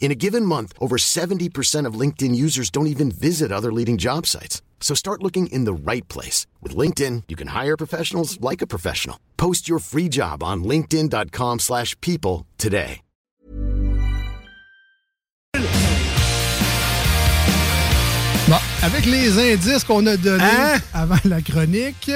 In 0.00 0.12
a 0.12 0.14
given 0.14 0.44
month, 0.44 0.74
over 0.78 0.96
70% 0.98 1.86
of 1.88 1.98
LinkedIn 1.98 2.34
users 2.36 2.70
don't 2.70 2.86
even 2.88 3.10
visit 3.10 3.50
other 3.50 3.72
leading 3.72 3.96
job 3.96 4.26
sites. 4.26 4.60
So 4.80 4.94
start 4.94 5.22
looking 5.22 5.46
in 5.48 5.64
the 5.64 5.72
right 5.72 6.06
place. 6.08 6.46
With 6.62 6.76
LinkedIn, 6.76 7.22
you 7.28 7.36
can 7.36 7.48
hire 7.48 7.76
professionals 7.76 8.38
like 8.40 8.60
a 8.62 8.66
professional. 8.66 9.18
Post 9.38 9.66
your 9.68 9.78
free 9.80 10.10
job 10.10 10.42
on 10.42 10.62
linkedin.com/people 10.64 11.58
slash 11.58 11.98
people 12.02 12.46
today. 12.58 13.00
Bon, 18.46 18.56
avec 18.82 19.06
les 19.06 19.38
indices 19.54 19.84
qu'on 19.84 20.04
a 20.06 20.16
donnés 20.18 20.42
Hein? 20.44 20.78
avant 20.92 21.16
la 21.24 21.40
chronique, 21.40 22.10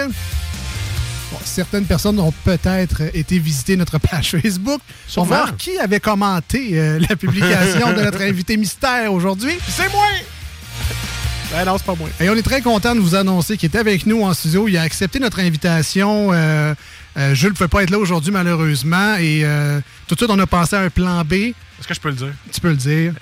bon, 1.31 1.39
certaines 1.45 1.85
personnes 1.85 2.19
ont 2.21 2.33
peut-être 2.45 3.03
été 3.15 3.39
visiter 3.39 3.77
notre 3.77 3.99
page 3.99 4.31
Facebook 4.43 4.81
pour 5.15 5.25
voir 5.25 5.57
qui 5.57 5.79
avait 5.79 6.01
commenté 6.01 6.79
euh, 6.79 6.99
la 7.09 7.17
publication 7.17 7.93
de 7.93 8.03
notre 8.03 8.23
invité 8.23 8.57
mystère 8.57 9.13
aujourd'hui. 9.13 9.59
C'est 9.69 9.91
moi! 9.93 10.07
Ben 11.51 11.65
non, 11.65 11.79
c'est 11.79 11.87
pas 11.87 11.95
moi. 11.95 12.09
Et 12.21 12.29
on 12.29 12.35
est 12.35 12.43
très 12.43 12.61
content 12.61 12.95
de 12.95 13.01
vous 13.01 13.15
annoncer 13.15 13.57
qu'il 13.57 13.71
est 13.71 13.77
avec 13.79 14.05
nous 14.05 14.23
en 14.23 14.35
studio. 14.35 14.69
Il 14.69 14.77
a 14.77 14.83
accepté 14.83 15.19
notre 15.19 15.41
invitation. 15.41 16.31
Euh, 16.33 16.75
euh, 17.17 17.35
Jules 17.35 17.51
ne 17.51 17.55
pouvait 17.55 17.69
pas 17.69 17.83
être 17.83 17.91
là 17.91 17.99
aujourd'hui, 17.99 18.31
malheureusement. 18.31 19.17
Et 19.17 19.41
euh, 19.45 19.81
tout 20.07 20.15
de 20.15 20.21
suite, 20.21 20.31
on 20.31 20.39
a 20.39 20.47
pensé 20.47 20.77
à 20.77 20.81
un 20.81 20.91
plan 20.91 21.25
B. 21.25 21.33
Est-ce 21.33 21.89
que 21.89 21.95
je 21.95 22.01
peux 22.01 22.11
le 22.11 22.17
dire? 22.17 22.33
Tu 22.53 22.61
peux 22.61 22.69
le 22.69 22.77
dire. 22.77 23.15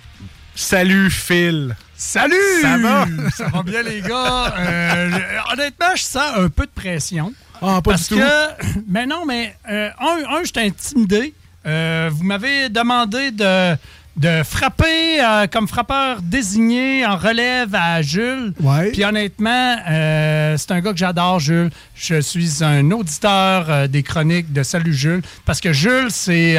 Salut, 0.55 1.11
Phil! 1.11 1.77
Salut! 1.97 2.35
Ça 2.63 2.79
va? 2.79 3.07
Ça 3.37 3.49
va 3.49 3.63
bien, 3.63 3.83
les 3.83 4.01
gars. 4.01 4.55
Euh, 4.59 5.19
honnêtement, 5.53 5.95
je 5.95 6.03
sens 6.03 6.33
un 6.37 6.49
peu 6.49 6.67
de 6.67 6.71
pression. 6.71 7.33
Ah, 7.63 7.81
pas 7.83 7.93
parce 7.93 8.09
du 8.09 8.15
tout. 8.15 8.21
que, 8.21 8.81
mais 8.89 9.07
non, 9.07 9.25
mais 9.27 9.55
euh, 9.71 9.89
un, 10.01 10.37
un 10.37 10.41
je 10.45 10.51
suis 10.55 10.67
intimidé. 10.67 11.35
Euh, 11.67 12.11
vous 12.13 12.23
m'avez 12.25 12.69
demandé 12.69 13.31
de, 13.33 13.75
de 14.17 14.43
frapper 14.45 15.21
euh, 15.23 15.47
comme 15.51 15.67
frappeur 15.67 16.23
désigné 16.23 17.05
en 17.05 17.17
relève 17.17 17.75
à 17.75 18.03
Jules. 18.03 18.53
Ouais. 18.61 18.91
Puis 18.93 19.05
honnêtement, 19.05 19.77
euh, 19.89 20.57
c'est 20.57 20.71
un 20.71 20.81
gars 20.81 20.93
que 20.93 20.99
j'adore, 20.99 21.41
Jules. 21.41 21.71
Je 21.97 22.21
suis 22.21 22.63
un 22.63 22.89
auditeur 22.93 23.67
euh, 23.69 23.87
des 23.89 24.03
chroniques 24.03 24.53
de 24.53 24.63
Salut 24.63 24.95
Jules. 24.95 25.23
Parce 25.45 25.61
que 25.61 25.73
Jules, 25.73 26.11
c'est. 26.11 26.57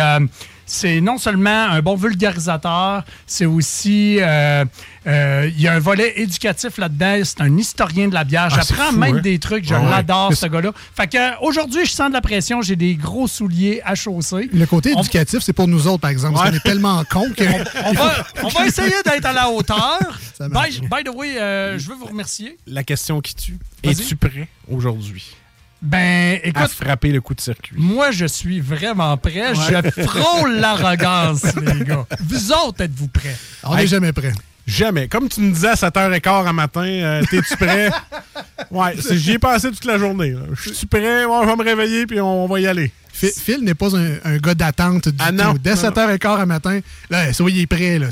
C'est 0.68 1.02
non 1.02 1.18
seulement 1.18 1.70
un 1.70 1.82
bon 1.82 1.96
vulgarisateur, 1.96 3.04
c'est 3.26 3.46
aussi. 3.46 4.18
euh, 4.20 4.66
euh, 5.08 5.50
il 5.56 5.62
y 5.62 5.68
a 5.70 5.74
un 5.74 5.80
volet 5.80 6.14
éducatif 6.18 6.78
là-dedans. 6.78 7.22
C'est 7.24 7.40
un 7.42 7.58
historien 7.58 8.10
de 8.10 8.14
la 8.14 8.26
bière. 8.26 8.50
Ah, 8.52 8.60
J'apprends 8.68 8.92
même 8.92 9.16
hein? 9.18 9.22
des 9.22 9.40
trucs. 9.40 9.66
Je 9.66 9.74
ouais. 9.74 9.90
l'adore, 9.90 10.34
ce 10.34 10.46
gars-là. 10.48 10.72
Fait 10.96 11.08
que 11.08 11.18
euh, 11.18 11.32
aujourd'hui, 11.42 11.86
je 11.86 11.92
sens 11.92 12.10
de 12.10 12.14
la 12.14 12.20
pression. 12.20 12.62
J'ai 12.62 12.76
des 12.76 12.96
gros 12.96 13.26
souliers 13.28 13.82
à 13.86 13.96
chausser. 13.96 14.50
Le 14.52 14.66
côté 14.66 14.92
On- 14.96 15.00
éducatif, 15.00 15.40
c'est 15.42 15.54
pour 15.54 15.70
nous 15.70 15.88
autres, 15.88 16.02
par 16.02 16.10
exemple. 16.12 16.34
Parce 16.36 16.50
qu'on 16.50 16.56
est 16.58 16.60
tellement 16.64 17.02
cons 17.10 17.32
que. 17.36 17.44
On 17.86 17.94
va, 17.94 18.14
on 18.44 18.48
va 18.50 18.66
essayer 18.68 18.96
d'être 19.06 19.26
à 19.26 19.32
la 19.34 19.50
hauteur. 19.50 20.20
By, 20.42 20.82
by 20.82 21.04
the 21.06 21.16
way, 21.16 21.40
euh, 21.40 21.80
je 21.80 21.88
veux 21.90 21.96
vous 21.96 22.06
remercier. 22.06 22.58
La 22.68 22.84
question 22.84 23.22
qui 23.22 23.34
tue. 23.34 23.58
Es-tu 23.84 24.16
prêt 24.18 24.48
aujourd'hui? 24.70 25.26
Ben, 25.82 26.40
à 26.44 26.48
écoute, 26.48 26.70
frapper 26.70 27.12
le 27.12 27.22
coup 27.22 27.36
de 27.36 27.42
circuit? 27.42 27.76
Moi, 27.78 28.12
je 28.12 28.26
suis 28.26 28.60
vraiment 28.60 29.16
prêt. 29.18 29.54
Je 29.54 30.04
frôle 30.04 30.56
l'arrogance, 30.60 31.44
les 31.56 31.86
gars. 31.86 32.06
Vous 32.20 32.52
autres, 32.52 32.82
êtes-vous 32.82 33.08
prêts? 33.08 33.36
On 33.64 33.76
n'est 33.76 33.88
jamais 33.88 34.12
prêt. 34.12 34.34
Jamais. 34.66 35.08
Comme 35.08 35.30
tu 35.30 35.40
me 35.40 35.54
disais 35.54 35.70
à 35.70 35.74
7h15 35.76 36.48
à 36.48 36.54
matin, 36.54 36.84
euh, 36.84 37.24
t'es-tu 37.30 37.56
prêt? 37.56 37.90
ouais, 38.72 38.96
j'y 39.12 39.34
ai 39.34 39.40
passé 39.40 39.70
toute 39.70 39.86
la 39.86 39.98
journée. 39.98 40.36
Je 40.62 40.74
suis 40.74 40.88
prêt, 40.88 41.24
Ouais, 41.26 41.38
je 41.44 41.48
vais 41.48 41.56
me 41.56 41.64
réveiller 41.64 42.06
puis 42.06 42.20
on 42.20 42.48
va 42.48 42.60
y 42.60 42.68
aller. 42.68 42.92
Phil, 43.18 43.32
Phil 43.36 43.64
n'est 43.64 43.74
pas 43.74 43.96
un, 43.98 44.18
un 44.24 44.38
gars 44.38 44.54
d'attente 44.54 45.10
du 45.10 45.16
Ah 45.20 45.32
non, 45.32 45.54
tout. 45.54 45.60
Dès 45.60 45.74
non, 45.74 45.82
non. 45.82 45.90
7h15 45.90 46.42
à 46.42 46.46
matin, 46.46 46.80
là, 47.10 47.34
soyez 47.34 47.66
prêts. 47.66 47.98
Là. 47.98 48.10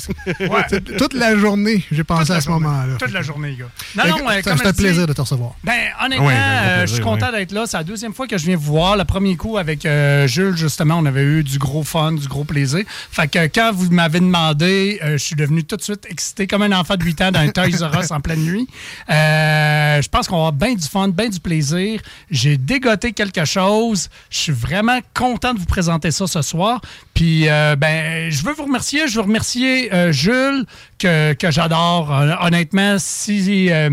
Toute 0.97 1.13
la 1.13 1.37
journée, 1.37 1.83
j'ai 1.91 2.03
pensé 2.03 2.31
à 2.31 2.41
ce 2.41 2.49
moment-là. 2.49 2.95
Toute 2.97 3.11
la 3.11 3.21
journée, 3.21 3.55
gars. 3.55 3.69
Non, 3.95 4.17
non, 4.17 4.29
euh, 4.31 4.41
comme 4.41 4.59
un 4.65 4.73
plaisir 4.73 5.05
de 5.05 5.13
te 5.13 5.21
recevoir. 5.21 5.51
Ben, 5.63 5.73
honnêtement, 6.03 6.29
euh, 6.31 6.87
je 6.87 6.93
suis 6.93 7.03
content 7.03 7.31
d'être 7.31 7.51
là. 7.51 7.65
C'est 7.67 7.77
la 7.77 7.83
deuxième 7.83 8.13
fois 8.13 8.27
que 8.27 8.37
je 8.37 8.45
viens 8.45 8.55
vous 8.55 8.73
voir. 8.73 8.97
Le 8.97 9.05
premier 9.05 9.35
coup 9.35 9.57
avec 9.57 9.85
euh, 9.85 10.27
Jules, 10.27 10.57
justement, 10.57 10.97
on 10.97 11.05
avait 11.05 11.23
eu 11.23 11.43
du 11.43 11.59
gros 11.59 11.83
fun, 11.83 12.13
du 12.13 12.27
gros 12.27 12.43
plaisir. 12.43 12.83
Fait 13.11 13.27
que 13.27 13.45
quand 13.47 13.71
vous 13.73 13.91
m'avez 13.91 14.19
demandé, 14.19 14.99
euh, 15.03 15.11
je 15.13 15.23
suis 15.23 15.35
devenu 15.35 15.63
tout 15.63 15.75
de 15.75 15.81
suite 15.83 16.05
excité 16.09 16.47
comme 16.47 16.63
un 16.63 16.71
enfant 16.71 16.95
de 16.95 17.03
8 17.03 17.21
ans 17.21 17.31
dans 17.31 17.39
un 17.41 17.49
Toys 17.49 17.87
R 17.87 17.99
Us 18.01 18.11
en 18.11 18.19
pleine 18.21 18.41
nuit. 18.43 18.67
Euh, 19.09 20.01
je 20.01 20.09
pense 20.09 20.27
qu'on 20.27 20.35
va 20.35 20.47
avoir 20.47 20.53
bien 20.53 20.73
du 20.73 20.87
fun, 20.87 21.09
bien 21.09 21.29
du 21.29 21.39
plaisir. 21.39 22.01
J'ai 22.31 22.57
dégoté 22.57 23.13
quelque 23.13 23.45
chose. 23.45 24.09
Je 24.29 24.37
suis 24.37 24.51
vraiment 24.51 24.94
content 25.01 25.53
de 25.53 25.59
vous 25.59 25.65
présenter 25.65 26.11
ça 26.11 26.27
ce 26.27 26.41
soir. 26.41 26.81
Puis, 27.13 27.49
euh, 27.49 27.75
ben, 27.75 28.29
je 28.29 28.43
veux 28.43 28.53
vous 28.53 28.65
remercier. 28.65 29.07
Je 29.07 29.15
veux 29.15 29.21
remercier 29.21 29.93
euh, 29.93 30.11
Jules, 30.11 30.65
que, 30.99 31.33
que 31.33 31.51
j'adore. 31.51 32.09
Hon- 32.09 32.45
Honnêtement, 32.47 32.95
si, 32.99 33.69
euh, 33.71 33.89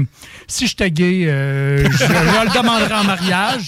si 0.47 0.67
j'étais 0.67 0.91
gay, 0.91 1.25
euh, 1.27 1.85
je, 1.91 1.97
je 1.99 2.05
le 2.05 2.53
demanderais 2.61 2.95
en 2.95 3.05
mariage. 3.05 3.67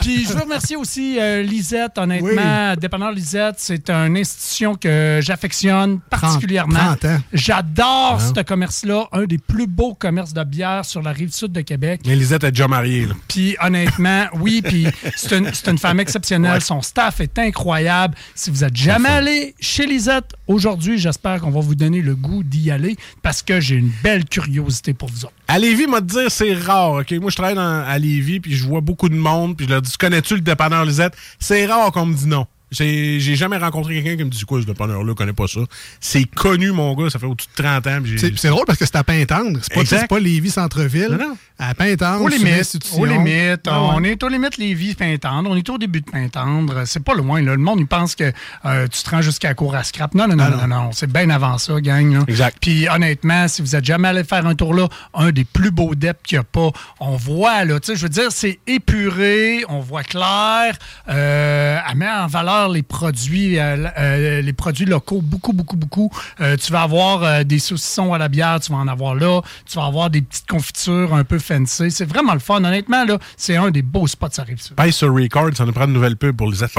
Puis, 0.00 0.24
je 0.26 0.32
veux 0.34 0.42
remercier 0.42 0.76
aussi 0.76 1.18
euh, 1.18 1.42
Lisette. 1.42 1.96
Honnêtement, 1.96 2.74
Dépanneur 2.76 3.12
Lisette, 3.12 3.54
c'est 3.58 3.88
une 3.90 4.16
institution 4.16 4.74
que 4.74 5.20
j'affectionne 5.22 6.00
particulièrement. 6.10 6.74
30 6.78 7.04
ans. 7.06 7.18
J'adore 7.32 8.20
ce 8.20 8.42
commerce-là, 8.42 9.08
un 9.12 9.24
des 9.24 9.38
plus 9.38 9.66
beaux 9.66 9.94
commerces 9.94 10.34
de 10.34 10.44
bière 10.44 10.84
sur 10.84 11.02
la 11.02 11.12
rive 11.12 11.32
sud 11.32 11.52
de 11.52 11.62
Québec. 11.62 12.02
Mais 12.06 12.14
Lisette 12.14 12.44
est 12.44 12.50
déjà 12.52 12.68
mariée. 12.68 13.06
Là. 13.06 13.14
Puis 13.26 13.56
honnêtement, 13.62 14.26
oui, 14.34 14.60
puis 14.62 14.86
c'est 15.16 15.38
une, 15.38 15.50
une 15.66 15.78
femme 15.78 15.98
exceptionnelle. 16.00 16.60
Son 16.60 16.82
staff 16.82 17.20
est 17.20 17.38
incroyable. 17.38 18.14
Si 18.34 18.50
vous 18.50 18.64
êtes 18.64 18.76
jamais 18.76 19.08
allé 19.08 19.54
chez 19.58 19.86
Lisette 19.86 20.34
aujourd'hui, 20.46 20.98
j'espère 20.98 21.40
qu'on 21.40 21.50
va 21.50 21.60
vous 21.60 21.74
donner 21.74 22.02
le 22.02 22.14
goût 22.14 22.42
d'y 22.42 22.70
aller 22.70 22.96
parce 23.22 23.42
que 23.42 23.60
j'ai 23.60 23.76
une 23.76 23.90
belle 24.02 24.24
curiosité 24.24 24.94
pour 24.94 25.08
vous 25.10 25.24
autres. 25.24 25.34
À 25.48 25.58
Lévis, 25.58 25.86
m'a 25.86 26.00
dire, 26.00 26.30
c'est 26.30 26.54
rare, 26.54 26.92
OK? 26.92 27.12
Moi, 27.12 27.30
je 27.30 27.36
travaille 27.36 27.54
dans- 27.54 27.84
à 27.86 27.98
Lévis, 27.98 28.40
puis 28.40 28.54
je 28.54 28.64
vois 28.64 28.80
beaucoup 28.80 29.08
de 29.08 29.14
monde, 29.14 29.56
puis 29.56 29.66
je 29.66 29.70
leur 29.72 29.82
dis, 29.82 29.92
connais-tu 29.98 30.34
le 30.34 30.40
dépanneur 30.40 30.84
Lisette? 30.84 31.14
C'est 31.38 31.66
rare 31.66 31.90
qu'on 31.92 32.06
me 32.06 32.14
dit 32.14 32.26
non. 32.26 32.46
J'ai 32.70 33.20
j'ai 33.20 33.36
jamais 33.36 33.58
rencontré 33.58 33.94
quelqu'un 33.94 34.16
qui 34.16 34.24
me 34.24 34.30
dit, 34.30 34.44
quoi, 34.44 34.60
ce 34.60 34.66
dépanneur-là, 34.66 35.14
connais 35.14 35.32
pas 35.32 35.46
ça. 35.46 35.60
C'est 36.00 36.24
connu, 36.24 36.72
mon 36.72 36.94
gars, 36.94 37.10
ça 37.10 37.18
fait 37.18 37.26
au-dessus 37.26 37.48
de 37.56 37.62
30 37.62 37.86
ans. 37.86 37.98
C'est 38.16 38.36
c'est 38.36 38.48
drôle 38.48 38.64
parce 38.66 38.78
que 38.78 38.84
c'est 38.86 38.96
à 38.96 39.04
Pintendre. 39.04 39.60
C'est 39.62 39.74
pas, 39.74 40.06
pas 40.06 40.18
Lévis 40.18 40.50
Centre-Ville. 40.50 41.10
Non, 41.12 41.28
non. 41.28 41.36
À 41.58 41.74
Pintendre, 41.74 42.22
Aux 42.22 42.28
limites, 42.28 42.78
aux 42.98 43.06
limites. 43.06 43.66
Ah 43.66 43.80
ouais. 43.80 43.88
On 43.94 44.04
est 44.04 44.22
aux 44.22 44.28
limites 44.28 44.58
Lévis, 44.58 44.94
Pintendre. 44.94 45.48
On 45.50 45.56
est 45.56 45.68
au 45.70 45.78
début 45.78 46.02
de 46.02 46.10
Pintendre. 46.10 46.82
C'est 46.86 47.02
pas 47.02 47.14
loin. 47.14 47.40
Là. 47.40 47.52
Le 47.52 47.62
monde, 47.62 47.80
il 47.80 47.86
pense 47.86 48.14
que 48.14 48.30
euh, 48.66 48.86
tu 48.88 49.02
te 49.02 49.10
rends 49.10 49.22
jusqu'à 49.22 49.48
la 49.48 49.54
cour 49.54 49.74
à 49.74 49.82
scrap. 49.82 50.14
Non, 50.14 50.26
non, 50.28 50.36
non, 50.36 50.50
non, 50.50 50.66
non. 50.66 50.90
C'est 50.92 51.10
bien 51.10 51.30
avant 51.30 51.56
ça, 51.58 51.80
gang. 51.80 52.12
là. 52.12 52.20
Exact. 52.28 52.58
Puis 52.60 52.88
honnêtement, 52.88 53.48
si 53.48 53.62
vous 53.62 53.74
êtes 53.74 53.84
jamais 53.84 54.08
allé 54.08 54.24
faire 54.24 54.44
un 54.46 54.54
tour 54.54 54.74
là, 54.74 54.88
un 55.14 55.30
des 55.30 55.44
plus 55.44 55.70
beaux 55.70 55.94
depths 55.94 56.26
qu'il 56.26 56.36
n'y 56.36 56.40
a 56.40 56.44
pas, 56.44 56.70
on 57.00 57.16
voit, 57.16 57.64
là, 57.64 57.80
tu 57.80 57.86
sais, 57.92 57.96
je 57.96 58.02
veux 58.02 58.10
dire, 58.10 58.30
c'est 58.30 58.58
épuré, 58.66 59.64
on 59.68 59.80
voit 59.80 60.02
clair, 60.02 60.76
euh, 61.08 61.78
elle 61.88 61.96
met 61.96 62.10
en 62.10 62.26
valeur 62.26 62.55
les 62.72 62.82
produits, 62.82 63.58
euh, 63.58 63.86
euh, 63.98 64.40
les 64.40 64.52
produits 64.52 64.84
locaux, 64.86 65.20
beaucoup, 65.22 65.52
beaucoup, 65.52 65.76
beaucoup. 65.76 66.10
Euh, 66.40 66.56
tu 66.56 66.72
vas 66.72 66.82
avoir 66.82 67.22
euh, 67.22 67.44
des 67.44 67.58
saucissons 67.58 68.12
à 68.12 68.18
la 68.18 68.28
bière, 68.28 68.58
tu 68.60 68.72
vas 68.72 68.78
en 68.78 68.88
avoir 68.88 69.14
là, 69.14 69.42
tu 69.70 69.76
vas 69.78 69.84
avoir 69.86 70.10
des 70.10 70.22
petites 70.22 70.46
confitures 70.48 71.14
un 71.14 71.24
peu 71.24 71.38
fancy. 71.38 71.90
C'est 71.90 72.04
vraiment 72.08 72.34
le 72.34 72.40
fun. 72.40 72.56
Honnêtement, 72.56 73.04
là, 73.04 73.18
c'est 73.36 73.56
un 73.56 73.70
des 73.70 73.82
beaux 73.82 74.06
spots, 74.06 74.28
ça 74.32 74.42
arrive 74.42 74.60
ça. 74.60 74.74
Paye 74.74 74.92
sur 74.92 75.12
Record, 75.14 75.50
ça 75.54 75.64
nous 75.64 75.72
prend 75.72 75.84
une 75.86 75.92
nouvelle 75.92 76.16
pub 76.16 76.36
pour 76.36 76.48
Lisette. 76.50 76.70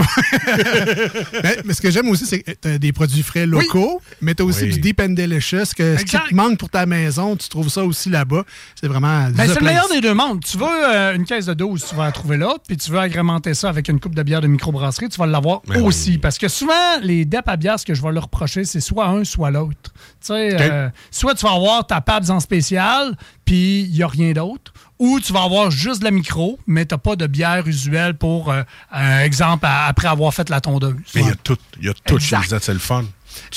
Mais, 1.43 1.57
mais 1.65 1.73
ce 1.73 1.81
que 1.81 1.91
j'aime 1.91 2.09
aussi, 2.09 2.25
c'est 2.25 2.39
que 2.41 2.51
tu 2.51 2.67
as 2.67 2.77
des 2.77 2.91
produits 2.91 3.23
frais 3.23 3.45
locaux, 3.45 4.01
mais 4.21 4.35
tu 4.35 4.43
as 4.43 4.45
aussi 4.45 4.63
Oui. 4.63 4.69
du 4.73 4.79
Deep 4.79 4.99
and 5.01 5.09
Delicious, 5.09 5.73
que 5.75 5.97
ce 5.97 6.03
qui 6.03 6.17
te 6.17 6.35
manque 6.35 6.57
pour 6.57 6.69
ta 6.69 6.85
maison, 6.85 7.35
tu 7.35 7.47
trouves 7.49 7.69
ça 7.69 7.83
aussi 7.83 8.09
là-bas. 8.09 8.43
C'est 8.79 8.87
vraiment. 8.87 9.29
Ben, 9.31 9.47
c'est 9.47 9.59
le 9.59 9.65
meilleur 9.65 9.87
des 9.89 10.01
deux 10.01 10.13
mondes. 10.13 10.43
Tu 10.43 10.57
veux 10.57 10.65
euh, 10.67 11.15
une 11.15 11.25
caisse 11.25 11.45
de 11.45 11.53
12, 11.53 11.85
tu 11.89 11.95
vas 11.95 12.05
la 12.05 12.11
trouver 12.11 12.37
là, 12.37 12.55
puis 12.67 12.77
tu 12.77 12.91
veux 12.91 12.99
agrémenter 12.99 13.53
ça 13.53 13.69
avec 13.69 13.87
une 13.89 13.99
coupe 13.99 14.15
de 14.15 14.23
bière 14.23 14.41
de 14.41 14.47
microbrasserie, 14.47 15.09
tu 15.09 15.17
vas 15.17 15.25
l'avoir 15.25 15.61
Ben 15.67 15.83
aussi. 15.83 16.11
oui. 16.11 16.17
Parce 16.17 16.37
que 16.37 16.47
souvent, 16.47 16.99
les 17.01 17.25
DEP 17.25 17.47
à 17.47 17.57
bière, 17.57 17.79
ce 17.79 17.85
que 17.85 17.93
je 17.93 18.01
vais 18.01 18.11
leur 18.11 18.23
reprocher, 18.23 18.63
c'est 18.65 18.79
soit 18.79 19.07
un, 19.07 19.23
soit 19.23 19.51
l'autre. 19.51 19.91
Tu 19.93 20.27
sais, 20.27 20.55
euh, 20.61 20.89
soit 21.11 21.35
tu 21.35 21.45
vas 21.45 21.53
avoir 21.53 21.85
ta 21.85 21.99
PABS 22.01 22.29
en 22.31 22.39
spécial, 22.39 23.15
puis 23.45 23.81
il 23.83 23.91
n'y 23.91 24.03
a 24.03 24.07
rien 24.07 24.31
d'autre. 24.31 24.73
Ou 24.99 25.19
tu 25.19 25.31
vas 25.33 25.43
avoir 25.43 25.69
juste 25.69 25.99
de 25.99 26.05
la 26.05 26.11
micro, 26.11 26.57
mais 26.65 26.85
tu 26.85 26.93
n'as 26.95 26.97
pas 26.99 27.15
de 27.15 27.27
bière 27.27 27.67
usuelle 27.67 28.15
pour, 28.15 28.51
euh, 28.51 28.63
un 28.91 29.19
exemple, 29.19 29.65
à- 29.65 29.85
après 29.87 30.07
avoir 30.07 30.33
fait 30.33 30.49
la 30.49 30.59
tondeuse. 30.61 30.95
Mais 31.13 31.21
il 31.21 31.27
y 31.27 31.31
a 31.31 31.35
tout. 31.35 31.57
Il 31.79 31.85
y 31.85 31.89
a 31.89 31.93
tout 31.93 32.17
chez 32.19 32.35
c'est 32.59 32.73
le 32.73 32.79
fun. 32.79 33.03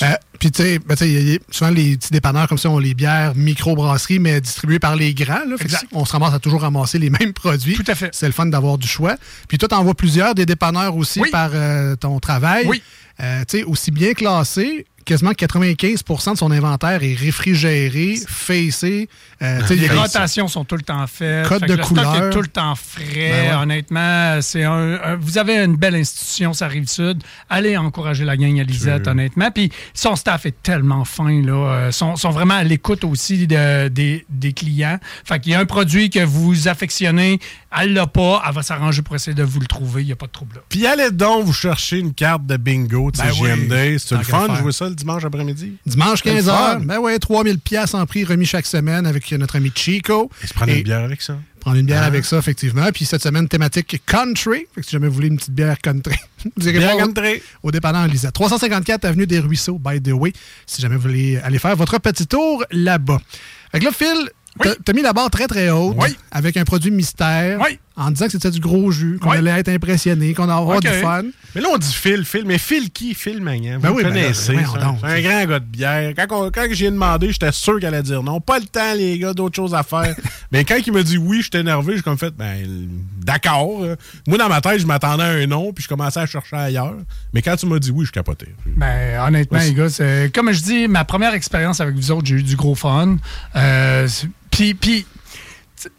Euh, 0.01 0.05
Puis, 0.39 0.51
tu 0.51 0.63
sais, 0.63 0.79
ben, 0.79 0.95
souvent, 1.51 1.69
les 1.71 1.97
petits 1.97 2.11
dépanneurs 2.11 2.47
comme 2.47 2.57
ça 2.57 2.69
ont 2.69 2.79
les 2.79 2.93
bières 2.93 3.33
micro-brasseries, 3.35 4.19
mais 4.19 4.41
distribuées 4.41 4.79
par 4.79 4.95
les 4.95 5.13
grands. 5.13 5.45
Là, 5.47 5.55
Fait 5.57 5.65
que 5.65 5.73
Exact. 5.73 5.85
on 5.91 6.05
se 6.05 6.11
ramasse 6.13 6.33
à 6.33 6.39
toujours 6.39 6.61
ramasser 6.61 6.97
les 6.99 7.09
mêmes 7.09 7.33
produits. 7.33 7.75
Tout 7.75 7.83
à 7.87 7.95
fait. 7.95 8.09
C'est 8.13 8.25
le 8.25 8.31
fun 8.33 8.45
d'avoir 8.47 8.77
du 8.77 8.87
choix. 8.87 9.15
Puis, 9.47 9.57
toi, 9.57 9.67
t'en 9.69 9.83
vois 9.83 9.93
plusieurs 9.95 10.33
des 10.35 10.45
dépanneurs 10.45 10.95
aussi 10.95 11.19
Oui. 11.19 11.29
par 11.31 11.51
euh, 11.53 11.95
ton 11.95 12.19
travail. 12.19 12.65
Oui. 12.67 12.81
Euh, 13.19 13.41
tu 13.47 13.59
sais, 13.59 13.63
aussi 13.63 13.91
bien 13.91 14.13
classé, 14.13 14.85
quasiment 15.05 15.31
95% 15.31 16.33
de 16.33 16.37
son 16.37 16.51
inventaire 16.51 17.03
est 17.03 17.13
réfrigéré, 17.15 18.15
facé. 18.27 19.09
Euh, 19.41 19.59
Les 19.69 19.87
rotations 19.89 20.47
sont 20.47 20.65
tout 20.65 20.75
le 20.75 20.81
temps 20.83 21.05
faites. 21.07 21.47
Code 21.47 21.61
Fait 21.61 21.65
de 21.67 21.73
le 21.73 21.83
stock 21.83 21.97
couleur. 21.97 22.15
est 22.27 22.29
tout 22.29 22.41
le 22.41 22.47
temps 22.47 22.75
frais. 22.75 23.03
Ben 23.31 23.55
ouais. 23.57 23.63
Honnêtement, 23.63 24.39
c'est 24.41 24.63
un, 24.63 24.93
un- 25.03 25.15
vous 25.15 25.37
avez 25.37 25.57
une 25.57 25.75
belle 25.75 25.95
institution, 25.95 26.53
ça 26.53 26.67
rive 26.67 26.87
sud. 26.87 27.23
Allez 27.49 27.75
encourager 27.77 28.25
la 28.25 28.37
gang 28.37 28.59
à 28.59 28.63
Lisette, 28.63 29.07
honnêtement. 29.07 29.49
Puis 29.51 29.71
son 29.93 30.15
staff 30.15 30.45
est 30.45 30.61
tellement 30.61 31.05
fin, 31.05 31.41
là. 31.41 31.53
Euh, 31.71 31.91
sont, 31.91 32.15
sont 32.15 32.29
vraiment 32.29 32.55
à 32.55 32.63
l'écoute 32.63 33.03
aussi 33.03 33.47
de- 33.47 33.87
des, 33.87 34.25
des 34.29 34.53
clients. 34.53 34.99
Fait 35.25 35.39
qu'il 35.39 35.51
y 35.53 35.55
a 35.55 35.59
un 35.59 35.65
produit 35.65 36.09
que 36.09 36.23
vous 36.23 36.67
affectionnez, 36.67 37.39
elle 37.79 37.93
l'a 37.93 38.07
pas, 38.07 38.43
elle 38.47 38.53
va 38.53 38.61
s'arranger 38.63 39.01
pour 39.01 39.15
essayer 39.15 39.33
de 39.33 39.43
vous 39.43 39.59
le 39.59 39.67
trouver. 39.67 40.03
Il 40.03 40.05
n'y 40.07 40.11
a 40.11 40.15
pas 40.15 40.27
de 40.27 40.31
trouble 40.31 40.55
là. 40.57 40.61
Puis 40.69 40.85
allez 40.85 41.09
donc 41.11 41.45
vous 41.45 41.53
chercher 41.53 41.97
une 41.99 42.13
carte 42.13 42.45
de 42.45 42.57
bingo 42.57 43.11
de 43.11 43.17
Ben 43.17 43.31
CGMD. 43.31 43.71
oui. 43.93 43.99
C'est 43.99 44.15
le 44.17 44.23
fun 44.23 44.47
de 44.47 44.55
jouer 44.55 44.71
ça 44.71 44.89
le 44.91 44.95
dimanche 44.95 45.23
après-midi? 45.25 45.73
Dimanche 45.85 46.19
C'est 46.23 46.33
le 46.33 46.41
15h. 46.41 46.45
fun. 46.45 46.79
Ben 46.81 46.99
ouais, 46.99 47.17
3000 47.19 47.59
pièces 47.59 47.93
en 47.93 48.05
prix 48.05 48.23
remis 48.23 48.45
chaque 48.45 48.65
semaine 48.65 49.05
avec 49.05 49.31
notre 49.33 49.55
ami 49.55 49.71
Chico. 49.75 50.29
Et 50.43 50.47
se 50.47 50.53
prendre 50.53 50.71
Et- 50.71 50.77
une 50.77 50.83
bière 50.83 51.03
avec 51.03 51.21
ça. 51.21 51.37
Prendre 51.59 51.77
une 51.77 51.85
bière 51.85 52.01
Ah. 52.03 52.07
avec 52.07 52.25
ça, 52.25 52.37
effectivement. 52.39 52.87
Puis 52.93 53.05
cette 53.05 53.21
semaine, 53.21 53.47
thématique 53.47 54.01
country. 54.05 54.65
Fait 54.73 54.81
que 54.81 54.85
si 54.87 54.91
jamais 54.93 55.07
vous 55.07 55.13
voulez 55.13 55.27
une 55.27 55.37
petite 55.37 55.53
bière 55.53 55.77
country, 55.79 56.15
vous 56.57 56.67
irez 56.67 56.79
Bière 56.79 56.93
voir 56.93 57.03
au- 57.07 57.13
country. 57.13 57.41
au 57.63 57.71
dépanneur 57.71 58.07
Lisette. 58.07 58.33
354 58.33 59.05
Avenue 59.05 59.27
des 59.27 59.39
Ruisseaux, 59.39 59.77
by 59.79 60.01
the 60.01 60.11
way, 60.13 60.33
si 60.65 60.81
jamais 60.81 60.95
vous 60.95 61.03
voulez 61.03 61.37
aller 61.37 61.59
faire 61.59 61.75
votre 61.75 61.99
petit 61.99 62.25
tour 62.27 62.63
là-bas. 62.71 63.19
Fait 63.71 63.79
que 63.79 63.85
là, 63.85 63.91
Phil, 63.91 64.29
t'as- 64.59 64.75
t'as 64.83 64.93
mis 64.93 65.01
la 65.03 65.13
barre 65.13 65.29
très, 65.29 65.47
très 65.47 65.69
haute 65.69 65.95
Oui. 65.99 66.09
avec 66.31 66.57
un 66.57 66.63
produit 66.63 66.89
mystère 66.91 67.59
Oui. 67.61 67.77
En 67.97 68.09
disant 68.11 68.25
que 68.25 68.31
c'était 68.31 68.51
du 68.51 68.59
gros 68.61 68.89
jus, 68.91 69.19
qu'on 69.21 69.31
Oui. 69.31 69.37
allait 69.37 69.51
être 69.59 69.69
impressionné, 69.69 70.33
qu'on 70.33 70.43
allait 70.45 70.53
avoir 70.53 70.79
du 70.79 70.87
fun. 70.87 71.23
Mais 71.53 71.61
là, 71.61 71.67
on 71.73 71.77
dit 71.77 71.93
Phil, 71.93 72.23
Phil. 72.23 72.43
Mais 72.45 72.57
Phil 72.57 72.89
qui? 72.89 73.13
Phil 73.13 73.41
Magnan. 73.41 73.75
Vous 73.75 73.81
Ben 73.81 73.89
oui, 73.91 74.03
ben 74.03 74.09
là, 74.13 74.21
connaissez. 74.21 74.53
ben 74.53 74.59
un 75.03 75.21
grand 75.21 75.45
gars 75.45 75.59
de 75.59 75.65
bière. 75.65 76.13
Quand, 76.15 76.49
quand 76.51 76.67
j'ai 76.71 76.89
demandé, 76.89 77.31
j'étais 77.31 77.51
sûr 77.51 77.79
qu'elle 77.79 77.93
allait 77.93 78.03
dire 78.03 78.23
non. 78.23 78.39
Pas 78.39 78.59
le 78.59 78.65
temps, 78.65 78.93
les 78.95 79.19
gars, 79.19 79.33
d'autres 79.33 79.55
choses 79.57 79.73
à 79.73 79.83
faire. 79.83 80.15
Mais 80.51 80.63
quand 80.63 80.77
il 80.85 80.93
m'a 80.93 81.03
dit 81.03 81.17
oui, 81.17 81.41
j'étais 81.43 81.59
énervé. 81.59 81.97
J'ai 81.97 82.01
comme 82.01 82.17
fait, 82.17 82.33
ben, 82.35 82.87
d'accord. 83.23 83.81
Moi, 84.27 84.37
dans 84.37 84.47
ma 84.49 84.61
tête, 84.61 84.79
je 84.79 84.85
m'attendais 84.87 85.23
à 85.23 85.27
un 85.27 85.45
non, 85.47 85.73
puis 85.73 85.83
je 85.83 85.89
commençais 85.89 86.19
à 86.21 86.25
chercher 86.25 86.55
ailleurs. 86.55 86.95
Mais 87.33 87.41
quand 87.41 87.55
tu 87.57 87.65
m'as 87.65 87.79
dit 87.79 87.91
oui, 87.91 88.05
je 88.05 88.11
capotais. 88.11 88.55
Ben, 88.65 89.19
honnêtement, 89.27 89.59
les 89.59 89.73
gars, 89.73 89.89
c'est- 89.89 90.31
comme 90.33 90.51
je 90.53 90.61
dis, 90.61 90.87
ma 90.87 91.03
première 91.03 91.33
expérience 91.33 91.81
avec 91.81 91.95
vous 91.95 92.11
autres, 92.11 92.25
j'ai 92.27 92.35
eu 92.35 92.43
du 92.43 92.55
gros 92.55 92.75
fun. 92.75 93.17
Euh, 93.55 94.07
Puis, 94.49 94.73
puis, 94.73 95.05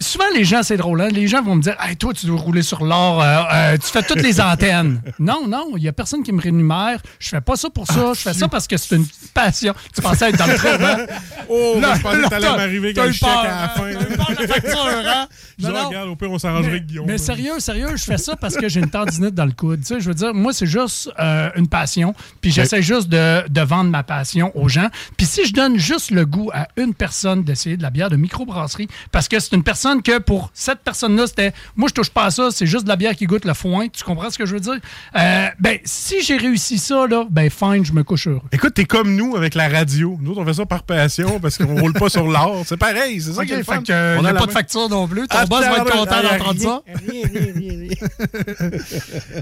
souvent, 0.01 0.25
les 0.35 0.45
gens, 0.45 0.63
c'est 0.63 0.77
drôle, 0.77 1.01
hein, 1.01 1.09
les 1.09 1.27
gens 1.29 1.43
vont 1.43 1.57
me 1.57 1.63
dire 1.63 1.77
Hey, 1.81 1.97
toi, 1.97 2.13
tu 2.13 2.27
dois 2.27 2.39
rouler 2.41 2.63
sur 2.63 2.85
l'or, 2.85 3.23
euh, 3.23 3.43
euh, 3.53 3.77
tu 3.79 3.89
fais 3.91 4.03
toutes 4.03 4.23
les 4.23 4.41
antennes. 4.41 5.01
Non, 5.19 5.47
non, 5.47 5.73
il 5.77 5.83
n'y 5.83 5.89
a 5.89 5.93
personne 5.93 6.23
qui 6.23 6.33
me 6.33 6.41
rémunère. 6.41 7.01
Je 7.19 7.29
fais 7.29 7.41
pas 7.41 7.55
ça 7.57 7.71
pour 7.71 7.87
ça. 7.87 8.13
je 8.15 8.21
fais 8.21 8.33
ça 8.35 8.49
parce 8.49 8.67
que 8.67 8.77
c'est 8.77 8.97
une 8.97 9.07
passion. 9.35 9.73
Tu 9.95 10.01
pensais 10.03 10.31
être 10.31 10.39
dans 10.39 10.47
le 10.47 10.55
trou, 10.57 10.69
hein? 10.69 11.07
Oh, 11.49 11.79
Là, 11.81 11.95
je 11.97 12.01
pensais 12.03 12.19
que 12.23 12.29
t'allais 12.29 12.49
m'arriver 12.49 12.91
eu 12.91 12.95
le 12.95 13.13
chèque 13.13 13.29
à 13.29 13.43
la 13.45 13.65
hein? 13.65 13.69
fin. 13.69 13.83
Peur 13.83 14.37
de 14.37 14.43
la 14.43 14.49
facture, 14.49 14.79
hein? 15.07 15.29
Je 15.59 15.67
Non, 15.67 15.73
non. 15.75 15.89
regarde, 15.89 16.09
au 16.09 16.17
pire, 16.17 16.31
on 16.31 16.39
s'arrangerait 16.39 16.71
avec 16.71 16.87
Guillaume. 16.87 17.07
Mais 17.07 17.19
sérieux, 17.19 17.61
sérieux, 17.61 17.95
je 17.97 18.03
fais 18.05 18.19
ça 18.19 18.37
parce 18.37 18.57
que 18.57 18.69
j'ai 18.69 18.81
une 18.81 18.91
tendinite 18.91 19.35
dans 19.35 19.45
le 19.45 19.53
coude. 19.53 19.81
Tu 19.81 19.87
sais, 19.87 20.01
je 20.01 20.09
veux 20.09 20.15
dire, 20.15 20.35
moi, 20.35 20.53
c'est 20.53 20.67
juste 20.67 21.11
euh, 21.21 21.51
une 21.57 21.69
passion. 21.69 22.15
Puis 22.41 22.51
j'essaie 22.51 22.83
juste 22.83 23.09
de, 23.09 23.47
de 23.49 23.61
vendre 23.61 23.91
ma 23.91 24.03
passion 24.03 24.51
aux 24.57 24.69
gens. 24.69 24.89
Puis 25.17 25.27
si 25.27 25.45
je 25.47 25.53
donne 25.53 25.79
juste 25.79 26.11
le 26.11 26.25
goût 26.27 26.51
à 26.55 26.69
une 26.77 26.95
personne 26.95 27.45
d'essayer 27.45 27.77
de 27.77 27.83
la 27.83 27.91
bière 27.91 28.11
de 28.11 28.17
microbrasserie, 28.17 28.89
parce 29.13 29.29
que 29.29 29.39
c'est 29.39 29.55
une 29.55 29.63
personne 29.63 29.72
que 30.03 30.19
pour 30.19 30.51
cette 30.55 30.81
personne-là, 30.81 31.27
c'était 31.27 31.53
moi, 31.77 31.89
je 31.89 31.95
touche 31.95 32.11
pas 32.11 32.25
à 32.27 32.31
ça, 32.31 32.49
c'est 32.51 32.67
juste 32.67 32.85
de 32.85 32.89
la 32.89 32.97
bière 32.97 33.15
qui 33.17 33.27
goûte 33.27 33.45
le 33.45 33.55
foin. 33.55 33.89
Tu 33.89 34.05
comprends 34.05 34.31
ce 34.31 34.39
que 34.39 34.47
je 34.47 34.55
veux 34.55 34.61
dire? 34.61 34.79
Euh, 35.17 35.47
ben, 35.59 35.79
si 35.85 36.23
j'ai 36.23 36.37
réussi 36.37 36.79
ça, 36.79 37.07
là, 37.07 37.25
ben, 37.31 37.51
fine, 37.51 37.85
je 37.85 37.93
me 37.93 38.03
couche 38.05 38.27
heureux. 38.29 38.41
Écoute, 38.53 38.75
t'es 38.75 38.85
comme 38.85 39.15
nous 39.17 39.37
avec 39.37 39.55
la 39.55 39.69
radio. 39.69 40.19
Nous, 40.21 40.35
on 40.37 40.45
fait 40.45 40.55
ça 40.55 40.67
par 40.67 40.83
passion 40.83 41.41
parce 41.41 41.59
qu'on 41.59 41.79
roule 41.81 41.93
pas 41.93 42.09
sur 42.09 42.27
l'or. 42.27 42.63
C'est 42.67 42.77
pareil, 42.77 43.21
c'est 43.21 43.33
ça 43.33 43.41
OK, 43.41 43.47
qui 43.47 43.53
est 43.53 43.57
le 43.59 43.65
fun. 43.65 43.83
que, 43.83 43.93
euh, 43.93 44.17
On 44.19 44.25
y 44.25 44.27
a 44.27 44.33
la 44.33 44.41
pas 44.41 44.47
de 44.47 44.53
facture 44.53 44.89
non 44.89 45.07
plus. 45.09 45.27
Ton 45.29 45.37
Ah, 45.39 45.47
boss 45.47 45.61
va 45.65 45.77
être 45.79 45.91
content 45.91 46.17
ah, 46.17 46.39
d'entendre 46.39 46.61
ça. 46.61 46.83
rien, 46.87 47.23
rien, 47.33 47.53
rien, 47.55 47.79
rien. 47.81 48.71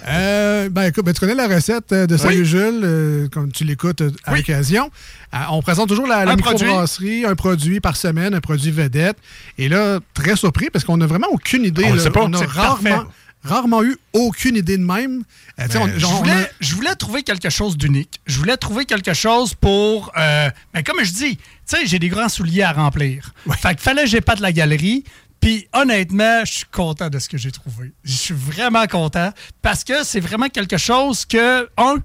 Euh, 0.08 0.68
ben, 0.70 0.84
écoute, 0.84 1.04
ben, 1.04 1.12
tu 1.12 1.20
connais 1.20 1.34
la 1.34 1.48
recette 1.48 1.92
de 1.92 2.16
Salut 2.16 2.44
Jules, 2.44 2.80
euh, 2.82 3.28
comme 3.28 3.50
tu 3.52 3.64
l'écoutes 3.64 4.00
à 4.24 4.32
Oui. 4.32 4.38
l'occasion. 4.38 4.90
Euh, 5.34 5.38
on 5.50 5.62
présente 5.62 5.88
toujours 5.88 6.06
la, 6.06 6.24
la 6.24 6.32
Un 6.32 6.36
produit. 6.36 6.64
microbrasserie, 6.66 7.24
un 7.24 7.34
produit 7.34 7.80
par 7.80 7.96
semaine, 7.96 8.34
un 8.34 8.40
produit 8.40 8.70
vedette. 8.70 9.16
Et 9.58 9.68
là, 9.68 10.00
très 10.20 10.36
surpris 10.36 10.70
parce 10.70 10.84
qu'on 10.84 10.96
n'a 10.96 11.06
vraiment 11.06 11.28
aucune 11.30 11.64
idée. 11.64 11.84
On 11.86 11.94
là. 11.94 12.02
sait 12.02 12.10
pas, 12.10 12.22
on 12.24 12.32
a 12.32 12.44
rarement, 12.46 13.04
rarement 13.42 13.82
eu 13.82 13.96
aucune 14.12 14.56
idée 14.56 14.76
de 14.78 14.84
même. 14.84 15.22
Euh, 15.58 15.66
Ben, 15.68 15.80
on- 15.82 15.98
Je 15.98 16.04
a- 16.06 16.08
voulais, 16.08 16.50
je 16.60 16.74
voulais 16.74 16.94
trouver 16.94 17.22
quelque 17.22 17.50
chose 17.50 17.76
d'unique. 17.76 18.20
Je 18.26 18.38
voulais 18.38 18.56
trouver 18.56 18.84
quelque 18.84 19.14
chose 19.14 19.54
pour. 19.54 20.12
euh, 20.16 20.50
ben, 20.74 20.82
comme 20.82 21.02
je 21.02 21.12
dis, 21.12 21.38
j'ai 21.84 21.98
des 21.98 22.08
grands 22.08 22.28
souliers 22.28 22.62
à 22.62 22.72
remplir. 22.72 23.32
Fait 23.60 23.70
qu'il 23.70 23.78
fallait 23.80 24.02
que 24.04 24.08
j'ai 24.10 24.20
pas 24.20 24.36
de 24.36 24.42
la 24.42 24.52
galerie. 24.52 25.04
Puis 25.40 25.66
honnêtement, 25.72 26.44
je 26.44 26.52
suis 26.52 26.64
content 26.70 27.08
de 27.08 27.18
ce 27.18 27.26
que 27.28 27.38
j'ai 27.38 27.50
trouvé. 27.50 27.92
Je 28.04 28.12
suis 28.12 28.34
vraiment 28.34 28.86
content 28.86 29.32
parce 29.62 29.84
que 29.84 30.04
c'est 30.04 30.20
vraiment 30.20 30.48
quelque 30.48 30.76
chose 30.76 31.24
que, 31.24 31.66
un, 31.78 31.96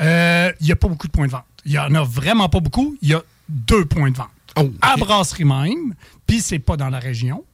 euh, 0.00 0.50
il 0.60 0.66
n'y 0.66 0.72
a 0.72 0.76
pas 0.76 0.88
beaucoup 0.88 1.06
de 1.06 1.12
points 1.12 1.26
de 1.26 1.30
vente. 1.32 1.44
Il 1.64 1.70
y 1.70 1.78
en 1.78 1.94
a 1.94 2.02
vraiment 2.02 2.48
pas 2.48 2.58
beaucoup. 2.58 2.96
Il 3.00 3.08
y 3.10 3.14
a 3.14 3.22
deux 3.48 3.84
points 3.84 4.10
de 4.10 4.16
vente. 4.16 4.28
Oh. 4.56 4.68
À 4.82 4.96
brasserie 4.96 5.44
même, 5.44 5.94
puis 6.26 6.40
c'est 6.40 6.58
pas 6.58 6.76
dans 6.76 6.88
la 6.90 6.98
région. 6.98 7.44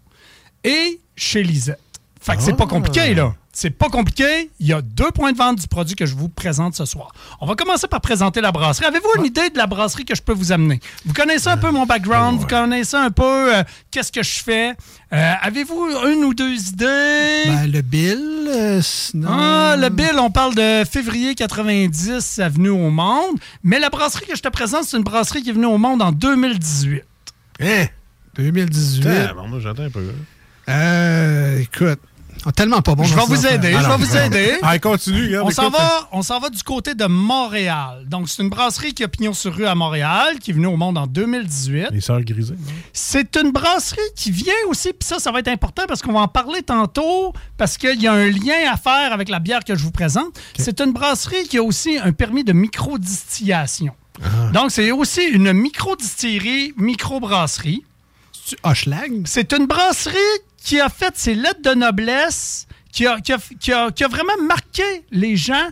Et 0.65 1.01
chez 1.17 1.43
Lisette. 1.43 1.81
Fait 2.21 2.37
que 2.37 2.43
c'est 2.43 2.57
pas 2.57 2.67
compliqué, 2.67 3.15
là. 3.15 3.35
C'est 3.53 3.71
pas 3.71 3.89
compliqué. 3.89 4.51
Il 4.61 4.67
y 4.69 4.73
a 4.73 4.83
deux 4.83 5.11
points 5.11 5.33
de 5.33 5.37
vente 5.37 5.59
du 5.59 5.67
produit 5.67 5.97
que 5.97 6.07
je 6.07 6.15
vous 6.15 6.29
présente 6.29 6.77
ce 6.77 6.85
soir. 6.85 7.11
On 7.41 7.47
va 7.47 7.57
commencer 7.57 7.89
par 7.89 8.01
présenter 8.01 8.41
la 8.41 8.53
brasserie. 8.53 8.87
Avez-vous 8.87 9.09
une 9.19 9.25
idée 9.25 9.51
de 9.51 9.59
la 9.59 9.67
brasserie 9.67 10.05
que 10.05 10.15
je 10.15 10.23
peux 10.23 10.33
vous 10.33 10.53
amener? 10.53 10.79
Vous 11.05 11.13
connaissez 11.13 11.49
un 11.49 11.57
peu 11.57 11.71
mon 11.73 11.85
background, 11.85 12.39
vous 12.39 12.47
connaissez 12.47 12.97
un 12.97 13.11
peu 13.11 13.57
euh, 13.57 13.65
qu'est-ce 13.91 14.13
que 14.13 14.23
je 14.23 14.43
fais? 14.45 14.75
Euh, 15.13 15.33
Avez-vous 15.43 15.89
une 16.07 16.25
ou 16.25 16.35
deux 16.35 16.55
idées? 16.69 17.43
ben, 17.47 17.67
le 17.73 17.81
bill, 17.81 18.47
euh, 18.49 18.81
sinon. 18.81 19.29
Ah, 19.29 19.75
le 19.77 19.89
bill, 19.89 20.19
on 20.21 20.31
parle 20.31 20.55
de 20.55 20.85
février 20.89 21.35
90, 21.35 22.21
ça 22.21 22.49
venu 22.49 22.69
au 22.69 22.91
monde. 22.91 23.39
Mais 23.65 23.81
la 23.81 23.91
brasserie 23.91 24.27
que 24.27 24.37
je 24.37 24.43
te 24.43 24.49
présente, 24.49 24.85
c'est 24.85 24.97
une 24.99 25.03
brasserie 25.03 25.43
qui 25.43 25.51
est 25.51 25.55
venue 25.55 25.67
au 25.67 25.79
monde 25.79 26.01
en 26.03 26.13
2018. 26.13 27.03
Hein? 27.61 27.87
2018. 28.37 29.09
Ah, 29.31 29.35
bon, 29.35 29.49
moi, 29.49 29.59
j'attends 29.59 29.83
un 29.83 29.91
peu. 29.91 30.13
Euh, 30.69 31.61
écoute, 31.61 31.99
est 32.47 32.53
tellement 32.53 32.83
pas 32.83 32.95
bon 32.95 33.05
Je 33.05 33.15
vais 33.15 33.25
vous 33.27 33.47
aider, 33.47 33.73
je 33.73 33.77
Alors, 33.77 33.99
vais 33.99 34.05
vous 34.05 34.17
aider. 34.17 34.59
Ah, 34.63 34.79
continue, 34.79 35.27
regarde. 35.27 35.47
On 35.47 35.51
s'en 35.51 35.71
va, 35.71 36.09
on 36.13 36.23
s'en 36.23 36.39
va 36.39 36.51
du 36.51 36.63
côté 36.63 36.95
de 36.95 37.07
Montréal. 37.07 38.05
Donc, 38.07 38.29
c'est 38.29 38.43
une 38.43 38.49
brasserie 38.49 38.95
qui 38.95 39.05
a 39.05 39.09
pignon 39.09 39.33
sur 39.33 39.55
rue 39.55 39.67
à 39.67 39.75
Montréal, 39.75 40.39
qui 40.41 40.51
est 40.51 40.55
venue 40.55 40.67
au 40.67 40.77
monde 40.77 40.99
en 40.99 41.07
2018. 41.07 41.89
Les 41.91 42.01
sœurs 42.01 42.23
grisées. 42.23 42.55
C'est 42.93 43.37
une 43.37 43.51
brasserie 43.51 44.01
qui 44.15 44.31
vient 44.31 44.53
aussi, 44.69 44.93
puis 44.93 45.07
ça, 45.07 45.19
ça 45.19 45.33
va 45.33 45.41
être 45.41 45.49
important 45.49 45.83
parce 45.89 46.03
qu'on 46.03 46.13
va 46.13 46.21
en 46.21 46.29
parler 46.29 46.63
tantôt, 46.63 47.33
parce 47.57 47.77
qu'il 47.77 48.01
y 48.01 48.07
a 48.07 48.13
un 48.13 48.29
lien 48.29 48.71
à 48.71 48.77
faire 48.77 49.13
avec 49.13 49.29
la 49.29 49.41
bière 49.41 49.65
que 49.65 49.75
je 49.75 49.83
vous 49.83 49.91
présente. 49.91 50.39
C'est 50.59 50.81
une 50.81 50.93
brasserie 50.93 51.47
qui 51.49 51.59
a 51.59 51.63
aussi 51.63 51.99
un 51.99 52.13
permis 52.13 52.45
de 52.45 52.53
microdistillation. 52.53 53.95
Donc, 54.53 54.71
c'est 54.71 54.91
aussi 54.91 55.23
une 55.25 55.53
microdistillerie, 55.53 56.75
microbrasserie. 56.77 57.85
C'est 59.27 59.53
une 59.53 59.67
brasserie 59.67 60.17
qui 60.63 60.81
a 60.81 60.89
fait 60.89 61.17
ses 61.17 61.35
lettres 61.35 61.63
de 61.63 61.75
noblesse, 61.75 62.67
qui 62.93 63.07
a, 63.07 63.21
qui 63.21 63.33
a- 63.33 63.39
qui 63.61 63.73
a- 63.73 63.91
qui 63.91 64.05
a 64.05 64.09
vraiment 64.09 64.37
marqué 64.43 65.05
les 65.11 65.37
gens. 65.37 65.69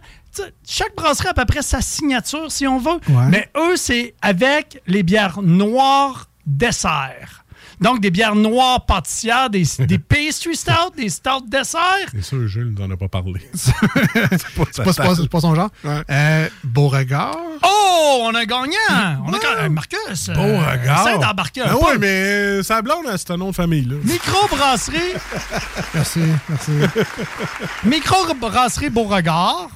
Chaque 0.69 0.95
brasserie 0.95 1.28
a 1.28 1.31
à 1.31 1.35
peu 1.35 1.45
près 1.47 1.62
sa 1.62 1.81
signature, 1.81 2.52
si 2.52 2.66
on 2.66 2.78
veut. 2.78 2.99
Ouais. 3.09 3.26
Mais 3.31 3.49
eux, 3.57 3.76
c'est 3.76 4.14
avec 4.21 4.83
les 4.87 5.02
bières 5.02 5.40
noires 5.43 6.28
dessert. 6.45 7.45
Donc, 7.80 8.00
des 8.00 8.11
bières 8.11 8.35
noires 8.35 8.85
pâtissières, 8.87 9.50
des, 9.50 9.64
des 9.80 9.99
pastry 9.99 10.56
stout, 10.56 10.92
des 10.97 11.09
stout 11.11 11.45
dessert. 11.47 11.80
C'est 12.12 12.23
sûr, 12.23 12.47
Jules 12.47 12.75
nous 12.76 12.85
en 12.85 12.90
a 12.90 12.97
pas 12.97 13.09
parlé. 13.09 13.40
c'est 13.54 13.73
pas 13.75 14.64
pas, 14.85 14.92
pas- 15.30 15.40
son 15.40 15.54
genre. 15.54 15.71
Ouais. 15.85 16.02
Euh, 16.11 16.49
Beauregard. 16.64 17.37
Oh, 17.62 18.21
on 18.25 18.35
a 18.35 18.45
gagnant! 18.45 19.23
On 19.26 19.33
a 19.33 19.38
gagné. 19.38 19.68
Marcus, 19.68 20.30
Bon 20.35 20.59
regard. 20.59 21.06
essaie 21.06 21.18
d'embarquer 21.18 21.62
un 21.62 21.66
Ben 21.66 21.75
ouais, 21.75 21.99
mais 21.99 22.62
sa 22.62 22.80
blonde, 22.83 23.04
hein, 23.09 23.14
c'est 23.16 23.30
un 23.33 23.37
nom 23.37 23.50
de 23.50 23.54
famille, 23.54 23.85
là. 23.85 23.97
Microbrasserie, 24.02 25.12
Merci, 25.95 26.21
merci. 26.49 26.73
microbrasserie 27.85 28.90
Beauregard. 28.90 29.68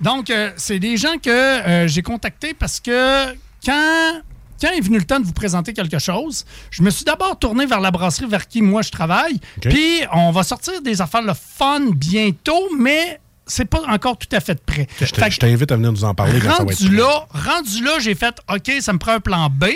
Donc, 0.00 0.30
euh, 0.30 0.50
c'est 0.56 0.78
des 0.78 0.96
gens 0.96 1.16
que 1.22 1.30
euh, 1.30 1.88
j'ai 1.88 2.02
contactés 2.02 2.54
parce 2.54 2.80
que 2.80 3.32
quand, 3.64 4.20
quand 4.60 4.68
est 4.68 4.80
venu 4.80 4.98
le 4.98 5.04
temps 5.04 5.20
de 5.20 5.26
vous 5.26 5.32
présenter 5.32 5.72
quelque 5.72 5.98
chose, 5.98 6.44
je 6.70 6.82
me 6.82 6.90
suis 6.90 7.04
d'abord 7.04 7.38
tourné 7.38 7.66
vers 7.66 7.80
la 7.80 7.90
brasserie 7.90 8.26
vers 8.26 8.48
qui 8.48 8.62
moi 8.62 8.82
je 8.82 8.90
travaille. 8.90 9.40
Puis, 9.60 10.02
on 10.12 10.30
va 10.30 10.42
sortir 10.42 10.80
des 10.82 11.00
affaires 11.00 11.22
le 11.22 11.34
fun 11.34 11.90
bientôt, 11.90 12.68
mais 12.78 13.20
c'est 13.46 13.64
pas 13.64 13.82
encore 13.88 14.18
tout 14.18 14.28
à 14.32 14.40
fait 14.40 14.60
prêt. 14.64 14.86
Je 15.00 15.06
Fait 15.06 15.20
que- 15.28 15.30
je 15.30 15.38
t'invite 15.38 15.70
à 15.70 15.76
venir 15.76 15.92
nous 15.92 16.04
en 16.04 16.14
parler 16.14 16.40
quand 16.40 16.50
ça 16.56 16.64
va 16.64 16.72
être 16.72 16.78
rendu 16.80 16.88
prêt. 16.88 16.96
là, 16.96 17.26
rendu 17.30 17.84
là, 17.84 17.92
j'ai 18.00 18.14
fait 18.14 18.34
OK, 18.52 18.72
ça 18.80 18.92
me 18.92 18.98
prend 18.98 19.12
un 19.12 19.20
plan 19.20 19.48
B. 19.48 19.66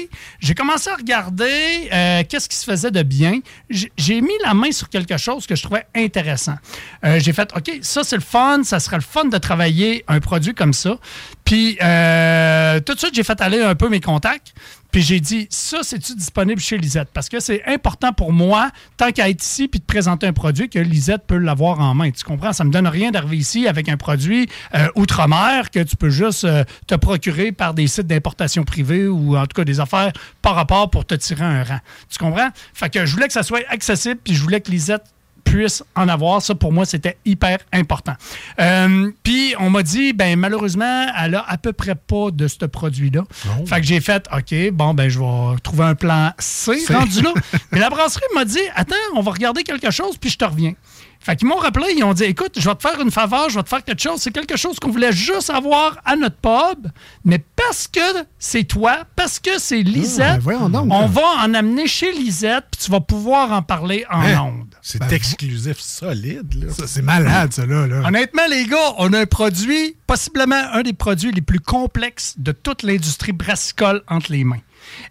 J'ai 0.40 0.54
commencé 0.54 0.90
à 0.90 0.96
regarder 0.96 1.88
euh, 1.92 2.22
qu'est-ce 2.28 2.48
qui 2.48 2.56
se 2.56 2.64
faisait 2.64 2.90
de 2.90 3.02
bien. 3.02 3.40
J'ai- 3.68 3.92
J'ai 3.96 4.20
mis 4.20 4.32
la 4.44 4.54
main 4.54 4.72
sur 4.72 4.88
quelque 4.88 5.16
chose 5.16 5.46
que 5.46 5.54
je 5.54 5.62
trouvais 5.62 5.86
intéressant. 5.94 6.56
Euh, 7.04 7.20
j'ai 7.20 7.32
fait 7.32 7.50
OK, 7.56 7.70
ça 7.82 8.02
c'est 8.02 8.16
le 8.16 8.22
fun, 8.22 8.62
ça 8.64 8.80
serait 8.80 8.96
le 8.96 9.02
fun 9.02 9.26
de 9.26 9.38
travailler 9.38 10.04
un 10.08 10.20
produit 10.20 10.54
comme 10.54 10.72
ça. 10.72 10.98
Puis 11.44 11.78
euh, 11.82 12.80
tout 12.80 12.94
de 12.94 12.98
suite, 12.98 13.14
j'ai 13.14 13.22
fait 13.24 13.40
aller 13.40 13.60
un 13.60 13.74
peu 13.74 13.88
mes 13.88 14.00
contacts. 14.00 14.52
Puis 14.90 15.02
j'ai 15.02 15.20
dit, 15.20 15.46
ça, 15.50 15.78
c'est-tu 15.82 16.14
disponible 16.14 16.60
chez 16.60 16.78
Lisette? 16.78 17.08
Parce 17.12 17.28
que 17.28 17.40
c'est 17.40 17.64
important 17.66 18.12
pour 18.12 18.32
moi, 18.32 18.70
tant 18.96 19.12
qu'à 19.12 19.28
être 19.28 19.42
ici 19.42 19.68
puis 19.68 19.80
de 19.80 19.84
présenter 19.84 20.26
un 20.26 20.32
produit, 20.32 20.68
que 20.68 20.78
Lisette 20.78 21.22
peut 21.26 21.36
l'avoir 21.36 21.80
en 21.80 21.94
main. 21.94 22.10
Tu 22.10 22.24
comprends? 22.24 22.52
Ça 22.52 22.64
me 22.64 22.70
donne 22.70 22.86
rien 22.86 23.10
d'arriver 23.10 23.36
ici 23.36 23.68
avec 23.68 23.88
un 23.88 23.96
produit 23.96 24.48
euh, 24.74 24.88
outre-mer 24.96 25.70
que 25.70 25.80
tu 25.80 25.96
peux 25.96 26.10
juste 26.10 26.44
euh, 26.44 26.64
te 26.86 26.94
procurer 26.94 27.52
par 27.52 27.74
des 27.74 27.86
sites 27.86 28.06
d'importation 28.06 28.64
privée 28.64 29.06
ou 29.06 29.36
en 29.36 29.42
tout 29.42 29.54
cas 29.54 29.64
des 29.64 29.80
affaires 29.80 30.12
par 30.42 30.54
rapport 30.54 30.90
pour 30.90 31.04
te 31.04 31.14
tirer 31.14 31.44
un 31.44 31.62
rang. 31.62 31.80
Tu 32.08 32.18
comprends? 32.18 32.48
Fait 32.74 32.90
que 32.90 33.06
je 33.06 33.12
voulais 33.12 33.26
que 33.26 33.32
ça 33.32 33.42
soit 33.42 33.62
accessible 33.68 34.20
puis 34.22 34.34
je 34.34 34.42
voulais 34.42 34.60
que 34.60 34.70
Lisette 34.70 35.04
puisse 35.44 35.82
en 35.94 36.08
avoir. 36.08 36.42
Ça, 36.42 36.54
pour 36.54 36.72
moi, 36.72 36.84
c'était 36.84 37.18
hyper 37.24 37.58
important. 37.72 38.14
Euh, 38.60 39.10
Puis, 39.22 39.54
on 39.58 39.70
m'a 39.70 39.82
dit, 39.82 40.12
ben 40.12 40.38
malheureusement, 40.38 41.06
elle 41.22 41.34
a 41.34 41.44
à 41.48 41.58
peu 41.58 41.72
près 41.72 41.94
pas 41.94 42.30
de 42.30 42.48
ce 42.48 42.64
produit-là. 42.64 43.22
Fait 43.66 43.80
que 43.80 43.86
j'ai 43.86 44.00
fait, 44.00 44.26
OK, 44.36 44.72
bon, 44.72 44.94
ben 44.94 45.08
je 45.08 45.18
vais 45.18 45.56
trouver 45.62 45.84
un 45.84 45.94
plan 45.94 46.32
C, 46.38 46.72
rendu 46.88 47.22
là. 47.22 47.32
Mais 47.72 47.78
la 47.80 47.90
brasserie 47.90 48.22
m'a 48.34 48.44
dit, 48.44 48.58
attends, 48.74 48.94
on 49.14 49.22
va 49.22 49.32
regarder 49.32 49.62
quelque 49.62 49.90
chose, 49.90 50.16
puis 50.18 50.30
je 50.30 50.38
te 50.38 50.44
reviens. 50.44 50.74
Fait 51.22 51.36
qu'ils 51.36 51.46
m'ont 51.48 51.56
rappelé, 51.56 51.84
ils 51.96 52.02
ont 52.02 52.14
dit, 52.14 52.24
écoute, 52.24 52.52
je 52.56 52.66
vais 52.66 52.74
te 52.74 52.80
faire 52.80 52.98
une 53.00 53.10
faveur, 53.10 53.50
je 53.50 53.56
vais 53.56 53.62
te 53.62 53.68
faire 53.68 53.84
quelque 53.84 54.00
chose. 54.00 54.20
C'est 54.22 54.30
quelque 54.32 54.56
chose 54.56 54.78
qu'on 54.80 54.90
voulait 54.90 55.12
juste 55.12 55.50
avoir 55.50 55.98
à 56.06 56.16
notre 56.16 56.36
pub, 56.36 56.86
mais 57.26 57.38
parce 57.56 57.86
que 57.88 58.00
c'est 58.38 58.64
toi, 58.64 59.04
parce 59.16 59.38
que 59.38 59.58
c'est 59.58 59.82
Lisette, 59.82 60.36
ben 60.36 60.38
voyons 60.38 60.68
donc. 60.70 60.86
on 60.90 61.06
va 61.06 61.44
en 61.44 61.52
amener 61.52 61.86
chez 61.86 62.10
Lisette, 62.12 62.64
puis 62.72 62.84
tu 62.86 62.90
vas 62.90 63.00
pouvoir 63.00 63.52
en 63.52 63.60
parler 63.62 64.06
en 64.10 64.20
Hein? 64.22 64.40
ondes. 64.40 64.74
C'est 64.80 65.12
exclusif 65.12 65.78
solide, 65.78 66.54
là. 66.64 66.72
Ça, 66.72 66.86
c'est 66.86 67.02
malade, 67.02 67.52
ça, 67.52 67.66
là. 67.66 67.86
là. 67.86 68.08
Honnêtement, 68.08 68.46
les 68.48 68.64
gars, 68.64 68.94
on 68.96 69.12
a 69.12 69.20
un 69.20 69.26
produit, 69.26 69.96
possiblement 70.06 70.62
un 70.72 70.82
des 70.82 70.94
produits 70.94 71.32
les 71.32 71.42
plus 71.42 71.60
complexes 71.60 72.34
de 72.38 72.52
toute 72.52 72.82
l'industrie 72.82 73.32
brassicole 73.32 74.02
entre 74.08 74.32
les 74.32 74.44
mains. 74.44 74.60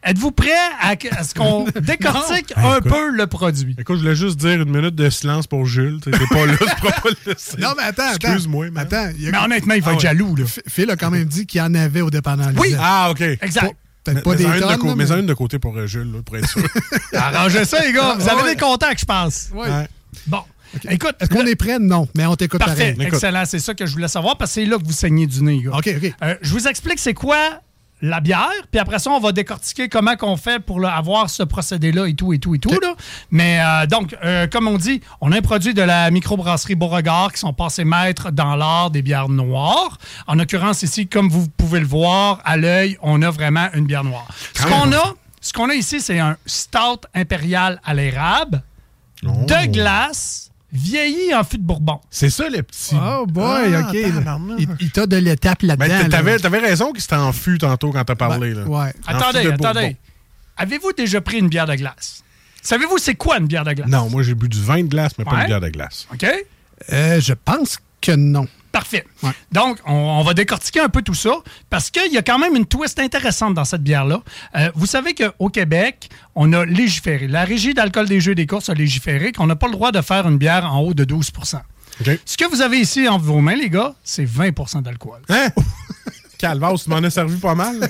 Êtes-vous 0.04 0.32
prêts 0.32 0.52
à, 0.82 0.96
à 1.18 1.24
ce 1.24 1.34
qu'on 1.34 1.66
décortique 1.82 2.54
Non. 2.58 2.72
un 2.72 2.78
Écoute. 2.78 2.92
peu 2.92 3.10
le 3.12 3.28
produit? 3.28 3.76
Écoute, 3.78 3.98
je 3.98 4.02
voulais 4.02 4.16
juste 4.16 4.38
dire 4.38 4.62
une 4.62 4.70
minute 4.72 4.96
de 4.96 5.10
silence 5.10 5.48
pour 5.48 5.66
Jules. 5.66 6.00
T'es 6.02 6.12
pas 6.12 6.46
là, 6.46 6.54
tu 6.58 6.76
pourras 6.82 6.92
pas 7.02 7.10
le 7.10 7.32
laisser. 7.34 7.58
Non, 7.60 7.70
mais 7.78 7.84
attends, 7.84 8.04
attends. 8.14 8.28
Excuse-moi, 8.30 8.70
man. 8.72 8.84
Attends. 8.86 9.12
il 9.18 9.24
y 9.24 9.28
a- 9.28 9.32
Mais 9.32 9.38
honnêtement, 9.40 9.74
il 9.74 9.82
va 9.82 9.92
Ah 9.92 9.94
être 9.94 9.98
ouais. 10.00 10.04
jaloux, 10.04 10.36
là. 10.36 10.46
Phil 10.68 10.90
a 10.90 10.96
quand 10.96 11.12
même 11.12 11.26
dit 11.26 11.46
qu'il 11.46 11.60
y 11.60 11.62
en 11.62 11.74
avait 11.76 12.02
au 12.02 12.10
dépendant 12.10 12.50
Oui. 12.58 12.74
Ah, 12.80 13.10
OK. 13.12 13.22
Exact. 13.22 13.76
Peut-être 14.04 14.24
pas 14.24 14.32
Mais- 14.32 14.36
des 14.38 14.44
de 14.46 14.50
tonnes, 14.50 14.88
là, 14.88 14.96
Mais 14.96 15.12
une 15.12 15.26
de 15.26 15.34
côté 15.34 15.60
pour 15.60 15.78
euh, 15.78 15.86
Jules, 15.86 16.12
là, 16.12 16.20
pour 16.26 16.38
être 16.38 16.48
sûr. 16.50 16.64
Arrangez 17.14 17.66
ça, 17.66 17.84
les 17.86 17.92
gars. 17.92 18.16
Vous 18.18 18.26
Ah, 18.28 18.34
avez 18.34 18.44
ouais. 18.44 18.56
des 18.56 18.60
contacts, 18.62 19.02
je 19.02 19.06
pense. 19.06 19.50
Ouais. 19.54 19.68
Ouais. 19.70 19.88
Bon. 20.28 20.42
Écoute, 20.90 21.16
Est-ce 21.20 21.30
qu'on 21.32 21.46
est 21.48 21.56
prêt? 21.56 21.80
Non, 21.80 22.08
mais 22.16 22.26
on 22.28 22.36
t'écoute 22.36 22.60
Parfait, 22.60 22.94
pareil. 22.94 23.08
excellent. 23.12 23.44
C'est 23.46 23.58
ça 23.60 23.74
que 23.74 23.86
je 23.88 23.92
voulais 23.92 24.08
savoir 24.08 24.38
parce 24.38 24.52
que 24.52 24.62
c'est 24.62 24.66
là 24.68 24.78
que 24.78 24.84
vous 24.86 24.92
saignez 24.94 25.26
du 25.26 25.42
nez, 25.44 25.64
gars. 25.64 25.72
OK, 25.74 25.90
OK. 25.98 26.14
Euh, 26.24 26.36
je 26.42 26.52
vous 26.54 26.68
explique 26.68 27.00
c'est 27.00 27.16
quoi 27.16 27.62
la 28.02 28.20
bière, 28.20 28.50
puis 28.72 28.80
après 28.80 29.00
ça, 29.00 29.12
on 29.12 29.20
va 29.20 29.32
décortiquer 29.32 29.90
comment 29.90 30.16
qu'on 30.16 30.38
fait 30.38 30.60
pour 30.60 30.80
là, 30.80 30.96
avoir 30.96 31.30
ce 31.30 31.44
procédé-là 31.44 32.08
et 32.08 32.14
tout, 32.14 32.34
et 32.34 32.40
tout, 32.40 32.56
et 32.56 32.60
tout. 32.60 32.70
là. 32.70 32.94
Mais 33.32 33.60
euh, 33.62 33.86
donc, 33.88 34.16
euh, 34.24 34.48
comme 34.48 34.68
on 34.68 34.78
dit, 34.78 35.02
on 35.22 35.32
a 35.32 35.38
un 35.38 35.42
produit 35.42 35.74
de 35.74 35.82
la 35.82 36.10
microbrasserie 36.12 36.76
Beauregard 36.76 37.34
qui 37.34 37.40
sont 37.40 37.54
passés 37.54 37.84
maîtres 37.84 38.32
dans 38.32 38.56
l'art 38.56 38.92
des 38.92 39.02
bières 39.02 39.30
noires. 39.30 39.98
En 40.28 40.36
l'occurrence, 40.36 40.84
ici, 40.84 41.08
comme 41.08 41.30
vous 41.30 41.48
pouvez 41.50 41.80
le 41.80 41.88
voir 41.88 42.40
à 42.46 42.58
l'œil, 42.58 42.98
on 43.02 43.22
a 43.22 43.30
vraiment 43.30 43.68
une 43.74 43.86
bière 43.86 44.04
noire. 44.04 44.28
Ce 44.54 44.64
qu'on 44.64 44.92
a, 44.94 45.14
ce 45.42 45.54
qu'on 45.54 45.70
a 45.70 45.74
ici, 45.74 46.00
c'est 46.00 46.20
un 46.20 46.38
stout 46.46 47.02
impérial 47.14 47.82
à 47.86 47.94
l'érable 47.94 48.64
de 49.24 49.72
glace 49.72 50.49
vieilli 50.72 51.34
en 51.34 51.44
fût 51.44 51.58
de 51.58 51.64
bourbon. 51.64 52.00
C'est 52.10 52.30
ça, 52.30 52.50
le 52.50 52.62
petit. 52.64 52.96
Oh 52.96 53.26
boy, 53.26 53.74
Ah, 53.76 53.82
OK. 53.90 53.96
Il, 54.60 54.68
il 54.80 54.92
t'a 54.92 55.06
de 55.08 55.18
l'étape 55.18 55.62
là-dedans. 55.64 55.88
Ben, 55.88 56.04
là. 56.04 56.10
t'avais, 56.10 56.38
t'avais 56.38 56.60
raison 56.60 56.92
qu'il 56.92 57.02
s'était 57.02 57.16
en 57.16 57.32
fût 57.34 57.58
tantôt 57.58 57.92
quand 57.92 58.04
t'as 58.04 58.16
parlé. 58.16 58.54
là. 58.54 58.64
Ouais. 58.66 58.94
En 59.08 59.16
Attendez, 59.16 59.48
attendez. 59.48 59.98
Avez-vous 60.58 60.92
déjà 60.94 61.22
pris 61.22 61.38
une 61.40 61.48
bière 61.48 61.66
de 61.66 61.76
glace? 61.76 62.24
Savez-vous 62.62 62.98
c'est 62.98 63.16
quoi 63.16 63.38
une 63.40 63.48
bière 63.48 63.64
de 63.64 63.72
glace? 63.74 63.88
Non, 63.90 64.10
moi 64.10 64.22
j'ai 64.24 64.36
bu 64.36 64.50
du 64.50 64.62
vin 64.62 64.84
de 64.84 64.90
glace, 64.90 65.14
mais 65.18 65.24
pas 65.26 65.42
une 65.42 65.48
bière 65.48 65.62
de 65.62 65.70
glace. 65.70 66.08
OK? 66.14 66.26
Euh, 66.92 67.20
je 67.22 67.34
pense 67.34 67.80
que 68.02 68.12
non. 68.12 68.48
Parfait. 68.72 69.06
Ouais. 69.24 69.32
Donc, 69.52 69.80
on, 69.86 69.94
on 69.94 70.24
va 70.24 70.34
décortiquer 70.34 70.80
un 70.80 70.90
peu 70.90 71.02
tout 71.02 71.16
ça 71.16 71.32
parce 71.70 71.90
qu'il 71.90 72.12
y 72.12 72.18
a 72.18 72.22
quand 72.22 72.38
même 72.38 72.56
une 72.56 72.66
twist 72.66 73.00
intéressante 73.00 73.54
dans 73.54 73.66
cette 73.66 73.84
bière-là. 73.84 74.22
Euh, 74.56 74.72
vous 74.76 74.86
savez 74.86 75.16
qu'au 75.16 75.50
Québec, 75.50 76.10
on 76.36 76.54
a 76.54 76.66
légiféré. 76.66 77.28
La 77.28 77.46
Régie 77.46 77.74
d'alcool 77.74 78.08
des 78.08 78.22
jeux 78.22 78.34
et 78.34 78.36
des 78.36 78.46
courses 78.48 78.70
a 78.70 78.74
légiféré 78.74 79.32
qu'on 79.32 79.48
n'a 79.48 79.56
pas 79.56 79.68
le 79.68 79.74
droit 79.74 79.92
de 79.92 80.02
faire 80.02 80.28
une 80.28 80.38
bière 80.38 80.72
en 80.72 80.80
haut 80.80 80.94
de 80.94 81.04
12 81.04 81.32
OK? 82.02 82.20
Ce 82.26 82.38
que 82.38 82.46
vous 82.46 82.62
avez 82.62 82.80
ici 82.80 83.08
en 83.08 83.18
vos 83.18 83.40
mains, 83.42 83.56
les 83.56 83.70
gars, 83.70 83.96
c'est 84.04 84.26
20% 84.26 84.84
d'alcool. 84.84 85.22
Hein? 85.30 85.50
Calvados, 86.40 86.84
tu 86.86 86.90
m'en 86.90 86.98
as 86.98 87.10
servi 87.10 87.36
pas 87.38 87.54
mal. 87.54 87.76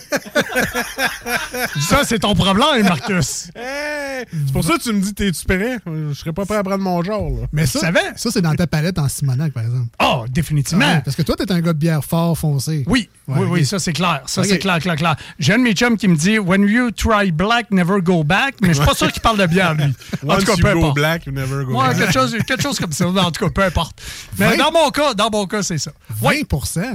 Ça, 1.81 2.03
c'est 2.03 2.19
ton 2.19 2.33
problème, 2.33 2.83
Marcus. 2.83 3.49
Hey! 3.55 4.25
C'est 4.31 4.51
pour 4.51 4.63
ça 4.63 4.73
que 4.77 4.81
tu 4.83 4.91
me 4.91 4.99
dis, 4.99 5.13
t'es-tu 5.13 5.45
prêt? 5.45 5.77
Je 5.85 6.13
serais 6.13 6.33
pas 6.33 6.45
prêt 6.45 6.57
à 6.57 6.63
prendre 6.63 6.83
mon 6.83 7.01
genre. 7.03 7.29
Là. 7.29 7.47
Mais 7.53 7.65
ça, 7.65 7.79
Tu 7.79 7.85
savais? 7.85 7.99
ça 8.15 8.29
c'est 8.31 8.41
dans 8.41 8.53
ta 8.55 8.67
palette 8.67 8.99
en 8.99 9.07
Simonac, 9.07 9.53
par 9.53 9.63
exemple. 9.63 9.87
Oh, 10.01 10.25
définitivement. 10.29 10.85
Ouais, 10.85 11.01
parce 11.03 11.15
que 11.15 11.21
toi, 11.21 11.35
t'es 11.37 11.49
un 11.51 11.61
gars 11.61 11.73
de 11.73 11.77
bière 11.77 12.03
fort 12.03 12.37
foncé. 12.37 12.83
Oui, 12.87 13.07
Ouais, 13.27 13.37
oui, 13.41 13.47
oui, 13.51 13.65
ça 13.65 13.77
c'est 13.77 13.93
clair. 13.93 14.23
Ça 14.25 14.43
c'est 14.43 14.57
clair, 14.57 14.79
clair, 14.79 14.95
clair. 14.95 15.15
J'ai 15.37 15.53
un 15.53 15.59
de 15.59 15.63
mes 15.63 15.73
chums 15.73 15.97
qui 15.97 16.07
me 16.07 16.15
dit 16.15 16.39
When 16.39 16.67
you 16.67 16.89
try 16.89 17.31
black, 17.31 17.69
never 17.69 18.01
go 18.01 18.23
back. 18.23 18.55
Mais 18.61 18.69
je 18.69 18.73
suis 18.73 18.85
pas 18.85 18.95
sûr 18.95 19.11
qu'il 19.11 19.21
parle 19.21 19.37
de 19.37 19.45
bière, 19.45 19.75
lui. 19.75 19.83
En 20.25 20.33
Once 20.33 20.39
tout 20.39 20.45
cas, 20.45 20.55
you 20.57 20.63
peu 20.63 20.73
go 20.73 20.79
importe. 20.79 20.95
black, 20.95 21.25
you 21.27 21.31
never 21.31 21.63
go 21.63 21.73
Ouais, 21.79 21.89
back. 21.89 21.97
quelque 21.99 22.13
chose, 22.13 22.35
quelque 22.47 22.63
chose 22.63 22.79
comme 22.79 22.91
ça. 22.91 23.05
En 23.07 23.29
tout 23.31 23.45
cas, 23.45 23.51
peu 23.51 23.63
importe. 23.63 24.01
Mais 24.39 24.57
dans 24.57 24.71
mon 24.71 24.89
cas, 24.89 25.13
dans 25.13 25.29
mon 25.29 25.45
cas, 25.45 25.61
c'est 25.61 25.77
ça. 25.77 25.91
20 26.09 26.27
Oui, 26.29 26.47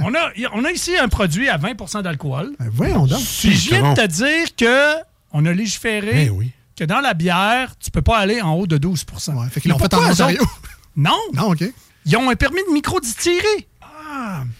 on 0.03 0.13
a, 0.13 0.49
on 0.53 0.65
a 0.65 0.71
ici 0.71 0.97
un 0.97 1.07
produit 1.07 1.44
à 1.49 1.57
20% 1.57 2.01
d'alcool. 2.03 2.53
Ben, 2.59 2.69
voyons 2.71 3.05
donc. 3.07 3.19
Puis 3.39 3.53
je 3.53 3.69
viens 3.69 3.93
de 3.93 4.01
te 4.01 4.07
dire 4.07 4.55
que 4.55 4.95
on 5.33 5.45
a 5.45 5.51
légiféré 5.51 6.11
Ben 6.25 6.29
oui. 6.31 6.51
que 6.77 6.83
dans 6.85 6.99
la 7.01 7.13
bière, 7.13 7.73
tu 7.79 7.91
peux 7.91 8.01
pas 8.01 8.17
aller 8.17 8.41
en 8.41 8.53
haut 8.53 8.67
de 8.67 8.77
12 8.77 9.05
Ouais, 9.29 9.47
fait 9.51 9.61
qu'ils 9.61 9.71
l'ont 9.71 9.79
fait 9.79 9.93
en 9.93 10.09
Ontario. 10.11 10.41
Non, 10.97 11.17
Non, 11.33 11.49
OK. 11.51 11.63
ils 12.05 12.15
ont 12.17 12.29
un 12.29 12.35
permis 12.35 12.61
de 12.69 12.73
micro-distillerie. 12.73 13.67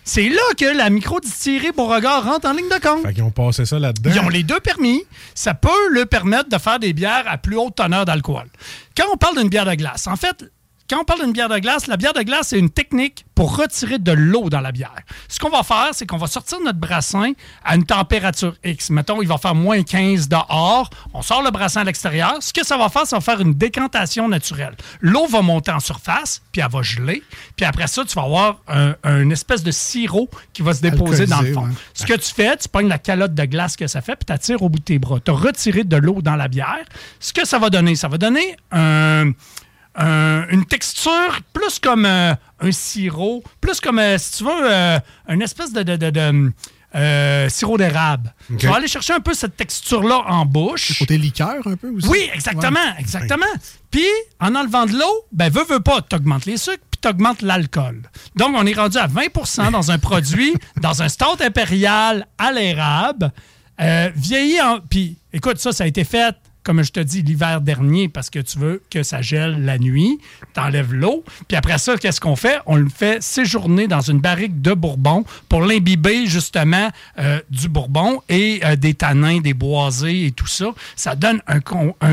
C'est 0.03 0.27
là 0.27 0.41
que 0.57 0.65
la 0.77 0.89
micro-distillerie 0.89 1.71
Beauregard 1.71 2.25
rentre 2.25 2.47
en 2.47 2.51
ligne 2.53 2.67
de 2.67 2.77
compte. 2.79 3.03
Fait 3.03 3.13
qu'ils 3.13 3.23
ont 3.23 3.31
passé 3.31 3.65
ça 3.65 3.79
là-dedans. 3.79 4.11
Ils 4.13 4.19
ont 4.19 4.27
les 4.29 4.43
deux 4.43 4.59
permis. 4.59 5.03
Ça 5.33 5.53
peut 5.53 5.69
leur 5.91 6.07
permettre 6.07 6.49
de 6.49 6.57
faire 6.57 6.77
des 6.79 6.91
bières 6.91 7.23
à 7.27 7.37
plus 7.37 7.55
haute 7.57 7.75
teneur 7.75 8.03
d'alcool. 8.03 8.47
Quand 8.97 9.05
on 9.13 9.17
parle 9.17 9.37
d'une 9.37 9.47
bière 9.49 9.65
de 9.65 9.73
glace, 9.75 10.07
en 10.07 10.17
fait, 10.17 10.43
quand 10.89 11.01
on 11.01 11.03
parle 11.03 11.21
d'une 11.21 11.31
bière 11.33 11.49
de 11.49 11.57
glace, 11.59 11.87
la 11.87 11.97
bière 11.97 12.13
de 12.13 12.21
glace, 12.21 12.49
c'est 12.49 12.59
une 12.59 12.69
technique 12.69 13.25
pour 13.33 13.57
retirer 13.57 13.97
de 13.99 14.11
l'eau 14.11 14.49
dans 14.49 14.61
la 14.61 14.71
bière. 14.71 14.95
Ce 15.27 15.39
qu'on 15.39 15.49
va 15.49 15.63
faire, 15.63 15.89
c'est 15.93 16.05
qu'on 16.05 16.17
va 16.17 16.27
sortir 16.27 16.59
notre 16.63 16.79
brassin 16.79 17.33
à 17.63 17.75
une 17.75 17.85
température 17.85 18.55
X. 18.63 18.89
Mettons, 18.91 19.21
il 19.21 19.27
va 19.27 19.37
faire 19.37 19.55
moins 19.55 19.81
15 19.83 20.29
dehors. 20.29 20.89
On 21.13 21.21
sort 21.21 21.41
le 21.43 21.51
brassin 21.51 21.81
à 21.81 21.83
l'extérieur. 21.83 22.35
Ce 22.39 22.53
que 22.53 22.65
ça 22.65 22.77
va 22.77 22.89
faire, 22.89 23.05
ça 23.07 23.17
va 23.17 23.21
faire 23.21 23.41
une 23.41 23.53
décantation 23.53 24.29
naturelle. 24.29 24.75
L'eau 25.01 25.27
va 25.27 25.41
monter 25.41 25.71
en 25.71 25.79
surface, 25.79 26.41
puis 26.51 26.61
elle 26.61 26.71
va 26.71 26.81
geler. 26.81 27.23
Puis 27.55 27.65
après 27.65 27.87
ça, 27.87 28.05
tu 28.05 28.13
vas 28.13 28.23
avoir 28.23 28.59
un, 28.67 28.95
un 29.03 29.29
espèce 29.31 29.63
de 29.63 29.71
sirop 29.71 30.29
qui 30.53 30.61
va 30.61 30.73
se 30.73 30.81
déposer 30.81 31.25
dans 31.25 31.41
le 31.41 31.53
fond. 31.53 31.65
ouais. 31.65 31.73
Ce 31.93 32.05
que 32.05 32.13
tu 32.13 32.33
fais, 32.33 32.55
tu 32.57 32.69
pognes 32.69 32.87
la 32.87 32.99
calotte 32.99 33.33
de 33.33 33.45
glace 33.45 33.75
que 33.75 33.87
ça 33.87 34.01
fait, 34.01 34.15
puis 34.15 34.25
tu 34.33 34.39
tires 34.39 34.61
au 34.61 34.69
bout 34.69 34.79
de 34.79 34.83
tes 34.85 34.99
bras. 34.99 35.19
Tu 35.19 35.31
as 35.31 35.33
retiré 35.35 35.83
de 35.83 35.97
l'eau 35.97 36.21
dans 36.21 36.35
la 36.35 36.47
bière. 36.47 36.85
Ce 37.19 37.33
que 37.33 37.45
ça 37.45 37.59
va 37.59 37.69
donner, 37.69 37.95
ça 37.95 38.07
va 38.07 38.17
donner 38.17 38.55
un- 38.71 39.31
un- 39.95 40.47
une 40.49 40.65
texture 40.65 41.39
plus 41.53 41.79
comme 41.79 42.05
euh, 42.05 42.33
un 42.59 42.71
sirop, 42.71 43.43
plus 43.61 43.79
comme, 43.79 43.99
euh, 43.99 44.17
si 44.17 44.37
tu 44.37 44.43
veux, 44.43 44.51
euh, 44.71 44.99
une 45.29 45.41
espèce 45.41 45.71
de, 45.73 45.83
de- 45.83 45.95
de- 45.95 46.09
de, 46.09 46.51
euh, 46.95 47.49
sirop 47.49 47.77
d'érable. 47.77 48.33
Tu 48.57 48.67
vas 48.67 48.75
aller 48.75 48.87
chercher 48.87 49.13
un 49.13 49.19
peu 49.19 49.33
cette 49.33 49.57
texture-là 49.57 50.23
en 50.27 50.45
bouche. 50.45 50.97
Côté 50.99 51.17
liqueur, 51.17 51.65
un 51.65 51.75
peu 51.75 51.89
aussi? 51.89 52.07
Oui, 52.07 52.29
exactement, 52.33 52.79
exactement. 52.97 53.45
Puis, 53.91 54.05
en 54.39 54.55
enlevant 54.55 54.85
de 54.85 54.93
l'eau, 54.93 55.25
ben, 55.31 55.49
veux, 55.49 55.65
veux 55.65 55.81
pas, 55.81 56.01
t'augmentes 56.01 56.45
les 56.45 56.55
sucres, 56.57 56.83
puis 56.89 56.99
t'augmentes 57.01 57.41
l'alcool. 57.41 58.01
Donc, 58.37 58.55
on 58.55 58.65
est 58.65 58.73
rendu 58.73 58.97
à 58.97 59.07
20% 59.07 59.71
dans 59.71 59.91
un 59.91 59.97
produit, 59.97 60.53
dans 60.81 61.01
un 61.01 61.09
stout 61.09 61.41
impérial 61.41 62.27
à 62.37 62.51
l'érable, 62.53 63.31
vieilli 64.15 64.61
en... 64.61 64.79
Puis, 64.79 65.17
écoute, 65.33 65.57
ça, 65.57 65.73
ça 65.73 65.83
a 65.83 65.87
été 65.87 66.03
fait 66.05 66.33
comme 66.65 66.81
je 66.81 66.91
te 66.91 66.99
dis, 66.99 67.21
l'hiver 67.21 67.61
dernier, 67.61 68.09
parce 68.09 68.31
que 68.31 68.39
tu 68.39 68.57
veux 68.57 68.81
que 68.89 69.03
ça 69.03 69.21
gèle 69.21 69.63
la 69.63 69.77
nuit, 69.77 70.19
t'enlèves 70.53 70.93
l'eau, 70.93 71.23
puis 71.47 71.55
après 71.55 71.77
ça, 71.77 71.95
qu'est-ce 71.95 72.19
qu'on 72.19 72.35
fait? 72.35 72.57
On 72.65 72.75
le 72.75 72.89
fait 72.89 73.21
séjourner 73.21 73.87
dans 73.87 74.01
une 74.01 74.19
barrique 74.19 74.61
de 74.61 74.73
bourbon 74.73 75.23
pour 75.47 75.61
l'imbiber 75.61 76.25
justement 76.25 76.89
euh, 77.19 77.39
du 77.51 77.69
bourbon 77.69 78.21
et 78.29 78.61
euh, 78.65 78.75
des 78.75 78.95
tanins, 78.95 79.39
des 79.39 79.53
boisés 79.53 80.25
et 80.25 80.31
tout 80.31 80.47
ça. 80.47 80.73
Ça 80.95 81.15
donne 81.15 81.39
un, 81.47 81.59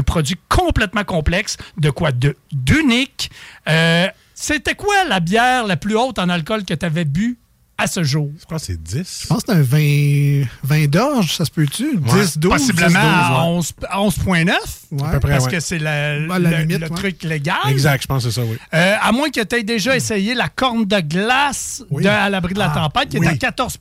produit 0.02 0.36
complètement 0.50 1.04
complexe, 1.04 1.56
de 1.78 1.88
quoi 1.88 2.10
d'unique. 2.52 3.30
Euh, 3.68 4.06
C'était 4.34 4.74
quoi 4.74 5.04
la 5.08 5.20
bière 5.20 5.66
la 5.66 5.78
plus 5.78 5.96
haute 5.96 6.18
en 6.18 6.28
alcool 6.28 6.64
que 6.64 6.74
tu 6.74 6.84
avais 6.84 7.06
bu? 7.06 7.38
À 7.78 7.86
ce 7.86 8.02
jour? 8.04 8.30
Je 8.40 8.44
pense 8.44 8.60
que 8.60 8.66
c'est 8.68 8.82
10. 8.82 9.20
Je 9.22 9.26
pense 9.26 9.42
que 9.42 9.52
c'est 9.52 9.58
un 9.58 9.62
20, 9.62 10.46
20 10.62 10.86
d'orge, 10.90 11.34
ça 11.36 11.44
se 11.44 11.50
peut-tu? 11.50 11.96
10, 11.96 12.38
12? 12.38 12.52
Possiblement 12.52 12.88
10, 12.88 12.94
12, 12.94 13.04
à 13.04 13.30
ouais. 13.30 13.48
11 13.48 13.72
à 13.88 13.98
11.9. 14.00 14.50
Ouais. 14.92 15.02
À 15.04 15.10
peu 15.12 15.20
près, 15.20 15.30
Parce 15.32 15.44
ouais. 15.46 15.50
que 15.52 15.60
c'est 15.60 15.78
la- 15.78 16.18
le, 16.18 16.56
limite, 16.58 16.78
le 16.80 16.88
ouais. 16.88 16.96
truc 16.96 17.22
légal. 17.24 17.56
Exact, 17.68 18.02
je 18.02 18.06
pense 18.06 18.24
que 18.24 18.30
c'est 18.30 18.40
ça, 18.40 18.46
oui. 18.46 18.56
Euh, 18.74 18.94
à 19.00 19.10
moins 19.12 19.30
que 19.30 19.42
tu 19.42 19.56
aies 19.56 19.62
déjà 19.62 19.96
essayé 19.96 20.34
la 20.34 20.48
corne 20.48 20.84
de 20.84 21.00
glace 21.00 21.82
Oui. 21.90 22.04
de 22.04 22.08
À 22.08 22.28
l'abri 22.30 22.54
de 22.54 22.58
la 22.58 22.70
Ah, 22.74 22.88
tempête, 22.88 23.08
qui 23.08 23.18
oui. 23.18 23.26
est 23.26 23.30
à 23.30 23.36
14 23.36 23.78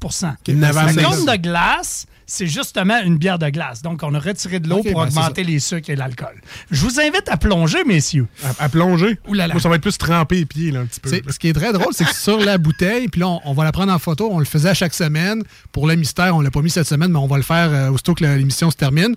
Il 0.47 0.57
n'avait 0.57 0.93
La 0.93 1.03
corne 1.03 1.25
de 1.25 1.35
glace, 1.35 2.05
c'est 2.33 2.47
justement 2.47 2.99
une 3.03 3.17
bière 3.17 3.37
de 3.39 3.49
glace. 3.49 3.81
Donc, 3.81 4.01
on 4.03 4.13
a 4.13 4.19
retiré 4.19 4.59
de 4.59 4.69
l'eau 4.69 4.81
pour 4.83 4.93
ben, 5.01 5.07
augmenter 5.07 5.43
les 5.43 5.59
sucres 5.59 5.89
et 5.89 5.95
l'alcool. 5.95 6.39
Je 6.71 6.81
vous 6.81 6.99
invite 6.99 7.27
à 7.27 7.35
plonger, 7.37 7.83
messieurs. 7.83 8.27
À, 8.43 8.65
à 8.65 8.69
plonger? 8.69 9.17
Ouh 9.27 9.33
là 9.33 9.47
là. 9.47 9.53
Moi, 9.53 9.61
ça 9.61 9.67
va 9.69 9.75
être 9.75 9.81
plus 9.81 9.97
tremper 9.97 10.35
les 10.35 10.45
pieds, 10.45 10.71
là, 10.71 10.79
un 10.79 10.85
petit 10.85 10.99
peu. 11.01 11.09
C'est- 11.09 11.29
Ce 11.29 11.37
qui 11.39 11.49
est 11.49 11.53
très 11.53 11.73
drôle, 11.73 11.93
c'est 11.93 12.05
que 12.05 12.15
sur 12.15 12.39
la 12.39 12.57
bouteille, 12.57 13.07
puis 13.09 13.19
là, 13.21 13.27
on, 13.27 13.41
on 13.45 13.53
va 13.53 13.63
la 13.65 13.71
prendre 13.73 13.91
en 13.91 13.99
photo. 13.99 14.29
On 14.31 14.39
le 14.39 14.45
faisait 14.45 14.69
à 14.69 14.73
chaque 14.73 14.93
semaine. 14.93 15.43
Pour 15.73 15.87
le 15.87 15.95
mystère, 15.95 16.35
on 16.35 16.41
l'a 16.41 16.51
pas 16.51 16.61
mis 16.61 16.69
cette 16.69 16.87
semaine, 16.87 17.11
mais 17.11 17.19
on 17.19 17.27
va 17.27 17.37
le 17.37 17.43
faire 17.43 17.69
euh, 17.71 17.89
aussitôt 17.89 18.13
que 18.15 18.23
la- 18.23 18.37
l'émission 18.37 18.71
se 18.71 18.77
termine. 18.77 19.13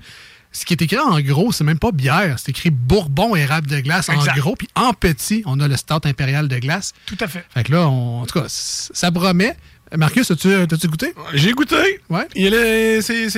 Ce 0.50 0.64
qui 0.64 0.73
est 0.73 0.83
écrit 0.83 0.99
en 0.99 1.18
gros, 1.21 1.50
c'est 1.50 1.64
même 1.64 1.80
pas 1.80 1.90
bière. 1.90 2.37
C'est 2.38 2.50
écrit 2.50 2.71
Bourbon 2.71 3.35
érable 3.35 3.66
de 3.68 3.80
glace 3.80 4.09
Exact. 4.09 4.33
en 4.33 4.40
gros. 4.40 4.54
Puis 4.56 4.68
en 4.76 4.92
petit, 4.92 5.42
on 5.47 5.59
a 5.59 5.66
le 5.66 5.76
Stout 5.76 6.06
impérial 6.06 6.47
de 6.47 6.59
glace. 6.59 6.92
Tout 7.06 7.16
à 7.21 7.26
fait. 7.26 7.44
Fait 7.52 7.64
que 7.64 7.73
là, 7.73 7.88
on- 7.88 8.23
en 8.23 8.26
tout 8.26 8.38
cas, 8.38 8.47
ça 8.49 9.11
promet. 9.11 9.56
Marcus, 9.97 10.29
as-tu 10.31 10.53
as-tu 10.53 10.88
goûté? 10.88 11.14
J'ai 11.35 11.53
goûté. 11.53 12.00
Ouais. 12.11 12.26
Il 12.35 12.53
est, 12.55 13.00
c'est, 13.03 13.29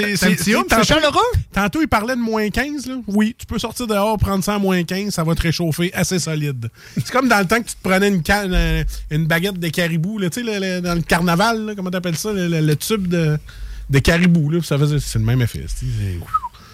chaleureux? 0.85 1.21
Tantôt, 1.53 1.83
il 1.83 1.88
parlait 1.88 2.15
de 2.17 2.21
moins 2.21 2.49
15. 2.49 2.87
Là. 2.87 2.95
Oui, 3.09 3.35
tu 3.38 3.45
peux 3.47 3.59
sortir 3.59 3.87
dehors, 3.87 4.17
prendre 4.19 4.43
ça 4.43 4.55
à 4.55 4.59
moins 4.59 4.83
15, 4.83 5.12
ça 5.12 5.23
va 5.25 5.35
te 5.35 5.43
réchauffer 5.43 5.93
assez 5.93 6.19
solide. 6.19 6.69
C'est 6.97 7.11
comme 7.11 7.29
dans 7.29 7.38
le 7.41 7.47
temps 7.47 7.61
que 7.61 7.69
tu 7.69 7.75
te 7.75 7.83
prenais 7.83 8.09
une, 8.09 8.23
canne, 8.23 8.53
euh, 8.55 8.85
une 9.11 9.26
baguette 9.26 9.59
de 9.59 9.69
caribou, 9.69 10.19
là, 10.19 10.31
tu 10.31 10.43
sais, 10.45 10.47
le- 10.47 10.76
le- 10.76 10.81
dans 10.81 10.95
le 10.95 11.03
carnaval, 11.03 11.67
là, 11.67 11.75
comment 11.75 11.91
t'appelles 11.91 12.17
ça, 12.17 12.31
le, 12.33 12.75
tube 12.76 13.07
de, 13.09 13.37
de 13.91 13.99
caribou. 13.99 14.49
Là, 14.50 14.61
ça 14.62 14.79
faisait, 14.79 14.99
c'est 15.00 15.19
le 15.19 15.25
même 15.25 15.43
effet. 15.43 15.65
c'est- 15.69 15.85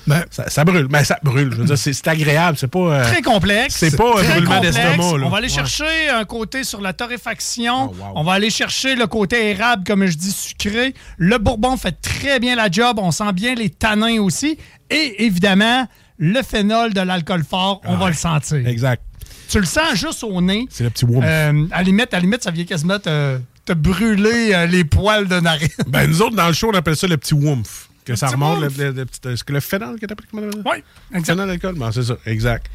Ben, 0.06 0.24
Ça, 0.30 0.48
ça 0.48 0.64
brûle. 0.64 0.88
Mais 0.90 1.04
ça 1.04 1.18
brûle. 1.22 1.50
Je 1.52 1.56
veux 1.58 1.64
dire, 1.64 1.78
c'est, 1.78 2.08
agréable. 2.08 2.56
C'est 2.58 2.66
pas. 2.70 2.78
euh, 2.78 3.04
Très 3.04 3.22
complexe. 3.22 3.76
c'est 3.76 3.96
pas 3.96 4.18
un 4.18 4.22
Très 4.24 4.34
brûlement 4.40 4.60
d'estomac. 4.60 4.96
On 5.24 5.28
va 5.28 5.36
aller 5.38 5.46
Ouais. 5.46 5.52
chercher 5.52 6.08
un 6.10 6.24
côté 6.24 6.64
sur 6.64 6.80
la 6.80 6.92
torréfaction. 6.92 7.90
Oh, 7.92 7.96
wow. 7.98 8.12
On 8.16 8.24
va 8.24 8.32
aller 8.32 8.50
chercher 8.50 8.96
le 8.96 9.06
côté 9.06 9.50
érable, 9.50 9.84
comme 9.84 10.04
je 10.06 10.16
dis, 10.16 10.32
sucré. 10.32 10.94
Le 11.18 11.38
bourbon 11.38 11.76
fait 11.76 11.92
très 12.00 12.40
bien 12.40 12.56
la 12.56 12.70
job. 12.70 12.98
On 13.00 13.10
sent 13.12 13.32
bien 13.32 13.54
les 13.54 13.70
tanins 13.70 14.20
aussi. 14.20 14.58
Et 14.90 15.24
évidemment, 15.24 15.86
le 16.18 16.42
phénol 16.42 16.92
de 16.92 17.00
l'alcool 17.00 17.44
fort, 17.48 17.80
on 17.84 17.96
va 17.96 18.08
le 18.08 18.14
sentir. 18.14 18.66
Exact. 18.66 19.02
Tu 19.48 19.58
le 19.60 19.66
sens 19.66 19.94
juste 19.94 20.24
au 20.24 20.40
nez. 20.40 20.66
C'est 20.70 20.84
le 20.84 20.90
petit 20.90 21.04
woum. 21.04 21.22
Euh, 21.24 21.66
à, 21.72 21.78
la 21.78 21.82
limite, 21.82 22.12
à 22.14 22.16
la 22.16 22.20
limite, 22.22 22.42
ça 22.42 22.50
vient 22.50 22.64
quasiment 22.64 22.98
te, 22.98 23.38
te 23.66 23.72
brûler 23.72 24.52
euh, 24.54 24.66
les 24.66 24.84
poils 24.84 25.28
de 25.28 25.40
narine. 25.40 25.68
Ben, 25.88 26.08
nous 26.08 26.22
autres, 26.22 26.36
dans 26.36 26.46
le 26.48 26.52
show, 26.54 26.70
on 26.72 26.76
appelle 26.76 26.96
ça 26.96 27.06
le 27.06 27.16
petit 27.18 27.34
woomf. 27.34 27.88
Que 28.04 28.16
ça 28.16 28.28
remonte, 28.28 28.60
le, 28.60 28.68
le- 28.68 28.90
le 28.92 29.06
petit- 29.06 29.28
est-ce 29.28 29.44
que 29.44 29.52
le 29.52 29.60
phénol 29.60 29.98
que 30.00 30.06
t'appelles 30.06 30.26
comment 30.30 30.42
t'appelles 30.50 30.62
ça? 30.64 30.70
Oui, 30.70 30.82
exact. 31.16 31.26
Phénol 31.34 31.46
d'alcool? 31.48 31.74
Ben, 31.76 31.92
c'est 31.92 32.02
ça, 32.02 32.16
exact. 32.26 32.66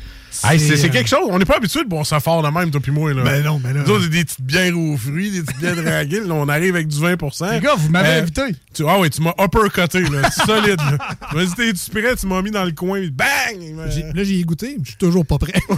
Hey, 0.44 0.60
c'est, 0.60 0.86
euh, 0.86 0.90
quelque 0.90 1.10
chose. 1.10 1.28
On 1.30 1.40
n'est 1.40 1.46
pas 1.46 1.58
habitué 1.58 1.84
de 1.84 1.90
boire 1.90 2.06
ça 2.06 2.20
fort 2.20 2.44
de 2.44 2.50
même, 2.50 2.70
toi 2.70 2.80
puis 2.82 2.92
moi. 2.92 3.14
Là. 3.14 3.24
Ben 3.24 3.44
non, 3.44 3.60
ben 3.60 3.74
là- 3.74 3.84
Nous 3.84 3.90
autres, 3.92 4.04
c'est 4.04 4.10
des 4.10 4.24
petites 4.24 4.42
bières 4.42 4.78
aux 4.78 4.96
fruits, 4.98 5.32
des 5.32 5.42
petites 5.42 5.60
bières 5.60 5.76
draguées. 5.76 6.20
Là, 6.22 6.34
on 6.36 6.48
arrive 6.48 6.76
avec 6.76 6.88
du 6.88 7.00
20% 7.00 7.52
Les 7.54 7.60
gars, 7.60 7.76
vous 7.76 7.90
m'avez 7.90 8.10
Euh, 8.10 8.22
invité. 8.22 8.42
Tu, 8.74 8.84
ah 8.88 9.00
oui, 9.00 9.10
tu 9.10 9.22
m'as 9.22 9.34
uppercuté, 9.40 10.02
là. 10.02 10.30
Solide. 10.30 10.80
là. 10.80 11.46
Dit, 11.46 11.54
t'es-tu 11.56 11.90
prêt? 11.92 12.16
Tu 12.16 12.28
m'as 12.28 12.42
mis 12.42 12.52
dans 12.52 12.66
le 12.66 12.72
coin. 12.72 13.00
puis 13.00 13.12
Bang! 13.12 13.88
j'ai- 13.90 14.04
là, 14.14 14.24
j'y 14.24 14.42
ai 14.42 14.44
goûté. 14.44 14.78
Je 14.84 14.90
suis 14.90 14.98
toujours 14.98 15.26
pas 15.26 15.38
prêt. 15.40 15.54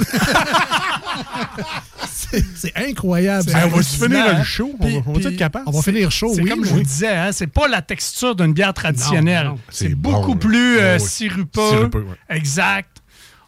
c'est 2.55 2.73
incroyable. 2.75 3.51
On 3.53 3.73
hallucinant, 3.75 4.05
finir 4.07 4.25
hein? 4.27 4.38
le 4.39 4.43
show? 4.43 4.71
On 4.79 4.88
va- 4.88 4.93
on 5.07 5.13
va-tu 5.13 5.25
puis- 5.25 5.33
être 5.33 5.39
capable? 5.39 5.65
On 5.67 5.71
va 5.71 5.81
finir 5.81 6.12
chaud, 6.12 6.33
oui. 6.38 6.49
comme 6.49 6.65
je 6.65 6.71
oui. 6.73 6.79
vous 6.79 6.83
disais, 6.83 7.07
hein, 7.15 7.31
c'est 7.31 7.47
pas 7.47 7.67
la 7.67 7.81
texture 7.81 8.35
d'une 8.35 8.53
bière 8.53 8.73
traditionnelle. 8.73 9.51
C'est 9.69 9.95
beaucoup 9.95 10.33
bon, 10.33 10.38
plus 10.38 10.77
euh, 10.77 10.81
Ouais, 10.81 10.93
ouais. 10.93 10.99
sirupeux. 10.99 11.69
Sirupeux, 11.69 12.05
ouais. 12.09 12.35
Exact. 12.38 12.89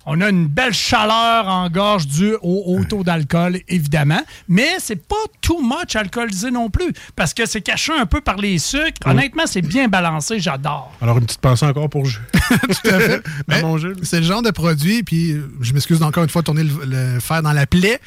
On 0.05 0.19
a 0.21 0.29
une 0.29 0.47
belle 0.47 0.73
chaleur 0.73 1.47
en 1.47 1.69
gorge 1.69 2.07
due 2.07 2.35
au 2.41 2.63
haut 2.65 2.83
taux 2.83 3.03
d'alcool, 3.03 3.59
évidemment. 3.67 4.21
Mais 4.47 4.69
c'est 4.79 5.07
pas 5.07 5.15
too 5.41 5.61
much 5.61 5.95
alcoolisé 5.95 6.49
non 6.49 6.69
plus. 6.69 6.91
Parce 7.15 7.33
que 7.33 7.45
c'est 7.45 7.61
caché 7.61 7.93
un 7.93 8.05
peu 8.05 8.21
par 8.21 8.37
les 8.37 8.57
sucres. 8.57 9.05
Honnêtement, 9.05 9.43
c'est 9.45 9.61
bien 9.61 9.87
balancé, 9.87 10.39
j'adore. 10.39 10.91
Alors, 11.01 11.17
une 11.17 11.25
petite 11.25 11.41
pensée 11.41 11.65
encore 11.65 11.89
pour 11.89 12.05
Jules. 12.05 12.21
Tout 12.49 12.89
à 12.89 12.99
fait. 12.99 13.21
Mais. 13.47 13.61
C'est 14.03 14.19
le 14.19 14.25
genre 14.25 14.41
de 14.41 14.51
produit, 14.51 15.03
puis 15.03 15.33
euh, 15.33 15.51
je 15.61 15.73
m'excuse 15.73 15.99
d'encore 15.99 16.23
une 16.23 16.29
fois 16.29 16.41
de 16.41 16.45
tourner 16.45 16.63
le, 16.63 16.71
le 16.85 17.19
fer 17.19 17.41
dans 17.41 17.53
la 17.53 17.65
plaie, 17.65 17.99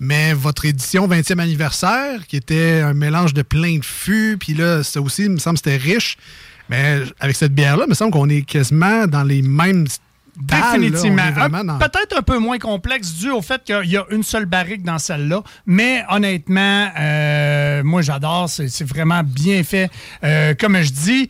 mais 0.00 0.32
votre 0.32 0.64
édition 0.64 1.06
20e 1.06 1.38
anniversaire, 1.38 2.26
qui 2.26 2.36
était 2.36 2.80
un 2.80 2.94
mélange 2.94 3.34
de 3.34 3.42
plein 3.42 3.78
de 3.78 3.84
fûts, 3.84 4.36
puis 4.38 4.54
là, 4.54 4.82
ça 4.82 5.00
aussi, 5.00 5.24
il 5.24 5.30
me 5.30 5.38
semble, 5.38 5.58
c'était 5.58 5.76
riche. 5.76 6.16
Mais 6.68 7.02
avec 7.20 7.36
cette 7.36 7.54
bière-là, 7.54 7.84
il 7.86 7.90
me 7.90 7.94
semble 7.94 8.12
qu'on 8.12 8.28
est 8.28 8.42
quasiment 8.42 9.06
dans 9.06 9.24
les 9.24 9.42
mêmes 9.42 9.86
est 10.38 10.80
Définitivement. 10.80 11.78
Peut-être 11.78 12.16
un 12.16 12.22
peu 12.22 12.38
moins 12.38 12.58
complexe 12.58 13.14
dû 13.14 13.30
au 13.30 13.42
fait 13.42 13.62
qu'il 13.64 13.90
y 13.90 13.96
a 13.96 14.04
une 14.10 14.22
seule 14.22 14.46
barrique 14.46 14.82
dans 14.82 14.98
celle-là. 14.98 15.42
Mais 15.66 16.04
honnêtement, 16.08 16.88
euh, 16.98 17.82
moi 17.84 18.02
j'adore. 18.02 18.48
C'est 18.48 18.84
vraiment 18.84 19.22
bien 19.24 19.62
fait. 19.62 19.90
Euh, 20.24 20.54
comme 20.58 20.80
je 20.80 20.90
dis, 20.90 21.28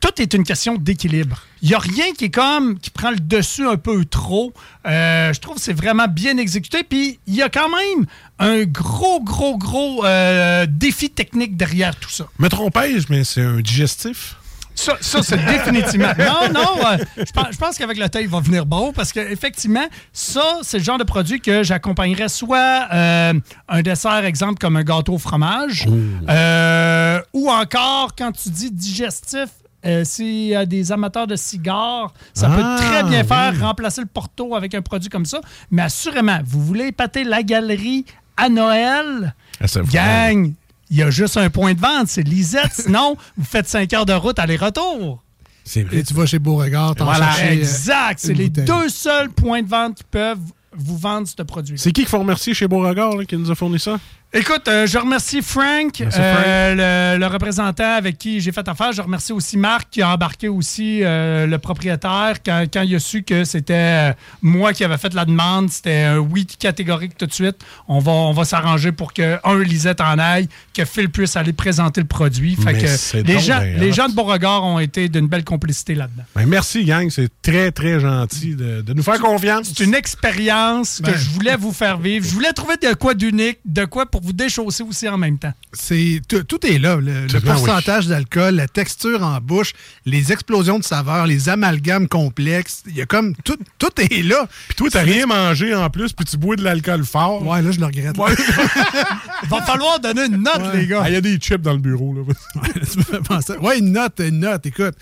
tout 0.00 0.20
est 0.20 0.34
une 0.34 0.44
question 0.44 0.76
d'équilibre. 0.76 1.44
Il 1.62 1.68
n'y 1.68 1.74
a 1.74 1.78
rien 1.78 2.12
qui 2.16 2.26
est 2.26 2.30
comme 2.30 2.78
qui 2.78 2.90
prend 2.90 3.10
le 3.10 3.18
dessus 3.18 3.66
un 3.66 3.76
peu 3.76 4.04
trop. 4.04 4.52
Euh, 4.86 5.32
je 5.32 5.40
trouve 5.40 5.56
que 5.56 5.60
c'est 5.60 5.72
vraiment 5.72 6.08
bien 6.08 6.36
exécuté. 6.36 6.82
Puis 6.82 7.18
il 7.26 7.34
y 7.34 7.42
a 7.42 7.48
quand 7.48 7.68
même 7.68 8.06
un 8.38 8.64
gros, 8.64 9.22
gros, 9.22 9.56
gros 9.58 10.04
euh, 10.04 10.66
défi 10.68 11.10
technique 11.10 11.56
derrière 11.56 11.96
tout 11.96 12.10
ça. 12.10 12.26
Me 12.38 12.48
trompais-je, 12.48 13.06
mais 13.10 13.24
c'est 13.24 13.42
un 13.42 13.60
digestif? 13.60 14.36
Ça, 14.74 14.96
ça, 15.00 15.22
c'est 15.22 15.36
définitivement. 15.44 16.12
Non, 16.18 16.52
non, 16.52 16.76
euh, 16.86 16.96
je 17.18 17.30
pense, 17.32 17.46
je 17.52 17.56
pense 17.58 17.76
qu'avec 17.78 17.98
le 17.98 18.08
temps, 18.08 18.18
il 18.18 18.28
va 18.28 18.40
venir 18.40 18.64
bon 18.64 18.92
parce 18.92 19.12
qu'effectivement, 19.12 19.86
ça, 20.12 20.42
c'est 20.62 20.78
le 20.78 20.84
genre 20.84 20.96
de 20.98 21.04
produit 21.04 21.40
que 21.40 21.62
j'accompagnerais 21.62 22.28
soit 22.28 22.86
euh, 22.92 23.34
un 23.68 23.82
dessert, 23.82 24.24
exemple, 24.24 24.58
comme 24.58 24.76
un 24.76 24.82
gâteau 24.84 25.14
au 25.14 25.18
fromage, 25.18 25.86
euh, 26.28 27.20
ou 27.32 27.50
encore, 27.50 28.14
quand 28.16 28.32
tu 28.32 28.48
dis 28.50 28.70
digestif, 28.70 29.48
euh, 29.86 30.04
s'il 30.04 30.46
y 30.48 30.54
a 30.54 30.66
des 30.66 30.92
amateurs 30.92 31.26
de 31.26 31.36
cigares, 31.36 32.12
ça 32.34 32.48
Ah, 32.52 32.56
peut 32.56 32.84
très 32.86 33.02
bien 33.04 33.24
faire 33.24 33.52
oui. 33.54 33.60
remplacer 33.62 34.00
le 34.02 34.06
porto 34.06 34.54
avec 34.54 34.74
un 34.74 34.82
produit 34.82 35.08
comme 35.08 35.24
ça. 35.24 35.40
Mais 35.70 35.82
assurément, 35.82 36.38
vous 36.44 36.62
voulez 36.64 36.86
épater 36.88 37.24
la 37.24 37.42
galerie 37.42 38.04
à 38.36 38.48
Noël, 38.48 39.34
Ah, 39.60 39.66
gang, 39.92 40.52
il 40.90 40.96
y 40.98 41.02
a 41.02 41.10
juste 41.10 41.36
un 41.36 41.48
point 41.50 41.74
de 41.74 41.80
vente, 41.80 42.08
c'est 42.08 42.22
Lisette. 42.22 42.72
Sinon, 42.72 43.16
vous 43.36 43.44
faites 43.44 43.68
5 43.68 43.92
heures 43.94 44.06
de 44.06 44.12
route 44.12 44.38
aller-retour. 44.38 45.22
C'est 45.64 45.82
vrai. 45.84 45.98
Et 45.98 46.02
tu 46.02 46.14
vas 46.14 46.26
chez 46.26 46.38
Beauregard, 46.38 46.94
t'en 46.96 47.04
Voilà. 47.04 47.30
chercher, 47.32 47.48
euh, 47.50 47.52
Exact. 47.60 48.18
C'est 48.18 48.34
les 48.34 48.48
bouteille. 48.48 48.64
deux 48.64 48.88
seuls 48.88 49.30
points 49.30 49.62
de 49.62 49.68
vente 49.68 49.96
qui 49.98 50.04
peuvent 50.10 50.38
vous 50.76 50.96
vendre 50.98 51.26
ce 51.28 51.42
produit. 51.42 51.78
C'est 51.78 51.92
qui 51.92 52.02
qu'il 52.02 52.08
faut 52.08 52.18
remercier 52.18 52.54
chez 52.54 52.66
Beauregard 52.68 53.16
là, 53.16 53.24
qui 53.24 53.36
nous 53.36 53.50
a 53.50 53.54
fourni 53.54 53.78
ça? 53.78 53.98
Écoute, 54.32 54.68
euh, 54.68 54.86
je 54.86 54.96
remercie 54.96 55.42
Frank, 55.42 56.00
euh, 56.00 57.14
le, 57.16 57.18
le 57.18 57.26
représentant 57.26 57.96
avec 57.96 58.16
qui 58.16 58.40
j'ai 58.40 58.52
fait 58.52 58.66
affaire. 58.68 58.92
Je 58.92 59.02
remercie 59.02 59.32
aussi 59.32 59.56
Marc 59.56 59.88
qui 59.90 60.02
a 60.02 60.10
embarqué 60.10 60.46
aussi 60.46 61.00
euh, 61.02 61.48
le 61.48 61.58
propriétaire 61.58 62.36
quand, 62.46 62.64
quand 62.72 62.82
il 62.82 62.94
a 62.94 63.00
su 63.00 63.24
que 63.24 63.42
c'était 63.42 64.14
moi 64.40 64.72
qui 64.72 64.84
avais 64.84 64.98
fait 64.98 65.12
la 65.14 65.24
demande. 65.24 65.68
C'était 65.70 66.02
un 66.02 66.18
oui 66.18 66.46
catégorique 66.46 67.18
tout 67.18 67.26
de 67.26 67.32
suite. 67.32 67.56
On 67.88 67.98
va, 67.98 68.12
on 68.12 68.32
va 68.32 68.44
s'arranger 68.44 68.92
pour 68.92 69.12
que, 69.12 69.36
un, 69.42 69.58
Lisette 69.64 70.00
en 70.00 70.16
aille, 70.20 70.48
que 70.74 70.84
Phil 70.84 71.10
puisse 71.10 71.34
aller 71.34 71.52
présenter 71.52 72.00
le 72.00 72.06
produit. 72.06 72.54
Fait 72.54 72.74
que 72.74 73.16
les, 73.26 73.40
gens, 73.40 73.58
les 73.58 73.90
de 73.90 74.14
Beauregard 74.14 74.62
ont 74.62 74.78
été 74.78 75.08
d'une 75.08 75.26
belle 75.26 75.44
complicité 75.44 75.96
là-dedans. 75.96 76.22
Ben, 76.36 76.46
merci, 76.46 76.84
gang. 76.84 77.10
C'est 77.10 77.30
très, 77.42 77.72
très 77.72 77.98
gentil 77.98 78.54
de, 78.54 78.80
de 78.80 78.94
nous 78.94 79.02
faire 79.02 79.18
confiance. 79.18 79.72
C'est 79.74 79.82
une 79.82 79.94
expérience 79.94 81.00
que 81.00 81.10
Ben. 81.10 81.18
je 81.18 81.30
voulais 81.30 81.56
vous 81.56 81.72
faire 81.72 81.98
vivre. 81.98 82.24
Je 82.24 82.32
voulais 82.32 82.52
trouver 82.52 82.76
de 82.76 82.94
quoi 82.94 83.14
d'unique, 83.14 83.58
de 83.64 83.84
quoi 83.84 84.06
pour 84.06 84.19
vous 84.22 84.32
déchausser 84.32 84.82
aussi 84.82 85.08
en 85.08 85.18
même 85.18 85.38
temps. 85.38 85.52
C'est 85.72 86.20
tout, 86.28 86.42
tout 86.44 86.64
est 86.66 86.78
là. 86.78 86.96
Le, 86.96 87.22
le 87.22 87.26
Tout- 87.28 87.36
ah 87.36 87.40
oui. 87.42 87.52
pourcentage 87.52 88.06
d'alcool, 88.06 88.54
la 88.56 88.68
texture 88.68 89.22
en 89.22 89.40
bouche, 89.40 89.72
les 90.06 90.32
explosions 90.32 90.78
de 90.78 90.84
saveurs, 90.84 91.26
les 91.26 91.48
amalgames 91.48 92.08
complexes. 92.08 92.82
Il 92.86 92.96
y 92.96 93.02
a 93.02 93.06
comme 93.06 93.34
tout, 93.44 93.58
tout 93.78 93.90
est 94.00 94.22
là. 94.22 94.48
Puis 94.68 94.76
toi, 94.76 94.88
t'as 94.90 95.02
rien 95.02 95.26
mangé 95.26 95.74
en 95.74 95.88
plus, 95.90 96.12
puis 96.12 96.24
tu 96.24 96.36
bois 96.36 96.56
de 96.56 96.62
l'alcool 96.64 97.04
fort. 97.04 97.46
Ouais, 97.46 97.62
là, 97.62 97.70
je 97.70 97.80
le 97.80 97.86
regrette. 97.86 98.16
Ouais. 98.18 98.34
Va 99.48 99.62
falloir 99.62 100.00
donner 100.00 100.26
une 100.26 100.42
note, 100.42 100.58
Ouais. 100.72 100.80
les 100.82 100.86
gars. 100.86 101.02
Ah, 101.04 101.08
Il 101.10 101.14
y 101.14 101.16
a 101.16 101.20
des 101.20 101.36
chips 101.38 101.62
dans 101.62 101.72
le 101.72 101.78
bureau. 101.78 102.14
Là. 102.14 102.22
Ouais, 103.60 103.78
une 103.78 103.92
note, 103.92 104.20
une 104.20 104.40
note, 104.40 104.66
écoute. 104.66 104.94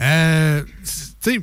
Euh, 0.00 0.62
tu 0.62 0.90
sais, 1.20 1.40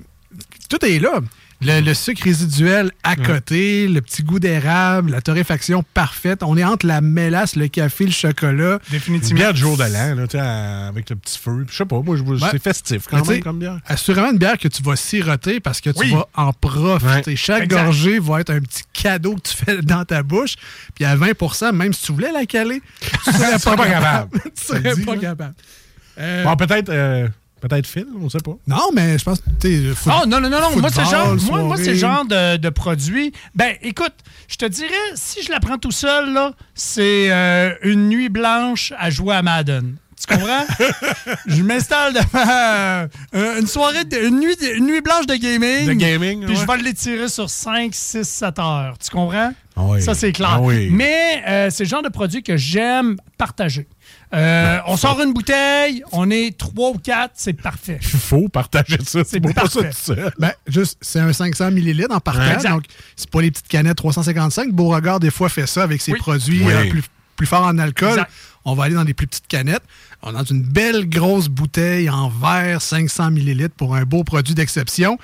tout 0.69 0.85
est 0.85 0.99
là. 0.99 1.19
Le, 1.65 1.79
le 1.81 1.93
sucre 1.93 2.23
résiduel 2.23 2.91
à 3.03 3.15
côté, 3.15 3.87
le 3.87 4.01
petit 4.01 4.23
goût 4.23 4.39
d'érable, 4.39 5.11
la 5.11 5.21
torréfaction 5.21 5.83
parfaite. 5.93 6.43
On 6.43 6.57
est 6.57 6.63
entre 6.63 6.85
la 6.85 7.01
mélasse, 7.01 7.55
le 7.55 7.67
café, 7.67 8.05
le 8.05 8.11
chocolat. 8.11 8.79
Définitivement. 8.91 9.37
bière 9.39 9.53
de 9.53 9.57
jour 9.57 9.77
de 9.77 9.83
l'an, 9.83 10.27
tu 10.27 10.37
avec 10.37 11.09
le 11.09 11.15
petit 11.15 11.37
feu. 11.39 11.65
Je 11.69 11.75
sais 11.75 11.85
pas, 11.85 11.99
moi, 12.01 12.15
je- 12.17 12.23
Ouais. 12.23 12.37
c'est 12.51 12.61
festif 12.61 13.03
quand 13.09 13.21
tu 13.21 13.29
même 13.31 13.43
comme 13.43 13.59
bière. 13.59 13.79
Assurément 13.85 14.31
une 14.31 14.37
bière 14.37 14.57
que 14.57 14.67
tu 14.67 14.81
vas 14.83 14.95
siroter 14.95 15.59
parce 15.59 15.79
que 15.81 15.89
tu 15.91 15.99
Oui. 15.99 16.11
vas 16.11 16.27
en 16.35 16.53
profiter. 16.53 17.31
Ouais. 17.31 17.35
Chaque 17.37 17.63
Exact. 17.63 17.83
gorgée 17.83 18.19
va 18.19 18.41
être 18.41 18.49
un 18.51 18.59
petit 18.59 18.83
cadeau 18.93 19.35
que 19.35 19.49
tu 19.49 19.55
fais 19.55 19.77
dans 19.81 20.03
ta 20.05 20.23
bouche. 20.23 20.55
Puis 20.95 21.05
à 21.05 21.15
20% 21.15 21.71
même 21.71 21.93
si 21.93 22.03
tu 22.05 22.11
voulais 22.13 22.31
la 22.31 22.45
caler, 22.45 22.81
tu 22.99 23.09
serais 23.33 23.59
serais 23.59 23.75
pas 23.77 23.87
capable. 23.87 24.29
tu 24.41 24.49
Ça 24.55 24.79
le 24.79 24.91
serais 24.91 25.01
pas 25.03 25.17
capable. 25.17 25.53
Euh, 26.19 26.43
Bon, 26.43 26.55
peut-être 26.55 26.89
euh, 26.89 27.27
peut-être 27.67 27.87
Phil, 27.87 28.05
on 28.21 28.29
sait 28.29 28.39
pas. 28.43 28.55
Non, 28.67 28.89
mais 28.93 29.17
je 29.17 29.23
pense 29.23 29.39
que 29.39 29.93
foot- 29.93 30.11
Oh 30.13 30.25
non, 30.27 30.39
non, 30.41 30.49
non, 30.49 30.59
non. 30.59 30.77
Moi, 30.79 30.89
c'est 30.91 31.01
le 31.01 31.05
genre, 31.09 31.35
moi, 31.49 31.61
moi, 31.63 31.77
genre 31.93 32.25
de, 32.25 32.57
de 32.57 32.69
produit. 32.69 33.31
Ben, 33.55 33.75
écoute, 33.81 34.13
je 34.47 34.55
te 34.57 34.65
dirais, 34.65 34.93
si 35.15 35.41
je 35.43 35.51
la 35.51 35.59
prends 35.59 35.77
tout 35.77 35.91
seul, 35.91 36.33
là, 36.33 36.51
c'est 36.75 37.31
euh, 37.31 37.73
une 37.83 38.09
nuit 38.09 38.29
blanche 38.29 38.93
à 38.97 39.09
jouer 39.09 39.35
à 39.35 39.41
Madden. 39.41 39.95
Tu 40.25 40.37
comprends? 40.37 40.65
je 41.47 41.61
m'installe 41.63 42.13
devant 42.13 43.07
euh, 43.35 43.59
une 43.59 43.67
soirée, 43.67 44.05
de- 44.05 44.27
une, 44.27 44.39
nuit, 44.39 44.55
une 44.75 44.85
nuit 44.85 45.01
blanche 45.01 45.25
de 45.25 45.35
gaming. 45.35 45.85
De 45.87 45.93
gaming, 45.93 46.45
Puis 46.45 46.55
je 46.55 46.65
vais 46.65 46.77
l'étirer 46.77 47.27
sur 47.27 47.49
5, 47.49 47.93
6, 47.93 48.23
7 48.23 48.59
heures. 48.59 48.95
Tu 49.03 49.09
comprends? 49.09 49.53
Ah 49.75 49.81
oui. 49.85 50.01
Ça, 50.01 50.13
c'est 50.13 50.31
clair. 50.31 50.51
Ah 50.53 50.61
oui. 50.61 50.89
Mais 50.91 51.43
euh, 51.47 51.69
c'est 51.71 51.83
le 51.85 51.89
genre 51.89 52.03
de 52.03 52.09
produit 52.09 52.43
que 52.43 52.57
j'aime 52.57 53.15
partager. 53.37 53.87
Euh, 54.35 54.77
on 54.87 54.97
sort 54.97 55.21
une 55.21 55.33
bouteille, 55.33 56.03
on 56.11 56.29
est 56.29 56.57
trois 56.57 56.89
ou 56.91 56.97
quatre, 56.97 57.33
c'est 57.35 57.53
parfait. 57.53 57.99
Il 58.01 58.07
faut 58.19 58.49
partager 58.49 58.97
ça. 59.03 59.23
C'est 59.23 59.29
C'est 59.29 59.39
pas 59.53 59.67
ça 59.67 59.83
tout 59.83 59.87
seul. 59.91 60.31
Ben, 60.39 60.51
juste, 60.67 60.97
c'est 61.01 61.19
un 61.19 61.33
500 61.33 61.67
ml 61.67 62.07
en 62.11 62.19
partant. 62.19 62.51
Exact. 62.53 62.69
Donc, 62.71 62.83
c'est 63.15 63.29
pas 63.29 63.41
les 63.41 63.51
petites 63.51 63.67
canettes 63.67 63.97
355. 63.97 64.71
Beauregard, 64.71 65.19
des 65.19 65.31
fois, 65.31 65.49
fait 65.49 65.67
ça 65.67 65.83
avec 65.83 66.01
ses 66.01 66.13
Oui. 66.13 66.19
produits 66.19 66.63
Oui. 66.63 66.71
euh, 66.73 66.89
plus, 66.89 67.03
plus 67.35 67.47
forts 67.47 67.65
en 67.65 67.77
alcool. 67.79 68.09
Exact. 68.11 68.31
On 68.65 68.75
va 68.75 68.85
aller 68.85 68.95
dans 68.95 69.03
des 69.05 69.13
plus 69.13 69.27
petites 69.27 69.47
canettes. 69.47 69.83
On 70.21 70.29
est 70.29 70.33
dans 70.33 70.43
une 70.43 70.63
belle 70.63 71.09
grosse 71.09 71.47
bouteille 71.49 72.09
en 72.09 72.29
verre, 72.29 72.81
500 72.81 73.31
ml 73.35 73.69
pour 73.69 73.95
un 73.95 74.03
beau 74.03 74.23
produit 74.23 74.53
d'exception. 74.53 75.17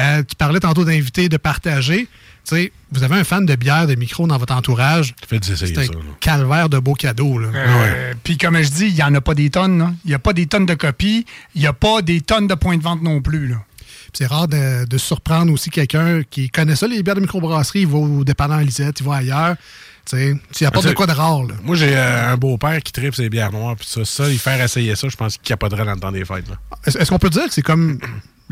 Euh, 0.00 0.22
tu 0.26 0.34
parlais 0.36 0.60
tantôt 0.60 0.84
d'inviter, 0.84 1.28
de 1.28 1.36
partager. 1.36 2.08
Tu 2.46 2.56
sais, 2.56 2.72
vous 2.90 3.02
avez 3.02 3.16
un 3.16 3.24
fan 3.24 3.44
de 3.44 3.54
bière, 3.54 3.86
de 3.86 3.94
micro 3.94 4.26
dans 4.26 4.38
votre 4.38 4.54
entourage. 4.54 5.14
Faites 5.28 5.48
essayer 5.48 5.74
C'est 5.74 5.84
ça. 5.86 5.92
un 5.92 5.94
là. 5.94 6.00
calvaire 6.20 6.68
de 6.70 6.78
beaux 6.78 6.94
cadeaux. 6.94 7.38
Là. 7.38 7.48
Euh, 7.54 8.14
Puis 8.24 8.38
comme 8.38 8.60
je 8.62 8.68
dis, 8.70 8.86
il 8.86 8.94
n'y 8.94 9.02
en 9.02 9.14
a 9.14 9.20
pas 9.20 9.34
des 9.34 9.50
tonnes. 9.50 9.94
Il 10.04 10.08
n'y 10.08 10.14
a 10.14 10.18
pas 10.18 10.32
des 10.32 10.46
tonnes 10.46 10.66
de 10.66 10.74
copies. 10.74 11.26
Il 11.54 11.60
n'y 11.60 11.66
a 11.66 11.72
pas 11.74 12.00
des 12.02 12.20
tonnes 12.22 12.46
de 12.46 12.54
points 12.54 12.78
de 12.78 12.82
vente 12.82 13.02
non 13.02 13.20
plus. 13.20 13.46
Là. 13.48 13.56
C'est 14.14 14.26
rare 14.26 14.48
de, 14.48 14.86
de 14.86 14.98
surprendre 14.98 15.52
aussi 15.52 15.70
quelqu'un 15.70 16.22
qui 16.28 16.50
connaît 16.50 16.74
ça, 16.76 16.88
les 16.88 17.02
bières 17.02 17.14
de 17.14 17.20
microbrasserie. 17.20 17.82
Il 17.82 17.86
va 17.88 17.98
au 17.98 18.24
dépanneur 18.24 18.60
Lisette, 18.60 19.00
il 19.00 19.06
va 19.06 19.16
ailleurs. 19.16 19.56
Tu 20.06 20.16
sais, 20.16 20.34
tu 20.56 20.64
apportes 20.64 20.86
de 20.88 20.92
quoi 20.94 21.06
de 21.06 21.12
rare. 21.12 21.42
Là. 21.44 21.54
Moi, 21.62 21.76
j'ai 21.76 21.94
euh, 21.94 22.32
un 22.32 22.36
beau-père 22.36 22.82
qui 22.82 22.90
tripe 22.90 23.14
ses 23.14 23.28
bières 23.28 23.52
noires. 23.52 23.76
Puis 23.76 23.86
ça, 23.88 24.04
ça, 24.04 24.28
il 24.30 24.38
faire 24.38 24.60
essayer 24.60 24.96
ça, 24.96 25.08
je 25.08 25.16
pense 25.16 25.34
qu'il 25.34 25.42
capoterait 25.42 25.84
dans 25.84 25.92
le 25.94 26.00
temps 26.00 26.10
des 26.10 26.24
fêtes. 26.24 26.46
Est-ce 26.86 27.10
qu'on 27.10 27.18
peut 27.18 27.30
dire 27.30 27.44
que 27.44 27.52
c'est 27.52 27.62
comme 27.62 28.00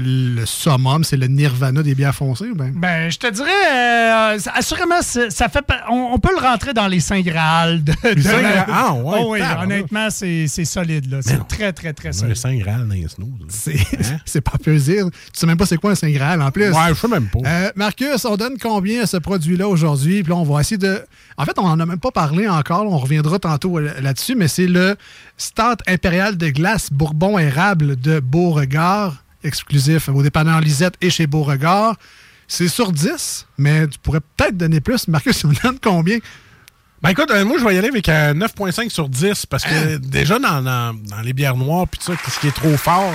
le 0.00 0.46
summum, 0.46 1.02
c'est 1.02 1.16
le 1.16 1.26
nirvana 1.26 1.82
des 1.82 1.94
bières 1.96 2.14
foncées? 2.14 2.44
ou 2.50 2.54
Ben? 2.54 2.72
Ben, 2.76 3.10
je 3.10 3.18
te 3.18 3.26
dirais, 3.26 3.50
euh, 3.50 4.38
assurément, 4.54 5.02
ça 5.02 5.48
fait, 5.48 5.64
on, 5.90 6.10
on 6.14 6.18
peut 6.20 6.30
le 6.34 6.40
rentrer 6.40 6.72
dans 6.72 6.86
les 6.86 7.00
Saint 7.00 7.20
Graal. 7.20 7.82
De, 7.82 7.92
de 8.14 8.20
Saint? 8.20 8.64
Ah, 8.68 8.94
ouais, 8.94 9.18
Oh 9.20 9.32
oui, 9.32 9.40
honnêtement, 9.60 10.08
c'est 10.10 10.46
c'est 10.46 10.64
solide. 10.64 11.10
là. 11.10 11.18
C'est 11.20 11.46
très, 11.48 11.72
très, 11.72 11.92
très 11.92 12.10
Le 12.10 12.12
solide. 12.12 12.36
Saint 12.36 12.56
Graal 12.56 12.86
dans 12.86 12.94
les 12.94 13.08
snooze, 13.08 13.28
là. 13.40 13.46
C'est 13.48 13.76
Hein? 13.78 14.18
c'est 14.24 14.40
pas 14.40 14.56
plaisir. 14.62 15.06
Tu 15.06 15.12
sais 15.32 15.46
même 15.46 15.56
pas 15.56 15.66
c'est 15.66 15.76
quoi 15.78 15.90
un 15.90 15.94
Saint 15.96 16.10
Graal 16.10 16.40
en 16.42 16.50
plus. 16.52 16.70
Ouais, 16.70 16.88
je 16.90 16.94
sais 16.94 17.08
même 17.08 17.26
pas. 17.26 17.40
Euh, 17.44 17.70
Marcus, 17.74 18.24
on 18.24 18.36
donne 18.36 18.56
combien 18.60 19.02
à 19.02 19.06
ce 19.06 19.16
produit-là 19.16 19.66
aujourd'hui? 19.66 20.22
Puis 20.22 20.30
là, 20.32 20.38
on 20.38 20.44
va 20.44 20.60
essayer 20.60 20.78
de. 20.78 21.00
En 21.36 21.44
fait, 21.44 21.58
on 21.58 21.64
en 21.66 21.80
a 21.80 21.86
même 21.86 21.98
pas 21.98 22.12
parlé 22.12 22.46
encore. 22.48 22.86
On 22.90 22.98
reviendra 22.98 23.38
tantôt 23.40 23.78
là- 23.80 24.00
là-dessus, 24.00 24.36
mais 24.36 24.46
c'est 24.46 24.66
le 24.68 24.96
Stout 25.36 25.82
impérial 25.88 26.36
de 26.36 26.48
glace 26.50 26.92
Bourbon 26.92 27.36
érable 27.38 27.96
de 27.96 28.20
Beauregard, 28.20 29.24
exclusif 29.44 30.08
au 30.08 30.22
dépanneur 30.22 30.60
Lisette 30.60 30.94
et 31.00 31.10
chez 31.10 31.26
Beauregard. 31.26 31.96
C'est 32.46 32.68
sur 32.68 32.92
10, 32.92 33.46
mais 33.58 33.86
tu 33.88 33.98
pourrais 33.98 34.20
peut-être 34.20 34.56
donner 34.56 34.80
plus. 34.80 35.06
Marcus, 35.08 35.38
tu 35.40 35.46
me 35.46 35.54
donnes 35.62 35.78
combien? 35.82 36.18
Ben 37.00 37.10
écoute, 37.10 37.30
euh, 37.30 37.44
moi 37.44 37.58
je 37.60 37.64
vais 37.64 37.76
y 37.76 37.78
aller 37.78 37.88
avec 37.88 38.08
un 38.08 38.34
9.5 38.34 38.90
sur 38.90 39.08
10 39.08 39.46
parce 39.46 39.62
que 39.62 39.94
Hein? 39.94 39.98
déjà 40.02 40.40
dans, 40.40 40.60
dans, 40.62 40.94
dans 40.94 41.20
les 41.20 41.32
bières 41.32 41.56
noires 41.56 41.86
puis 41.86 42.00
tout 42.04 42.12
ça, 42.12 42.18
ce 42.28 42.40
qui 42.40 42.48
est 42.48 42.52
trop 42.56 42.76
fort, 42.76 43.12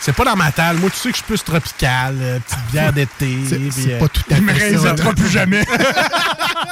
c'est 0.00 0.12
pas 0.14 0.24
dans 0.24 0.36
ma 0.36 0.52
table. 0.52 0.78
Moi 0.78 0.88
tu 0.90 0.96
sais 0.98 1.08
que 1.10 1.16
je 1.16 1.22
suis 1.24 1.26
plus 1.26 1.42
tropical, 1.42 2.14
euh, 2.20 2.38
petite 2.38 2.64
bière 2.70 2.92
d'été. 2.92 3.36
C'est 3.72 3.94
euh, 3.94 3.98
pas 3.98 4.06
tout 4.08 4.22
à 4.30 4.40
me 4.40 4.52
fait 4.52 4.76
ça. 4.76 4.92
réalisera 4.92 5.12
plus 5.14 5.28
jamais. 5.30 5.64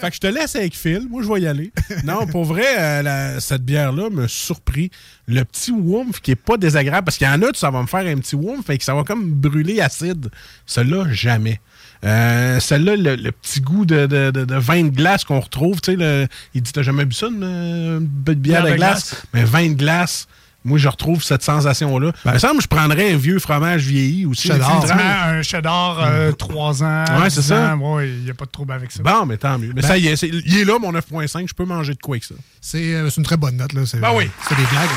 Fait 0.00 0.08
que 0.10 0.14
je 0.16 0.20
te 0.20 0.26
laisse 0.26 0.54
avec 0.56 0.76
Phil. 0.76 1.06
Moi, 1.10 1.22
je 1.22 1.32
vais 1.32 1.40
y 1.40 1.46
aller. 1.46 1.72
Non, 2.04 2.26
pour 2.26 2.44
vrai, 2.44 2.64
euh, 2.78 3.02
la- 3.02 3.40
cette 3.40 3.62
bière-là 3.64 4.10
me 4.10 4.26
surpris. 4.28 4.90
Le 5.26 5.42
petit 5.44 5.72
woof 5.72 6.20
qui 6.20 6.30
est 6.32 6.36
pas 6.36 6.56
désagréable, 6.56 7.04
parce 7.04 7.16
qu'il 7.18 7.26
y 7.26 7.30
en 7.30 7.42
a, 7.42 7.46
ça 7.54 7.70
va 7.70 7.82
me 7.82 7.86
faire 7.86 8.06
un 8.06 8.16
petit 8.18 8.36
woof, 8.36 8.64
fait 8.66 8.78
que 8.78 8.84
ça 8.84 8.94
va 8.94 9.02
comme 9.04 9.30
brûler 9.32 9.80
acide. 9.80 10.30
Celle-là, 10.66 11.06
jamais. 11.10 11.60
Euh, 12.04 12.60
Celle-là, 12.60 12.96
le, 12.96 13.16
le 13.16 13.32
petit 13.32 13.60
goût 13.60 13.84
de, 13.86 14.06
de, 14.06 14.30
de- 14.30 14.44
de 14.44 14.54
vin 14.56 14.84
de 14.84 14.90
glace 14.90 15.24
qu'on 15.24 15.40
retrouve, 15.40 15.80
tu 15.80 15.96
sais, 15.96 16.28
il 16.54 16.62
dit, 16.62 16.72
t'as 16.72 16.82
jamais 16.82 17.04
bu 17.04 17.14
ça, 17.14 17.26
une, 17.28 17.42
euh, 17.42 17.98
une 18.00 18.34
bière 18.34 18.62
de 18.64 18.72
glace? 18.72 18.76
glace. 19.10 19.22
Mais 19.34 19.44
vin 19.44 19.68
de 19.70 19.74
glace, 19.74 20.28
moi, 20.66 20.78
je 20.78 20.88
retrouve 20.88 21.22
cette 21.22 21.42
sensation-là. 21.42 22.12
Il 22.24 22.32
me 22.32 22.38
semble 22.38 22.56
que 22.56 22.62
je 22.62 22.68
prendrais 22.68 23.12
un 23.12 23.16
vieux 23.16 23.38
fromage 23.38 23.82
vieilli 23.84 24.26
aussi. 24.26 24.48
Cheddar. 24.48 24.82
un 25.28 25.42
cheddar, 25.42 25.98
euh, 26.02 26.32
3 26.32 26.82
ans. 26.82 27.04
Ouais, 27.20 27.30
c'est 27.30 27.40
10 27.40 27.46
ça. 27.46 27.76
Ouais, 27.76 28.08
il 28.08 28.24
n'y 28.24 28.30
a 28.30 28.34
pas 28.34 28.44
de 28.44 28.50
trouble 28.50 28.72
avec 28.72 28.92
ça. 28.92 29.02
Bon, 29.02 29.24
mais 29.26 29.36
tant 29.36 29.58
mieux. 29.58 29.72
Mais 29.74 29.82
ça 29.82 29.96
y 29.96 30.08
est, 30.08 30.20
il 30.22 30.58
est 30.58 30.64
là, 30.64 30.78
mon 30.78 30.92
9.5. 30.92 31.48
Je 31.48 31.54
peux 31.54 31.64
manger 31.64 31.94
de 31.94 31.98
quoi 32.00 32.16
avec 32.16 32.24
ça? 32.24 32.34
C'est 32.60 32.94
euh, 32.94 33.08
une 33.16 33.22
très 33.22 33.36
bonne 33.36 33.56
note. 33.56 33.72
Là. 33.72 33.82
C'est, 33.86 33.98
Ben 34.00 34.10
oui. 34.14 34.28
C'est 34.48 34.56
des 34.56 34.64
blagues. 34.66 34.88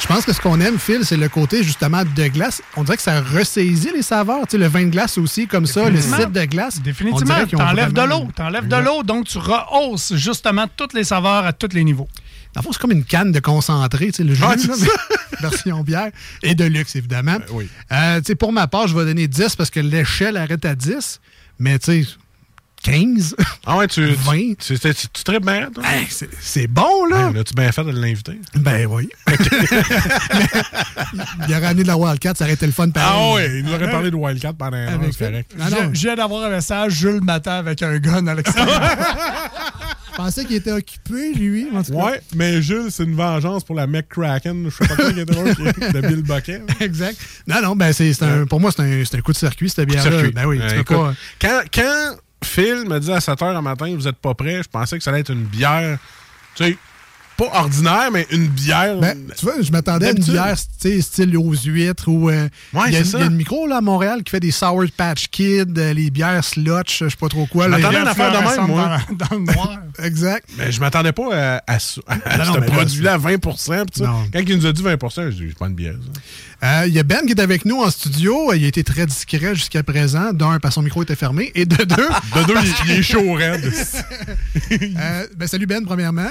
Je 0.00 0.08
pense 0.08 0.24
que 0.26 0.32
ce 0.34 0.40
qu'on 0.40 0.60
aime, 0.60 0.78
Phil, 0.78 1.00
c'est 1.02 1.16
le 1.16 1.28
côté 1.30 1.62
justement 1.62 2.02
de 2.04 2.26
glace. 2.28 2.60
On 2.76 2.82
dirait 2.84 2.96
que 2.96 3.02
ça 3.02 3.22
ressaisit 3.22 3.90
les 3.94 4.02
saveurs. 4.02 4.42
Tu 4.42 4.50
sais, 4.52 4.58
le 4.58 4.66
vin 4.66 4.82
de 4.84 4.90
glace 4.90 5.16
aussi, 5.16 5.46
comme 5.46 5.64
ça, 5.66 5.88
le 5.88 5.98
cidre 6.00 6.28
de 6.28 6.44
glace. 6.44 6.82
Définitivement, 6.82 7.46
t'enlèves 7.46 7.92
de 7.92 8.00
vraiment- 8.00 8.24
l'eau. 8.24 8.28
T'enlèves 8.36 8.68
de 8.68 8.76
l'eau, 8.76 9.02
donc 9.02 9.26
tu 9.26 9.38
rehausses 9.38 10.14
justement 10.14 10.66
toutes 10.76 10.92
les 10.92 11.04
saveurs 11.04 11.46
à 11.46 11.52
tous 11.54 11.72
les 11.72 11.84
niveaux. 11.84 12.08
Dans 12.54 12.60
le 12.60 12.62
fond, 12.62 12.72
c'est 12.72 12.80
comme 12.80 12.92
une 12.92 13.04
canne 13.04 13.32
de 13.32 13.40
concentré, 13.40 14.06
tu 14.06 14.12
sais, 14.12 14.24
le 14.24 14.34
jus, 14.34 14.40
là, 14.42 14.56
ça. 14.58 14.86
version 15.40 15.82
bière. 15.82 16.10
Et 16.42 16.54
de 16.54 16.64
luxe, 16.64 16.94
évidemment. 16.96 17.38
Ben 17.38 17.44
oui. 17.50 17.68
Euh, 17.92 18.18
tu 18.20 18.26
sais, 18.26 18.34
pour 18.36 18.52
ma 18.52 18.66
part, 18.68 18.86
je 18.88 18.96
vais 18.96 19.04
donner 19.04 19.26
10 19.28 19.56
parce 19.56 19.70
que 19.70 19.80
l'échelle 19.80 20.36
arrête 20.36 20.64
à 20.64 20.74
10. 20.74 21.20
Mais 21.58 21.78
tu 21.80 22.04
sais, 22.04 22.08
15. 22.84 23.34
Ah 23.66 23.76
ouais, 23.78 23.88
tu. 23.88 24.04
20. 24.12 24.54
Tu, 24.58 24.78
tu, 24.78 24.78
tu, 24.78 24.94
tu 25.12 25.24
tripes 25.24 25.44
bien, 25.44 25.70
toi? 25.74 25.82
Hey, 25.86 26.06
c'est, 26.40 26.66
bon, 26.66 27.06
là. 27.06 27.30
Ben, 27.30 27.40
As-tu 27.40 27.54
bien 27.54 27.72
fait 27.72 27.82
de 27.84 27.90
l'inviter? 27.92 28.38
Ben 28.54 28.86
oui. 28.86 29.08
il 31.48 31.54
aurait 31.54 31.66
amené 31.66 31.82
de 31.82 31.88
la 31.88 31.96
Wildcat, 31.96 32.34
ça 32.36 32.44
aurait 32.44 32.54
été 32.54 32.66
le 32.66 32.72
fun 32.72 32.90
pareil. 32.90 33.10
Ah 33.12 33.32
ouais, 33.34 33.58
il 33.58 33.64
nous 33.64 33.72
aurait 33.72 33.90
parlé 33.90 34.10
de 34.10 34.16
Wildcat 34.16 34.52
pendant 34.52 34.76
un 34.76 34.96
an, 34.96 35.00
c'est 35.10 35.26
correct. 35.30 35.50
Ah 35.60 35.70
non, 35.70 35.76
Je- 35.92 35.94
Je 35.98 36.00
viens 36.06 36.14
d'avoir 36.16 36.44
un 36.44 36.50
message, 36.50 36.92
Jules 36.92 37.20
m'attend 37.22 37.58
avec 37.58 37.82
un 37.82 37.98
gun 37.98 38.26
à 38.26 38.34
l'extérieur. 38.34 38.80
Je 40.16 40.22
pensais 40.22 40.44
qu'il 40.44 40.56
était 40.56 40.72
occupé, 40.72 41.32
lui. 41.34 41.66
En 41.74 41.82
tout 41.82 41.92
cas. 41.92 42.04
Ouais, 42.04 42.20
mais 42.34 42.62
Jules, 42.62 42.90
c'est 42.90 43.04
une 43.04 43.14
vengeance 43.14 43.64
pour 43.64 43.74
la 43.74 43.86
McCracken. 43.86 44.70
Je 44.70 44.74
sais 44.76 44.86
pas 44.88 44.96
quoi 44.96 45.12
qui 45.12 45.20
est 45.20 45.24
drôle, 45.24 45.54
qui 45.54 45.62
est 45.62 45.92
de 45.92 46.00
Bill 46.00 46.22
Bucket. 46.22 46.62
Exact. 46.80 47.18
Non, 47.46 47.60
non, 47.62 47.76
ben 47.76 47.92
c'est, 47.92 48.22
un, 48.22 48.46
pour 48.46 48.60
moi, 48.60 48.70
c'est 48.74 48.82
un, 48.82 49.04
c'est 49.04 49.16
un 49.16 49.20
coup 49.20 49.32
de 49.32 49.36
circuit, 49.36 49.68
cette 49.68 49.88
bière-là. 49.88 50.10
Circuit. 50.10 50.32
Ben 50.32 50.46
oui, 50.46 50.60
Euh, 50.60 50.68
tu 50.68 50.74
peux 50.76 50.80
écoute, 50.80 50.96
pas... 50.96 51.14
Quand, 51.40 51.60
quand 51.72 52.16
Phil 52.44 52.84
me 52.88 52.98
dit 53.00 53.12
à 53.12 53.20
7 53.20 53.38
h 53.38 53.54
le 53.54 53.60
matin, 53.62 53.92
vous 53.94 54.06
êtes 54.08 54.16
pas 54.16 54.34
prêt, 54.34 54.62
je 54.62 54.68
pensais 54.68 54.96
que 54.98 55.02
ça 55.04 55.10
allait 55.10 55.20
être 55.20 55.32
une 55.32 55.44
bière, 55.44 55.98
tu 56.54 56.64
sais, 56.64 56.78
pas 57.36 57.50
ordinaire, 57.52 58.10
mais 58.12 58.26
une 58.30 58.46
bière. 58.46 58.98
Ben, 58.98 59.16
tu 59.36 59.44
vois, 59.44 59.54
je 59.60 59.70
m'attendais 59.72 60.06
à 60.08 60.10
une 60.10 60.22
bière 60.22 60.54
tu 60.56 60.66
sais, 60.90 61.00
style 61.00 61.36
aux 61.36 61.52
huîtres 61.52 62.08
ou. 62.08 62.30
euh, 62.30 62.48
Ouais, 62.72 62.82
il 62.88 62.92
y 62.92 62.96
a, 62.96 62.98
c'est 63.04 63.10
ça. 63.12 63.18
il 63.18 63.20
y 63.22 63.24
a 63.24 63.30
une 63.30 63.36
micro 63.36 63.66
là, 63.66 63.78
à 63.78 63.80
Montréal 63.80 64.22
qui 64.22 64.30
fait 64.30 64.40
des 64.40 64.50
Sour 64.50 64.84
Patch 64.96 65.28
Kids, 65.28 65.64
euh, 65.76 65.92
les 65.92 66.10
bières 66.10 66.44
Slotch, 66.44 67.00
je 67.00 67.08
sais 67.08 67.16
pas 67.16 67.28
trop 67.28 67.46
quoi. 67.46 67.68
là. 67.68 67.78
m'attendais 67.78 67.96
à 67.98 68.00
une 68.02 68.08
affaire 68.08 68.32
de 68.32 68.56
même, 68.56 68.66
moi. 68.68 68.98
Dans, 69.10 69.26
dans 69.26 69.36
le 69.36 69.52
noir. 69.52 69.78
Exact. 70.02 70.48
Mais 70.58 70.70
je 70.72 70.80
m'attendais 70.80 71.12
pas 71.12 71.28
à, 71.56 71.62
à 71.66 71.78
ce, 71.78 72.00
à 72.06 72.60
produit-là 72.62 73.14
à 73.14 73.18
20 73.18 73.38
pis 73.38 73.48
ça. 73.56 73.84
Non. 74.06 74.24
Quand 74.32 74.40
il 74.46 74.56
nous 74.56 74.66
a 74.66 74.72
dit 74.72 74.82
20% 74.82 75.30
je 75.30 75.36
dis, 75.36 75.44
c'est 75.48 75.58
pas 75.58 75.66
une 75.66 75.74
bière. 75.74 75.94
Euh, 76.62 76.84
Il 76.86 76.94
y 76.94 76.98
a 76.98 77.02
Ben 77.02 77.26
qui 77.26 77.32
est 77.32 77.40
avec 77.40 77.64
nous 77.64 77.82
en 77.82 77.90
studio. 77.90 78.52
Il 78.54 78.64
a 78.64 78.68
été 78.68 78.84
très 78.84 79.06
discret 79.06 79.54
jusqu'à 79.54 79.82
présent. 79.82 80.32
D'un, 80.32 80.58
parce 80.60 80.72
que 80.72 80.80
son 80.80 80.82
micro 80.82 81.02
était 81.02 81.16
fermé. 81.16 81.52
Et 81.54 81.66
de 81.66 81.76
deux, 81.76 81.84
De 81.96 82.46
deux, 82.46 82.54
il, 82.84 82.90
il 82.90 82.98
est 82.98 83.02
chaud 83.02 83.32
raide. 83.34 83.64
euh, 84.72 85.26
ben, 85.36 85.46
salut 85.46 85.66
Ben, 85.66 85.84
premièrement. 85.84 86.30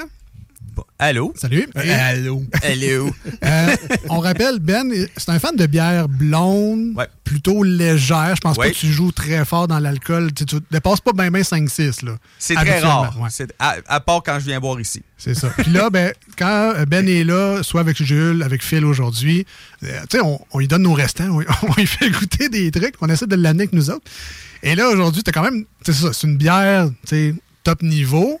Allô? 0.98 1.32
Salut. 1.36 1.68
Euh, 1.76 1.82
Allô? 2.10 2.42
Allô? 2.62 3.10
euh, 3.44 3.76
on 4.08 4.18
rappelle, 4.20 4.58
Ben, 4.60 4.90
c'est 5.16 5.30
un 5.30 5.38
fan 5.38 5.56
de 5.56 5.66
bière 5.66 6.08
blonde, 6.08 6.92
Ouais. 6.96 7.06
plutôt 7.24 7.62
légère. 7.62 8.34
Je 8.36 8.40
pense 8.40 8.56
Ouais. 8.56 8.68
pas 8.68 8.72
que 8.72 8.78
tu 8.78 8.86
joues 8.92 9.12
très 9.12 9.44
fort 9.44 9.68
dans 9.68 9.78
l'alcool. 9.78 10.32
Tu, 10.32 10.44
tu 10.46 10.56
dépasses 10.70 11.00
pas 11.00 11.12
bien 11.12 11.30
bien 11.30 11.42
5-6. 11.42 12.02
là. 12.04 12.16
C'est 12.38 12.54
très 12.54 12.80
rare. 12.80 13.16
ouais. 13.20 13.28
À, 13.58 13.76
à 13.86 14.00
part 14.00 14.22
quand 14.24 14.38
je 14.38 14.44
viens 14.46 14.60
boire 14.60 14.80
ici. 14.80 15.02
C'est 15.18 15.34
ça. 15.34 15.48
Puis 15.56 15.70
là, 15.72 15.90
ben, 15.92 16.12
quand 16.38 16.74
Ben 16.88 17.08
est 17.08 17.24
là, 17.24 17.62
soit 17.62 17.80
avec 17.80 18.02
Jules, 18.02 18.42
avec 18.42 18.62
Phil 18.62 18.84
aujourd'hui, 18.84 19.46
euh, 19.84 20.00
tu 20.08 20.18
sais, 20.18 20.22
on, 20.24 20.40
on 20.52 20.58
lui 20.58 20.68
donne 20.68 20.82
nos 20.82 20.92
restants, 20.94 21.28
on, 21.28 21.40
on 21.68 21.74
lui 21.76 21.86
fait 21.86 22.10
goûter 22.10 22.48
des 22.48 22.70
trucs, 22.70 22.94
on 23.00 23.08
essaie 23.08 23.26
de 23.26 23.36
l'amener 23.36 23.62
avec 23.64 23.72
nous 23.72 23.90
autres. 23.90 24.04
Et 24.62 24.74
là, 24.74 24.88
aujourd'hui, 24.88 25.22
t'as 25.22 25.32
quand 25.32 25.42
même, 25.42 25.64
c'est 25.84 25.92
ça, 25.92 26.12
c'est 26.12 26.26
une 26.26 26.36
bière, 26.38 26.88
tu 27.06 27.08
sais, 27.30 27.34
top 27.64 27.82
niveau. 27.82 28.40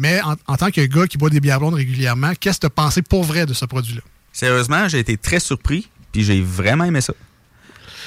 Mais 0.00 0.20
en, 0.22 0.34
en 0.46 0.56
tant 0.56 0.70
que 0.70 0.80
gars 0.86 1.06
qui 1.06 1.18
boit 1.18 1.28
des 1.28 1.40
bières 1.40 1.58
blondes 1.60 1.74
régulièrement, 1.74 2.32
qu'est-ce 2.40 2.56
que 2.56 2.62
tu 2.62 2.66
as 2.66 2.70
pensé 2.70 3.02
pour 3.02 3.22
vrai 3.22 3.44
de 3.44 3.52
ce 3.52 3.66
produit-là? 3.66 4.00
Sérieusement, 4.32 4.88
j'ai 4.88 4.98
été 4.98 5.18
très 5.18 5.40
surpris, 5.40 5.88
puis 6.10 6.24
j'ai 6.24 6.40
vraiment 6.40 6.84
aimé 6.84 7.02
ça. 7.02 7.12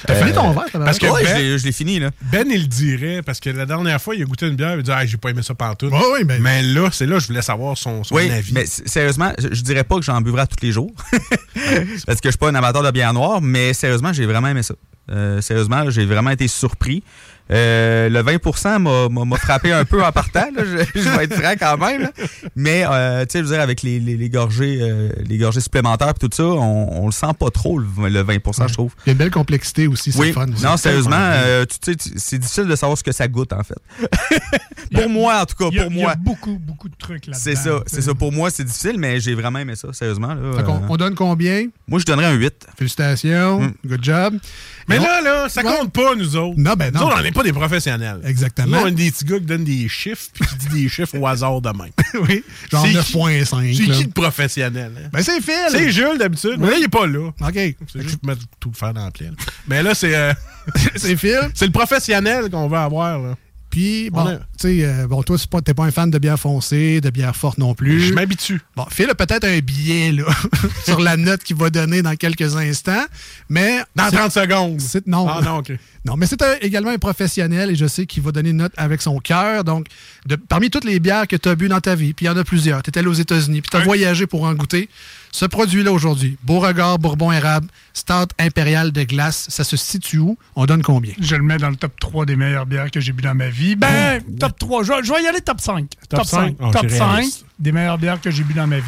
T'as 0.06 0.16
fini 0.16 0.32
ton 0.32 0.50
verre, 0.50 0.64
parce 0.72 0.98
que- 0.98 1.06
Ouais, 1.06 1.22
Ben- 1.22 1.56
je 1.56 1.64
l'ai- 1.64 1.72
fini, 1.72 1.98
là. 2.00 2.10
Ben, 2.30 2.46
il 2.50 2.62
le 2.62 2.66
dirait, 2.66 3.22
parce 3.22 3.40
que 3.40 3.48
la 3.48 3.64
dernière 3.64 4.02
fois, 4.02 4.14
il 4.16 4.22
a 4.22 4.24
goûté 4.26 4.46
une 4.48 4.56
bière, 4.56 4.74
il 4.74 4.80
a 4.80 4.82
dit 4.82 4.90
Ah, 4.92 5.06
j'ai 5.06 5.16
pas 5.16 5.30
aimé 5.30 5.42
ça 5.42 5.54
partout. 5.54 5.86
Ouais, 5.86 6.12
ouais, 6.12 6.24
ben- 6.24 6.42
Mais 6.42 6.62
là, 6.62 6.90
c'est 6.92 7.06
là, 7.06 7.18
je 7.20 7.26
voulais 7.28 7.40
savoir 7.42 7.78
son, 7.78 8.02
son 8.04 8.14
Oui, 8.16 8.28
avis. 8.30 8.52
mais 8.52 8.66
sérieusement, 8.66 9.32
je, 9.38 9.48
je 9.52 9.62
dirais 9.62 9.84
pas 9.84 9.96
que 9.96 10.02
j'en 10.02 10.20
buvrai 10.20 10.46
tous 10.46 10.62
les 10.62 10.72
jours. 10.72 10.92
parce 12.06 12.20
que 12.20 12.28
je 12.28 12.30
suis 12.32 12.38
pas 12.38 12.48
un 12.50 12.54
amateur 12.54 12.82
de 12.82 12.90
bière 12.90 13.12
noire, 13.14 13.40
mais 13.40 13.72
sérieusement, 13.72 14.12
j'ai 14.12 14.26
vraiment 14.26 14.48
aimé 14.48 14.62
ça. 14.62 14.74
Euh, 15.10 15.40
sérieusement, 15.40 15.88
j'ai 15.90 16.04
vraiment 16.04 16.30
été 16.30 16.48
surpris. 16.48 17.02
Euh, 17.52 18.08
le 18.08 18.22
20 18.22 18.78
m'a- 18.78 19.08
m'a 19.10 19.24
m'a 19.26 19.36
frappé 19.36 19.70
un 19.70 19.84
peu 19.84 20.02
en 20.02 20.10
partant, 20.12 20.46
là, 20.56 20.62
je, 20.64 20.98
je 21.00 21.08
vais 21.10 21.24
être 21.24 21.34
franc 21.34 21.52
quand 21.58 21.76
même. 21.76 22.02
là. 22.02 22.10
Mais, 22.56 22.84
euh, 22.88 23.26
tu 23.26 23.32
sais, 23.32 23.38
je 23.40 23.44
veux 23.44 23.50
dire, 23.50 23.60
avec 23.60 23.82
les, 23.82 24.00
les, 24.00 24.16
les 24.16 24.30
gorgées, 24.30 24.78
euh, 24.80 25.10
les 25.26 25.36
gorgées 25.36 25.60
supplémentaires 25.60 26.08
et 26.10 26.14
tout 26.14 26.30
ça, 26.32 26.42
on, 26.44 27.02
on 27.02 27.06
le 27.06 27.12
sent 27.12 27.26
pas 27.38 27.50
trop, 27.50 27.78
le, 27.78 27.86
le 28.08 28.20
20 28.22 28.38
je 28.66 28.72
trouve. 28.72 28.92
Il 29.04 29.08
y 29.08 29.10
a 29.10 29.12
une 29.12 29.18
belle 29.18 29.30
complexité 29.30 29.86
aussi, 29.86 30.10
c'est 30.10 30.18
Oui, 30.18 30.32
fun. 30.32 30.46
non, 30.46 30.76
sérieusement, 30.78 31.16
euh, 31.18 31.66
tu 31.66 31.76
sais, 31.84 31.96
tu- 31.96 32.12
c'est 32.16 32.38
difficile 32.38 32.64
de 32.66 32.76
savoir 32.76 32.96
ce 32.96 33.04
que 33.04 33.12
ça 33.12 33.28
goûte, 33.28 33.52
en 33.52 33.62
fait. 33.62 33.76
Pour 34.92 35.08
moi, 35.08 35.40
en 35.42 35.46
tout 35.46 35.54
cas, 35.56 35.64
pour 35.64 35.72
il 35.72 35.76
y 35.76 35.80
a 35.80 35.88
moi. 35.88 36.14
beaucoup, 36.16 36.58
beaucoup 36.58 36.88
de 36.88 36.94
trucs 36.96 37.26
là-dedans. 37.26 37.38
C'est 37.42 37.54
ça, 37.56 37.80
c'est 37.86 38.02
ça. 38.02 38.14
Pour 38.14 38.32
moi, 38.32 38.50
c'est 38.50 38.64
difficile, 38.64 38.96
mais 38.98 39.20
j'ai 39.20 39.34
vraiment 39.34 39.58
aimé 39.58 39.76
ça, 39.76 39.92
sérieusement. 39.92 40.34
Là, 40.34 40.56
Fait 40.58 40.62
qu'on- 40.64 40.76
Euh, 40.82 40.86
on 40.88 40.96
donne 40.96 41.14
combien? 41.14 41.66
moi, 41.88 41.98
je 42.00 42.04
donnerais 42.04 42.26
un 42.26 42.32
8. 42.34 42.66
Félicitations, 42.76 43.60
Mm. 43.60 43.74
good 43.86 44.04
job. 44.04 44.34
Mais 44.88 44.98
là, 44.98 45.20
là, 45.22 45.48
ça 45.48 45.62
Ouais. 45.62 45.70
compte 45.78 45.92
pas, 45.92 46.14
nous 46.14 46.36
autres. 46.36 46.54
Non, 46.58 46.74
ben 46.74 46.92
non. 46.92 47.00
Nous 47.00 47.06
autres, 47.06 47.16
on 47.18 47.22
n'est 47.22 47.32
pas 47.32 47.42
des 47.42 47.52
professionnels. 47.52 48.20
Exactement. 48.24 48.76
Nous, 48.76 48.82
on 48.82 48.86
est 48.88 48.90
des 48.92 49.10
petits 49.10 49.24
gars 49.24 49.38
qui 49.38 49.46
donnent 49.46 49.64
des 49.64 49.88
chiffres 49.88 50.26
puis 50.34 50.46
qui 50.46 50.56
disent 50.56 50.68
des 50.82 50.88
chiffres 50.88 51.16
au 51.18 51.26
hasard 51.26 51.60
de 51.60 51.68
même. 51.70 51.90
oui, 52.28 52.44
genre 52.70 52.82
C'est 52.84 52.90
qui- 52.90 52.96
9.5. 53.16 53.74
C'est 53.74 53.82
qui 53.92 54.04
le 54.04 54.10
professionnel? 54.10 54.92
hein? 54.96 55.08
Ben 55.12 55.22
c'est 55.22 55.40
Phil! 55.40 55.54
C'est 55.70 55.90
Jules, 55.90 56.18
d'habitude. 56.18 56.56
Mais 56.58 56.70
là, 56.70 56.76
il 56.78 56.84
est 56.84 56.88
pas 56.88 57.06
là. 57.06 57.28
OK. 57.28 57.54
C'est 57.92 58.02
juste 58.02 58.24
mettre 58.24 58.42
tout 58.60 58.70
le 58.70 58.76
faire 58.76 58.92
dans 58.92 59.04
la 59.04 59.10
plaie. 59.10 59.26
là. 59.26 59.32
Mais 59.68 59.82
là, 59.82 59.94
c'est 59.94 60.14
euh, 60.14 60.32
c'est 60.96 61.16
Phil. 61.16 61.38
c'est 61.54 61.66
le 61.66 61.72
professionnel 61.72 62.50
qu'on 62.50 62.68
veut 62.68 62.76
avoir. 62.78 63.18
Là. 63.18 63.34
Puis, 63.74 64.08
bon, 64.10 64.20
On 64.22 64.26
a- 64.28 64.36
tu 64.36 64.42
sais, 64.58 64.84
euh, 64.84 65.08
bon, 65.08 65.24
toi, 65.24 65.36
pas- 65.50 65.60
t'es 65.60 65.74
pas 65.74 65.82
un 65.84 65.90
fan 65.90 66.08
de 66.08 66.18
bière 66.20 66.38
foncée, 66.38 67.00
de 67.00 67.10
bière 67.10 67.34
forte 67.34 67.58
non 67.58 67.74
plus. 67.74 67.98
Je 68.00 68.12
m'habitue. 68.14 68.60
Bon, 68.76 68.84
Phil 68.88 69.10
a 69.10 69.16
peut-être 69.16 69.42
un 69.42 69.58
billet, 69.58 70.12
là, 70.12 70.22
sur 70.84 71.00
la 71.00 71.16
note 71.16 71.42
qu'il 71.42 71.56
va 71.56 71.70
donner 71.70 72.00
dans 72.00 72.14
quelques 72.14 72.54
instants, 72.54 73.04
mais... 73.48 73.80
Dans 73.96 74.08
c'est- 74.10 74.16
30 74.16 74.30
secondes. 74.30 74.80
non. 75.06 75.26
Ah 75.28 75.40
non, 75.42 75.56
OK. 75.58 75.72
Non, 76.06 76.16
mais 76.16 76.26
c'est 76.26 76.38
également 76.60 76.90
un 76.90 76.98
professionnel 76.98 77.70
et 77.70 77.74
je 77.76 77.86
sais 77.86 78.04
qu'il 78.06 78.22
va 78.22 78.30
donner 78.30 78.50
une 78.50 78.58
note 78.58 78.74
avec 78.76 79.00
son 79.02 79.18
cœur. 79.18 79.64
Donc, 79.64 79.86
de- 80.26 80.36
parmi 80.36 80.68
toutes 80.70 80.84
les 80.84 81.00
bières 81.00 81.26
que 81.26 81.34
tu 81.34 81.48
as 81.48 81.54
bu 81.56 81.66
dans 81.66 81.80
ta 81.80 81.94
vie, 81.96 82.12
puis 82.14 82.26
il 82.26 82.28
y 82.28 82.30
en 82.30 82.36
a 82.36 82.44
plusieurs, 82.44 82.80
tu 82.84 82.90
étais 82.90 83.00
allé 83.00 83.08
aux 83.08 83.12
États-Unis, 83.14 83.60
puis 83.62 83.70
tu 83.70 83.76
as 83.76 83.80
voyagé 83.80 84.26
pour 84.28 84.44
en 84.44 84.54
goûter, 84.54 84.88
ce 85.34 85.46
produit-là 85.46 85.90
aujourd'hui, 85.90 86.38
Beauregard 86.44 87.00
Bourbon 87.00 87.32
Érable, 87.32 87.66
Stout 87.92 88.28
Impérial 88.38 88.92
de 88.92 89.02
glace, 89.02 89.46
ça 89.50 89.64
se 89.64 89.76
situe 89.76 90.18
où? 90.18 90.38
On 90.54 90.64
donne 90.64 90.82
combien? 90.82 91.12
Je 91.18 91.34
le 91.34 91.42
mets 91.42 91.56
dans 91.56 91.70
le 91.70 91.74
top 91.74 91.98
3 91.98 92.24
des 92.24 92.36
meilleures 92.36 92.66
bières 92.66 92.88
que 92.88 93.00
j'ai 93.00 93.10
bu 93.10 93.20
dans 93.24 93.34
ma 93.34 93.48
vie. 93.48 93.74
Ben, 93.74 94.22
top 94.38 94.56
3. 94.56 94.84
Je, 94.84 94.92
je 95.02 95.12
vais 95.12 95.24
y 95.24 95.26
aller 95.26 95.40
top 95.40 95.60
5. 95.60 95.86
Top 96.08 96.24
5? 96.24 96.54
Oh, 96.60 96.70
top 96.70 96.86
c'est 96.88 96.98
5 96.98 97.10
réaliste. 97.10 97.46
des 97.58 97.72
meilleures 97.72 97.98
bières 97.98 98.20
que 98.20 98.30
j'ai 98.30 98.44
bu 98.44 98.54
dans 98.54 98.68
ma 98.68 98.78
vie. 98.78 98.84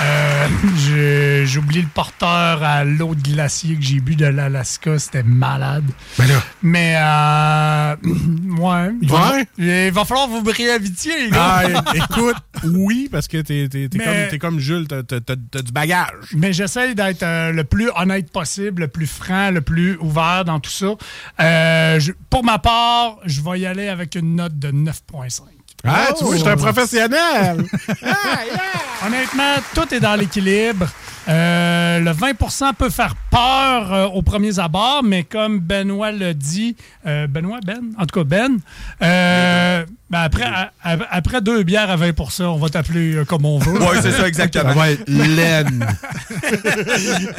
Euh, 0.00 0.48
j'ai 1.46 1.58
oublié 1.58 1.82
le 1.82 1.88
porteur 1.88 2.62
à 2.62 2.84
l'eau 2.84 3.14
de 3.14 3.22
glacier 3.22 3.76
que 3.76 3.82
j'ai 3.82 4.00
bu 4.00 4.14
de 4.16 4.26
l'Alaska. 4.26 4.98
C'était 4.98 5.22
malade. 5.22 5.84
Ben 6.18 6.26
là. 6.28 6.42
Mais, 6.62 6.94
euh, 6.96 7.96
ouais. 8.58 8.92
Il 9.02 9.08
va, 9.08 9.32
Ouais? 9.32 9.46
il 9.58 9.90
va 9.92 10.04
falloir 10.04 10.28
vous 10.28 10.42
réhabituer, 10.44 11.24
les 11.24 11.30
gars. 11.30 11.62
Ah, 11.74 11.82
écoute, 11.94 12.36
oui, 12.64 13.08
parce 13.10 13.26
que 13.28 13.38
t'es 13.38 13.68
t'es- 13.68 13.88
t'es 13.88 13.98
Mais- 13.98 14.04
comme, 14.04 14.14
t'es 14.30 14.38
comme 14.38 14.60
Jules, 14.60 14.86
t'as 14.88 15.02
t'as- 15.02 15.20
t'as- 15.20 15.62
du 15.62 15.72
bagage. 15.72 16.34
Mais 16.34 16.52
j'essaie 16.52 16.94
d'être 16.94 17.22
euh, 17.22 17.52
le 17.52 17.64
plus 17.64 17.90
honnête 17.96 18.30
possible, 18.30 18.82
le 18.82 18.88
plus 18.88 19.06
franc, 19.06 19.50
le 19.50 19.60
plus 19.60 19.96
ouvert 20.00 20.44
dans 20.44 20.60
tout 20.60 20.70
ça. 20.70 20.94
Euh, 21.40 21.98
je- 22.00 22.12
pour 22.30 22.44
ma 22.44 22.58
part, 22.58 23.18
je 23.24 23.40
vais 23.40 23.60
y 23.60 23.66
aller 23.66 23.88
avec 23.88 24.14
une 24.14 24.36
note 24.36 24.58
de 24.58 24.70
9.5. 24.70 25.42
Ah, 25.84 26.08
tu 26.16 26.24
vois, 26.24 26.34
je 26.34 26.40
suis 26.40 26.48
un 26.48 26.56
professionnel. 26.56 27.64
Honnêtement, 29.06 29.54
tout 29.74 29.94
est 29.94 30.00
dans 30.00 30.16
l'équilibre. 30.16 30.86
Euh, 31.28 32.00
le 32.00 32.10
20% 32.10 32.74
peut 32.74 32.88
faire 32.90 33.14
peur 33.30 33.92
euh, 33.92 34.06
aux 34.06 34.22
premiers 34.22 34.58
abords, 34.58 35.02
mais 35.04 35.24
comme 35.24 35.58
Benoît 35.60 36.10
l'a 36.10 36.32
dit, 36.32 36.74
euh, 37.06 37.26
Benoît, 37.26 37.60
Ben, 37.64 37.80
en 37.98 38.06
tout 38.06 38.18
cas 38.20 38.24
Ben, 38.24 38.58
euh, 39.02 39.84
ben 40.10 40.20
après, 40.20 40.44
à- 40.44 40.70
après 40.82 41.42
deux 41.42 41.62
bières 41.64 41.90
à 41.90 41.96
20 41.96 42.40
on 42.40 42.56
va 42.56 42.68
t'appeler 42.70 43.14
euh, 43.14 43.24
comme 43.24 43.44
on 43.44 43.58
veut. 43.58 43.78
Oui, 43.78 43.96
c'est 44.00 44.12
ça, 44.12 44.26
exactement. 44.28 44.72
va 44.72 44.90
être 44.90 45.08
laine. 45.08 45.86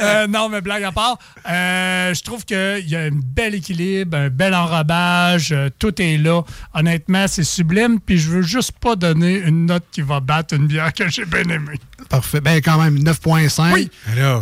Euh, 0.00 0.26
non, 0.26 0.48
mais 0.48 0.60
blague 0.60 0.82
à 0.84 0.92
part, 0.92 1.18
euh, 1.48 2.14
je 2.14 2.22
trouve 2.22 2.44
qu'il 2.44 2.88
y 2.88 2.96
a 2.96 3.00
un 3.00 3.10
bel 3.12 3.54
équilibre, 3.54 4.16
un 4.16 4.28
bel 4.28 4.54
enrobage, 4.54 5.52
euh, 5.52 5.68
tout 5.78 6.00
est 6.00 6.16
là. 6.16 6.42
Honnêtement, 6.74 7.26
c'est 7.28 7.44
sublime, 7.44 8.00
puis 8.00 8.18
je 8.18 8.30
veux 8.30 8.42
juste 8.42 8.72
pas 8.72 8.96
donner 8.96 9.36
une 9.36 9.66
note 9.66 9.84
qui 9.92 10.02
va 10.02 10.20
battre 10.20 10.54
une 10.54 10.66
bière 10.66 10.92
que 10.92 11.08
j'ai 11.08 11.24
bien 11.24 11.42
aimée. 11.42 11.78
Parfait. 12.08 12.40
Ben, 12.40 12.60
quand 12.62 12.82
même, 12.82 12.98
9.5. 12.98 13.72
Oui. 13.74 13.90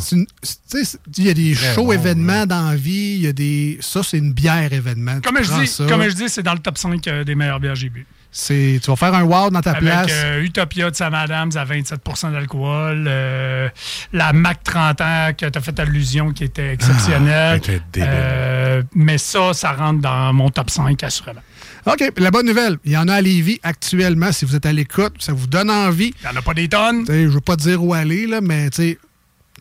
Tu 0.03 0.27
sais, 0.43 0.99
Il 1.17 1.27
y 1.27 1.31
a 1.31 1.35
des 1.35 1.55
shows 1.55 1.85
bon, 1.85 1.93
événements 1.93 2.47
dans 2.47 2.71
la 2.71 2.77
vie, 2.77 3.17
il 3.17 3.21
y 3.23 3.27
a 3.27 3.33
des. 3.33 3.79
Ça, 3.81 4.03
c'est 4.03 4.19
une 4.19 4.33
bière 4.33 4.73
événement. 4.73 5.21
Comme 5.23 5.43
je, 5.43 5.53
dis, 5.61 5.67
ça, 5.67 5.87
comme 5.87 6.03
je 6.05 6.15
dis, 6.15 6.29
c'est 6.29 6.43
dans 6.43 6.55
le 6.55 6.61
top 6.61 6.79
5 6.79 7.07
euh, 7.09 7.25
des 7.25 7.35
meilleures 7.35 7.61
bières 7.61 7.75
que 7.75 7.81
j'ai 7.81 7.91
bu. 7.91 8.07
C'est- 8.39 8.81
Tu 8.83 8.91
vas 8.91 8.97
faire 8.97 9.15
un 9.15 9.23
wow 9.25 9.51
dans 9.51 9.61
ta 9.61 9.71
Avec 9.73 9.83
place. 9.83 10.11
euh, 10.13 10.43
Utopia 10.43 10.91
de 10.91 10.97
Sam 10.97 11.15
Adams 11.15 11.51
à 11.57 11.65
27% 11.65 12.31
d'alcool, 12.33 13.05
euh, 13.09 13.69
la 14.13 14.33
Mac 14.33 14.63
30 14.63 15.01
ans 15.01 15.31
que 15.37 15.47
tu 15.47 15.59
as 15.59 15.61
fait 15.61 15.79
allusion 15.81 16.33
qui 16.33 16.45
était 16.45 16.73
exceptionnelle. 16.73 17.61
Ah. 17.69 18.01
Euh, 18.01 18.83
mais 18.95 19.19
ça, 19.19 19.53
ça 19.53 19.73
rentre 19.73 20.01
dans 20.01 20.33
mon 20.33 20.51
top 20.51 20.71
5 20.71 21.03
assurément. 21.03 21.41
OK, 21.87 22.13
la 22.19 22.31
bonne 22.31 22.47
nouvelle, 22.47 22.77
il 22.85 22.93
y 22.93 22.97
en 22.97 23.09
a 23.09 23.15
à 23.15 23.21
Lévis 23.21 23.61
actuellement. 23.63 24.31
Si 24.33 24.45
vous 24.45 24.55
êtes 24.55 24.67
à 24.67 24.73
l'écoute, 24.73 25.15
ça 25.21 25.33
vous 25.33 25.47
donne 25.47 25.71
envie. 25.71 26.15
Il 26.23 26.29
n'y 26.31 26.37
en 26.37 26.39
a 26.39 26.43
pas 26.43 26.55
des 26.55 26.69
tonnes. 26.69 27.05
Je 27.09 27.29
veux 27.29 27.41
pas 27.41 27.57
dire 27.57 27.83
où 27.83 27.95
aller, 27.95 28.27
là, 28.27 28.41
mais 28.41 28.69
tu 28.71 28.77
sais, 28.83 28.99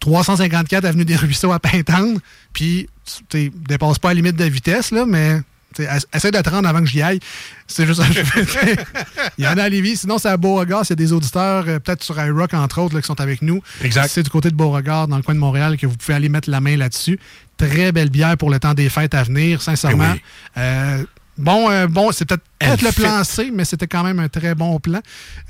354 0.02 0.86
Avenue 0.86 1.06
des 1.06 1.16
Ruisseaux 1.16 1.52
à 1.52 1.60
Pintendre, 1.60 2.20
puis 2.54 2.88
tu 3.30 3.52
dépasse 3.68 3.98
pas 4.00 4.10
la 4.10 4.14
limite 4.16 4.36
de 4.36 4.44
vitesse, 4.46 4.92
là, 4.92 5.06
mais 5.08 5.42
tu 5.78 5.84
t'sais, 5.84 5.96
ess- 5.98 6.06
essaie 6.14 6.32
de 6.32 6.40
te 6.42 6.50
rendre 6.50 6.68
avant 6.68 6.80
que 6.80 6.86
j'y 6.88 7.02
aille. 7.02 7.20
C'est 7.68 7.86
juste 7.86 8.02
ça 8.02 8.08
que 8.08 8.14
je 8.14 8.24
fais. 8.24 8.76
Il 9.38 9.44
y 9.44 9.48
en 9.48 9.58
a 9.58 9.64
à 9.64 9.70
Lévis. 9.70 9.98
Sinon, 9.98 10.18
c'est 10.18 10.30
à 10.30 10.38
Beauregard. 10.38 10.84
Il 10.86 10.90
y 10.90 10.94
a 10.94 10.96
des 10.96 11.14
auditeurs, 11.14 11.66
euh, 11.68 11.80
peut-être 11.80 12.04
sur 12.04 12.20
iRock, 12.22 12.54
entre 12.54 12.82
autres, 12.82 12.96
là, 12.96 13.02
qui 13.02 13.08
sont 13.08 13.20
avec 13.22 13.42
nous. 13.42 13.62
Exact. 13.84 14.10
C'est 14.12 14.24
du 14.24 14.30
côté 14.30 14.50
de 14.50 14.56
Beauregard, 14.56 15.08
dans 15.08 15.18
le 15.18 15.24
coin 15.24 15.36
de 15.36 15.40
Montréal, 15.40 15.78
que 15.78 15.86
vous 15.88 15.96
pouvez 15.98 16.14
aller 16.16 16.30
mettre 16.30 16.50
la 16.50 16.60
main 16.62 16.76
là-dessus. 16.78 17.20
Très 17.58 17.92
belle 17.92 18.10
bière 18.10 18.38
pour 18.38 18.50
le 18.50 18.60
temps 18.60 18.74
des 18.74 18.90
fêtes 18.90 19.14
à 19.16 19.24
venir, 19.24 19.62
sincèrement. 19.62 20.10
Eh 20.10 20.14
oui. 20.14 20.22
Euh, 20.58 21.04
Bon, 21.40 21.70
euh, 21.70 21.86
bon 21.86 22.12
c'est 22.12 22.26
peut-être 22.26 22.42
peut-être 22.60 22.82
le 22.82 22.92
plan 22.92 23.24
C, 23.24 23.52
mais 23.54 23.66
c'était 23.66 23.88
quand 23.88 24.04
même 24.04 24.20
un 24.20 24.30
très 24.30 24.56
bon 24.56 24.80
plan. 24.80 25.00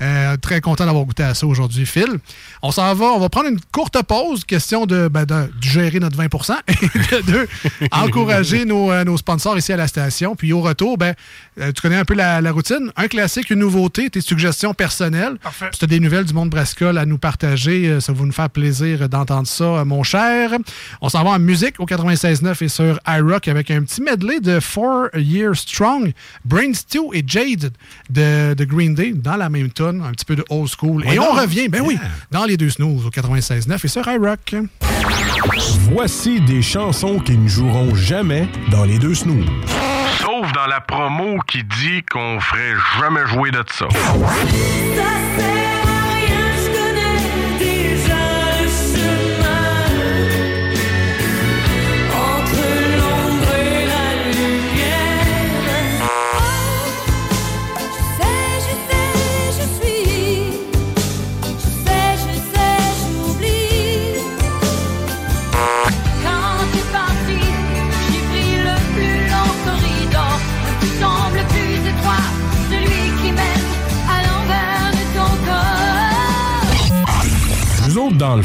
Euh, 0.00 0.36
très 0.36 0.60
content 0.60 0.86
d'avoir 0.86 1.04
goûté 1.04 1.22
à 1.22 1.34
ça 1.34 1.46
aujourd'hui, 1.46 1.86
Phil. 1.86 2.18
On 2.62 2.70
s'en 2.70 2.94
va, 2.94 3.06
on 3.06 3.18
va 3.18 3.28
prendre 3.28 3.48
une 3.48 3.60
courte 3.72 4.00
pause, 4.02 4.44
question 4.44 4.86
de, 4.86 5.08
ben, 5.08 5.24
de, 5.24 5.34
de 5.34 5.50
gérer 5.62 6.00
notre 6.00 6.16
20% 6.18 6.54
et 6.68 6.72
de 6.72 7.22
deux, 7.22 7.48
encourager 7.92 8.64
nos, 8.64 8.92
euh, 8.92 9.04
nos 9.04 9.16
sponsors 9.16 9.58
ici 9.58 9.72
à 9.72 9.76
la 9.76 9.88
station. 9.88 10.36
Puis 10.36 10.52
au 10.52 10.60
retour, 10.60 10.98
ben, 10.98 11.14
euh, 11.60 11.72
tu 11.72 11.80
connais 11.80 11.96
un 11.96 12.04
peu 12.04 12.14
la, 12.14 12.40
la 12.40 12.52
routine. 12.52 12.90
Un 12.96 13.08
classique, 13.08 13.50
une 13.50 13.60
nouveauté, 13.60 14.10
tes 14.10 14.20
suggestions 14.20 14.74
personnelles. 14.74 15.36
Parfait. 15.42 15.68
Si 15.72 15.78
tu 15.78 15.84
as 15.84 15.88
des 15.88 16.00
nouvelles 16.00 16.24
du 16.24 16.34
monde 16.34 16.50
brassicole 16.50 16.98
à 16.98 17.06
nous 17.06 17.18
partager, 17.18 18.00
ça 18.00 18.12
va 18.12 18.24
nous 18.24 18.32
faire 18.32 18.50
plaisir 18.50 19.08
d'entendre 19.08 19.46
ça, 19.46 19.84
mon 19.84 20.02
cher. 20.02 20.50
On 21.00 21.08
s'en 21.08 21.24
va 21.24 21.30
en 21.30 21.38
musique 21.38 21.80
au 21.80 21.86
96.9 21.86 22.64
et 22.64 22.68
sur 22.68 23.00
iRock 23.06 23.48
avec 23.48 23.70
un 23.70 23.82
petit 23.82 24.02
medley 24.02 24.40
de 24.40 24.60
Four 24.60 25.08
Years 25.14 25.56
Strong, 25.56 26.12
Brain 26.44 26.72
Et 27.12 27.24
Jade 27.26 27.72
de, 28.10 28.54
de 28.54 28.64
Green 28.64 28.94
Day 28.94 29.12
dans 29.14 29.36
la 29.36 29.48
même 29.48 29.70
tonne, 29.70 30.02
un 30.02 30.12
petit 30.12 30.24
peu 30.24 30.36
de 30.36 30.44
old 30.50 30.68
school. 30.68 31.04
Ouais, 31.04 31.14
et 31.14 31.18
on 31.18 31.32
revient, 31.32 31.68
ben 31.68 31.82
oui, 31.84 31.98
dans 32.30 32.44
les 32.44 32.56
deux 32.56 32.70
snooze 32.70 33.06
au 33.06 33.10
96.9 33.10 33.84
et 33.84 33.88
sur 33.88 34.08
iRock. 34.08 34.56
Voici 35.92 36.40
des 36.40 36.62
chansons 36.62 37.18
qui 37.18 37.36
ne 37.36 37.48
joueront 37.48 37.94
jamais 37.94 38.48
dans 38.70 38.84
les 38.84 38.98
deux 38.98 39.14
snooze. 39.14 39.46
Sauf 40.20 40.52
dans 40.52 40.66
la 40.66 40.80
promo 40.80 41.38
qui 41.46 41.62
dit 41.64 42.02
qu'on 42.10 42.40
ferait 42.40 42.74
jamais 43.00 43.26
jouer 43.26 43.50
de 43.50 43.62
ça. 43.72 43.86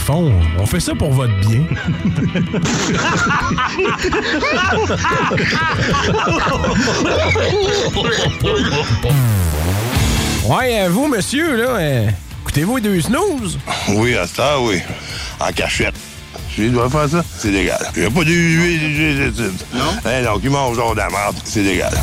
Fond, 0.04 0.34
on 0.60 0.66
fait 0.66 0.82
ça 0.82 0.94
pour 0.94 1.12
votre 1.14 1.34
bien. 1.40 1.64
Ouais, 10.46 10.82
euh, 10.82 10.90
vous, 10.90 11.08
monsieur, 11.08 11.56
là, 11.56 11.70
euh, 11.78 12.10
écoutez-vous 12.42 12.76
les 12.76 12.82
deux 12.82 13.02
snooze? 13.02 13.58
Oui, 13.90 14.16
à 14.16 14.28
ça, 14.28 14.60
oui. 14.60 14.82
En 15.40 15.52
cachette. 15.54 15.96
Je 16.58 16.64
dois 16.66 16.90
faire 16.90 17.10
ça, 17.10 17.24
c'est 17.38 17.50
légal. 17.52 17.80
Il 17.96 18.02
n'y 18.02 18.08
a 18.08 18.12
pas 18.12 18.24
d'huile. 18.24 19.34
Non? 19.74 19.82
Eh 20.06 20.24
non, 20.26 20.38
qui 20.38 20.50
mange 20.50 20.76
genre 20.76 20.94
de 20.94 21.00
la 21.00 21.10
merde, 21.10 21.36
c'est 21.46 21.64
légal. 21.64 21.94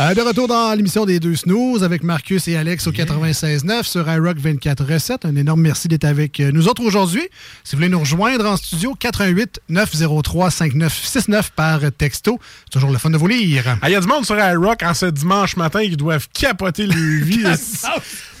Euh, 0.00 0.14
de 0.14 0.22
retour 0.22 0.48
dans 0.48 0.72
l'émission 0.74 1.04
des 1.04 1.20
deux 1.20 1.36
snooze 1.36 1.84
avec 1.84 2.02
Marcus 2.02 2.48
et 2.48 2.56
Alex 2.56 2.86
au 2.86 2.90
96.9 2.90 3.82
sur 3.82 4.10
iRock 4.10 4.38
24 4.38 4.82
recettes. 4.94 5.26
Un 5.26 5.36
énorme 5.36 5.60
merci 5.60 5.88
d'être 5.88 6.06
avec 6.06 6.40
euh, 6.40 6.52
nous 6.52 6.68
autres 6.68 6.82
aujourd'hui. 6.82 7.28
Si 7.64 7.76
vous 7.76 7.80
voulez 7.80 7.90
nous 7.90 8.00
rejoindre 8.00 8.46
en 8.46 8.56
studio, 8.56 8.94
88 8.98 9.60
903 9.68 10.50
5969 10.50 11.50
par 11.50 11.80
texto. 11.92 12.40
C'est 12.64 12.70
toujours 12.70 12.90
le 12.90 12.96
fun 12.96 13.10
de 13.10 13.18
vous 13.18 13.26
lire. 13.26 13.76
Ah, 13.82 13.90
Il 13.90 13.92
y 13.92 13.94
a 13.94 14.00
du 14.00 14.06
monde 14.06 14.24
sur 14.24 14.38
iRock 14.38 14.82
en 14.82 14.94
ce 14.94 15.04
dimanche 15.04 15.56
matin 15.56 15.80
qui 15.82 15.98
doivent 15.98 16.28
capoter 16.32 16.86
le 16.86 16.94
vie. 17.22 17.44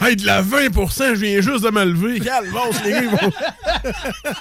Hey, 0.00 0.16
de 0.16 0.26
la 0.26 0.42
20% 0.42 1.14
je 1.14 1.20
viens 1.20 1.40
juste 1.40 1.64
de 1.64 1.70
me 1.70 1.84
lever. 1.84 2.20
Calvance, 2.20 2.76
les 2.84 2.90
gars, 2.92 3.02
ils 3.02 3.08
vont. 3.10 3.32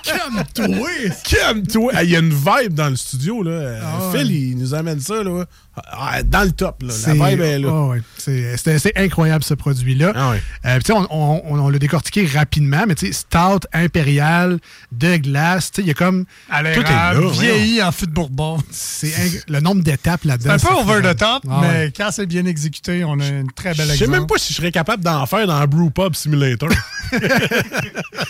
Calme-toi! 0.03 0.89
Calme-toi! 1.23 1.91
Ah, 1.95 2.03
Il 2.03 2.09
y 2.11 2.15
a 2.15 2.19
une 2.19 2.29
vibe 2.33 2.73
dans 2.73 2.89
le 2.89 2.95
studio, 2.95 3.43
là. 3.43 3.79
Ah 3.83 4.11
Phil, 4.11 4.27
ouais. 4.27 4.33
il 4.33 4.57
nous 4.57 4.73
amène 4.73 4.99
ça, 4.99 5.23
là. 5.23 5.45
Ah, 5.91 6.23
dans 6.23 6.43
le 6.43 6.51
top, 6.51 6.83
là. 6.83 6.91
C'est- 6.93 7.13
La 7.15 7.29
vibe 7.29 7.41
est 7.41 7.59
là. 7.59 7.69
Ah 7.71 7.85
ouais. 7.87 8.01
C'est 8.17 8.57
c'est- 8.57 8.79
c'est 8.79 8.97
incroyable 8.97 9.43
ce 9.45 9.53
produit-là. 9.53 10.11
Ah 10.13 10.31
ouais. 10.31 10.41
Euh, 10.65 10.79
on, 10.91 11.07
on- 11.09 11.41
on- 11.45 11.59
on 11.59 11.69
l'a 11.69 11.79
décortiqué 11.79 12.25
rapidement, 12.25 12.83
mais 12.87 12.95
tu 12.95 13.07
sais, 13.07 13.13
stout, 13.13 13.65
impérial, 13.71 14.59
de 14.91 15.15
glace, 15.17 15.71
tu 15.71 15.77
sais, 15.77 15.81
il 15.83 15.87
y 15.87 15.91
a 15.91 15.93
comme. 15.93 16.25
À 16.49 16.63
Tout 16.63 16.81
est 16.81 16.83
là, 16.83 17.13
vieilli 17.31 17.81
en 17.81 17.91
fût 17.93 18.07
de 18.07 18.11
bourbon. 18.11 18.57
C'est 18.71 19.43
le 19.47 19.61
nombre 19.61 19.81
d'étapes 19.81 20.21
C'est 20.23 20.27
là-dedans. 20.29 20.53
un 20.53 20.59
peu 20.59 20.73
over 20.73 21.01
the 21.13 21.17
top, 21.17 21.43
Ah 21.49 21.59
mais 21.61 21.67
ouais. 21.67 21.93
quand 21.95 22.09
c'est 22.11 22.25
bien 22.25 22.45
exécuté, 22.45 23.05
on 23.05 23.17
a 23.19 23.27
une 23.27 23.51
très 23.51 23.73
belle 23.73 23.85
Je 23.85 23.91
sais 23.91 24.03
exemple. 24.03 24.11
même 24.11 24.27
pas 24.27 24.37
si 24.37 24.51
je 24.53 24.57
serais 24.57 24.71
capable 24.73 25.03
d'en 25.03 25.25
faire 25.27 25.47
dans 25.49 25.65
Brew 25.67 25.89
Pub 25.91 26.15
Simulator. 26.15 26.69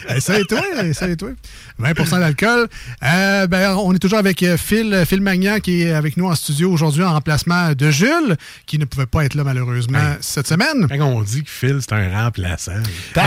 Essaye-toi, 0.09 0.61
essaye-toi. 0.83 1.31
20% 1.81 2.19
d'alcool. 2.19 2.67
Euh, 3.03 3.47
ben, 3.47 3.75
on 3.75 3.93
est 3.93 3.99
toujours 3.99 4.19
avec 4.19 4.41
euh, 4.43 4.57
Phil, 4.57 5.03
Phil 5.05 5.21
Magnan 5.21 5.59
qui 5.59 5.83
est 5.83 5.91
avec 5.93 6.17
nous 6.17 6.25
en 6.27 6.35
studio 6.35 6.71
aujourd'hui 6.71 7.03
en 7.03 7.13
remplacement 7.13 7.73
de 7.73 7.91
Jules, 7.91 8.37
qui 8.65 8.77
ne 8.79 8.85
pouvait 8.85 9.05
pas 9.05 9.25
être 9.25 9.35
là 9.35 9.43
malheureusement 9.43 9.99
Hey. 9.99 10.17
cette 10.21 10.47
semaine. 10.47 10.87
Quand 10.89 11.05
on 11.07 11.21
dit 11.21 11.43
que 11.43 11.49
Phil, 11.49 11.79
c'est 11.81 11.93
un 11.93 12.23
remplaçant. 12.23 12.71
Euh, 13.17 13.21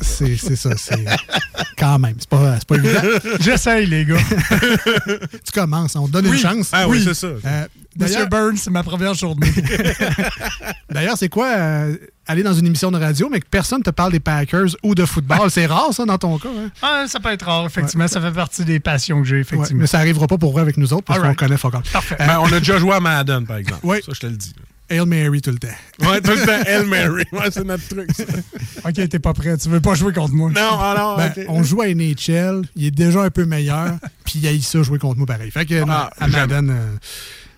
c'est 0.00 0.36
c'est 0.36 0.56
ça, 0.56 0.70
c'est 0.76 1.04
quand 1.78 1.98
même, 1.98 2.14
c'est 2.18 2.28
pas, 2.28 2.56
c'est 2.58 2.68
pas 2.68 2.76
évident. 2.76 3.00
J'essaye, 3.40 3.86
les 3.86 4.04
gars. 4.04 4.16
tu 5.44 5.52
commences, 5.52 5.96
on 5.96 6.06
te 6.06 6.12
donne 6.12 6.26
Oui. 6.26 6.32
une 6.36 6.38
chance. 6.42 6.70
Ah 6.72 6.88
oui, 6.88 7.02
c'est 7.04 7.14
ça. 7.14 7.26
Euh, 7.26 7.66
Monsieur 7.98 8.14
D'ailleurs, 8.14 8.28
Burns, 8.28 8.56
c'est 8.56 8.70
ma 8.70 8.82
première 8.82 9.12
journée. 9.14 9.52
d'ailleurs, 10.90 11.18
c'est 11.18 11.28
quoi 11.28 11.48
euh, 11.48 11.96
aller 12.32 12.42
dans 12.42 12.52
une 12.54 12.66
émission 12.66 12.90
de 12.90 12.98
radio, 12.98 13.28
mais 13.30 13.40
que 13.40 13.46
personne 13.50 13.82
te 13.82 13.90
parle 13.90 14.12
des 14.12 14.20
Packers 14.20 14.76
ou 14.82 14.94
de 14.94 15.04
football? 15.04 15.50
C'est 15.50 15.66
rare, 15.66 15.92
ça, 15.92 16.04
dans 16.04 16.18
ton 16.18 16.38
cas. 16.38 16.48
hein? 16.48 16.70
Ah, 16.82 17.04
ça 17.06 17.20
peut 17.20 17.30
être 17.30 17.46
rare, 17.46 17.66
effectivement. 17.66 18.08
Ça 18.08 18.20
fait 18.20 18.32
partie 18.32 18.64
des 18.64 18.80
passions 18.80 19.20
que 19.22 19.28
j'ai, 19.28 19.36
Ouais, 19.36 19.40
effectivement. 19.42 19.80
mais 19.82 19.86
ça 19.86 19.98
arrivera 19.98 20.26
pas 20.26 20.38
pour 20.38 20.52
vrai 20.52 20.62
avec 20.62 20.76
nous 20.76 20.92
autres, 20.92 21.04
parce 21.04 21.20
qu'on 21.20 21.34
connaît 21.34 21.56
fuck 21.56 21.74
all. 21.74 21.82
Parfait. 21.92 22.16
Ben, 22.18 22.38
on 22.40 22.52
a 22.52 22.58
déjà 22.58 22.78
joué 22.78 22.92
à 22.94 23.00
Madden, 23.00 23.46
par 23.46 23.56
exemple. 23.58 23.80
Oui. 23.84 23.98
Ça, 24.04 24.12
je 24.14 24.20
te 24.20 24.26
le 24.26 24.36
dis. 24.36 24.52
Hail 24.90 25.06
Mary 25.06 25.40
tout 25.40 25.50
le 25.52 25.58
temps. 25.58 25.68
Ouais, 26.00 26.20
tout 26.20 26.32
le 26.32 26.44
temps, 26.44 26.62
El 26.66 26.84
Mary. 26.86 27.24
Ouais, 27.32 27.50
c'est 27.50 27.64
notre 27.64 27.86
truc, 27.88 28.10
ça. 28.14 28.24
OK, 28.88 29.08
t'es 29.08 29.18
pas 29.18 29.32
prêt. 29.32 29.56
Tu 29.56 29.70
veux 29.70 29.80
pas 29.80 29.94
jouer 29.94 30.12
contre 30.12 30.34
moi? 30.34 30.50
Non, 30.50 30.78
alors, 30.78 31.16
Ben, 31.16 31.32
ok. 31.34 31.44
On 31.48 31.62
joue 31.62 31.80
à 31.80 31.86
NHL, 31.86 32.62
il 32.76 32.86
est 32.86 32.90
déjà 32.90 33.22
un 33.22 33.30
peu 33.30 33.46
meilleur, 33.46 33.96
puis 34.24 34.40
il 34.42 34.46
a 34.48 34.60
ça 34.60 34.82
jouer 34.82 34.98
contre 34.98 35.16
moi 35.16 35.26
pareil. 35.26 35.50
Fait 35.50 35.64
que 35.64 35.80
non, 35.80 35.86
Ah, 35.88 36.10
à 36.20 36.26
Madden, 36.28 36.68
euh, 36.70 36.96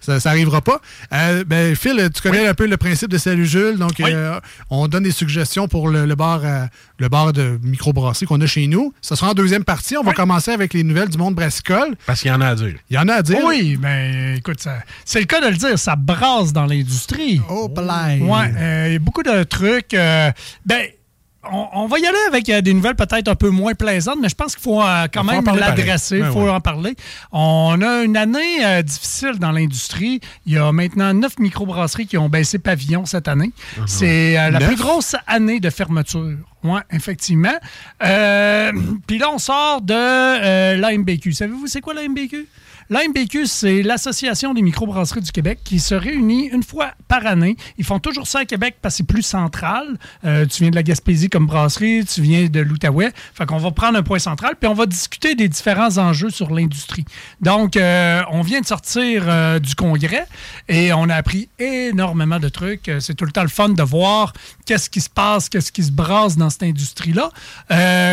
ça, 0.04 0.20
ça 0.20 0.30
arrivera 0.30 0.60
pas. 0.60 0.80
Euh, 1.12 1.44
ben, 1.46 1.74
Phil, 1.74 2.08
tu 2.14 2.20
connais 2.22 2.46
un 2.46 2.54
peu 2.54 2.66
le 2.66 2.76
principe 2.76 3.10
de 3.10 3.18
Salut 3.18 3.46
Jules, 3.46 3.76
donc 3.78 3.92
Oui. 3.98 4.10
euh, 4.12 4.38
on 4.70 4.88
donne 4.88 5.04
des 5.04 5.10
suggestions 5.10 5.68
pour 5.68 5.88
le, 5.88 6.06
le 6.06 6.14
bar, 6.14 6.40
euh, 6.44 6.64
le 6.98 7.08
bar 7.08 7.32
de 7.32 7.58
microbrasserie 7.62 8.26
qu'on 8.26 8.40
a 8.40 8.46
chez 8.46 8.66
nous. 8.66 8.92
Ce 9.00 9.14
sera 9.16 9.30
en 9.30 9.34
deuxième 9.34 9.64
partie. 9.64 9.96
On 9.96 10.02
va 10.02 10.12
commencer 10.12 10.50
avec 10.52 10.74
les 10.74 10.84
nouvelles 10.84 11.08
du 11.08 11.18
monde 11.18 11.34
brassicole. 11.34 11.94
Parce 12.06 12.20
qu'il 12.20 12.30
y 12.30 12.34
en 12.34 12.40
a 12.40 12.48
à 12.48 12.54
dire. 12.54 12.74
Il 12.90 12.94
y 12.96 12.98
en 12.98 13.08
a 13.08 13.14
à 13.14 13.22
dire. 13.22 13.38
Oui, 13.44 13.78
mais 13.80 14.36
écoute, 14.38 14.60
ça- 14.60 14.78
c'est 15.04 15.20
le 15.20 15.26
cas 15.26 15.40
de 15.40 15.48
le 15.48 15.56
dire, 15.56 15.78
ça 15.78 15.96
brasse 15.96 16.52
dans 16.52 16.66
l'industrie. 16.66 17.40
Oh, 17.48 17.68
play. 17.68 18.20
Ouais, 18.20 18.52
euh, 18.56 18.84
il 18.88 18.92
y 18.92 18.96
a 18.96 18.98
beaucoup 18.98 19.22
de 19.22 19.42
trucs. 19.44 19.94
euh, 19.94 20.30
ben, 20.66 20.82
on, 21.52 21.68
on 21.72 21.86
va 21.86 21.98
y 21.98 22.06
aller 22.06 22.18
avec 22.28 22.48
euh, 22.48 22.60
des 22.60 22.72
nouvelles 22.74 22.94
peut-être 22.96 23.28
un 23.28 23.34
peu 23.34 23.50
moins 23.50 23.74
plaisantes, 23.74 24.18
mais 24.20 24.28
je 24.28 24.34
pense 24.34 24.54
qu'il 24.54 24.62
faut 24.62 24.80
euh, 24.82 25.06
quand 25.12 25.22
Il 25.22 25.30
faut 25.30 25.36
en 25.36 25.42
même 25.42 25.56
l'adresser, 25.60 26.16
il 26.16 26.20
pareil. 26.20 26.32
faut 26.34 26.44
Ouais, 26.44 26.50
en 26.50 26.60
parler. 26.60 26.94
On 27.32 27.80
a 27.82 28.02
une 28.02 28.16
année 28.16 28.64
euh, 28.64 28.82
difficile 28.82 29.38
dans 29.38 29.52
l'industrie. 29.52 30.20
Il 30.46 30.52
y 30.54 30.58
a 30.58 30.72
maintenant 30.72 31.12
neuf 31.14 31.38
microbrasseries 31.38 32.06
qui 32.06 32.18
ont 32.18 32.28
baissé 32.28 32.58
pavillon 32.58 33.04
cette 33.06 33.28
année. 33.28 33.52
C'est 33.86 34.38
euh, 34.38 34.50
la 34.50 34.58
Neuf? 34.58 34.68
plus 34.68 34.76
grosse 34.76 35.16
année 35.26 35.60
de 35.60 35.70
fermeture. 35.70 36.36
Oui, 36.62 36.80
effectivement. 36.90 37.54
Puis 39.06 39.18
là, 39.18 39.30
on 39.32 39.38
sort 39.38 39.80
de 39.82 40.74
l'AMBQ. 40.80 41.32
Savez-vous 41.32 41.66
c'est 41.66 41.80
quoi 41.80 41.94
l'AMBQ? 41.94 42.46
L'AMBQ, 42.90 43.46
c'est 43.46 43.82
l'Association 43.82 44.52
des 44.52 44.60
microbrasseries 44.60 45.22
du 45.22 45.32
Québec 45.32 45.60
qui 45.64 45.80
se 45.80 45.94
réunit 45.94 46.48
une 46.48 46.62
fois 46.62 46.92
par 47.08 47.24
année. 47.26 47.56
Ils 47.78 47.84
font 47.84 47.98
toujours 47.98 48.26
ça 48.26 48.40
à 48.40 48.44
Québec 48.44 48.76
parce 48.82 48.94
que 48.94 48.96
c'est 48.98 49.06
plus 49.06 49.22
central. 49.22 49.96
Euh, 50.24 50.44
tu 50.44 50.62
viens 50.62 50.70
de 50.70 50.74
la 50.74 50.82
Gaspésie 50.82 51.30
comme 51.30 51.46
brasserie, 51.46 52.04
tu 52.04 52.20
viens 52.20 52.46
de 52.46 52.60
l'Outaouais. 52.60 53.12
Fait 53.34 53.46
qu'on 53.46 53.56
va 53.56 53.70
prendre 53.70 53.96
un 53.98 54.02
point 54.02 54.18
central, 54.18 54.56
puis 54.60 54.68
on 54.68 54.74
va 54.74 54.84
discuter 54.84 55.34
des 55.34 55.48
différents 55.48 55.96
enjeux 55.96 56.28
sur 56.28 56.52
l'industrie. 56.52 57.06
Donc, 57.40 57.76
euh, 57.76 58.22
on 58.30 58.42
vient 58.42 58.60
de 58.60 58.66
sortir 58.66 59.24
euh, 59.26 59.58
du 59.58 59.74
congrès 59.74 60.26
et 60.68 60.92
on 60.92 61.08
a 61.08 61.14
appris 61.14 61.48
énormément 61.58 62.38
de 62.38 62.50
trucs. 62.50 62.90
C'est 63.00 63.14
tout 63.14 63.24
le 63.24 63.32
temps 63.32 63.42
le 63.42 63.48
fun 63.48 63.70
de 63.70 63.82
voir 63.82 64.34
qu'est-ce 64.66 64.90
qui 64.90 65.00
se 65.00 65.10
passe, 65.10 65.48
qu'est-ce 65.48 65.72
qui 65.72 65.84
se 65.84 65.92
brasse 65.92 66.36
dans 66.36 66.50
cette 66.50 66.64
industrie-là. 66.64 67.30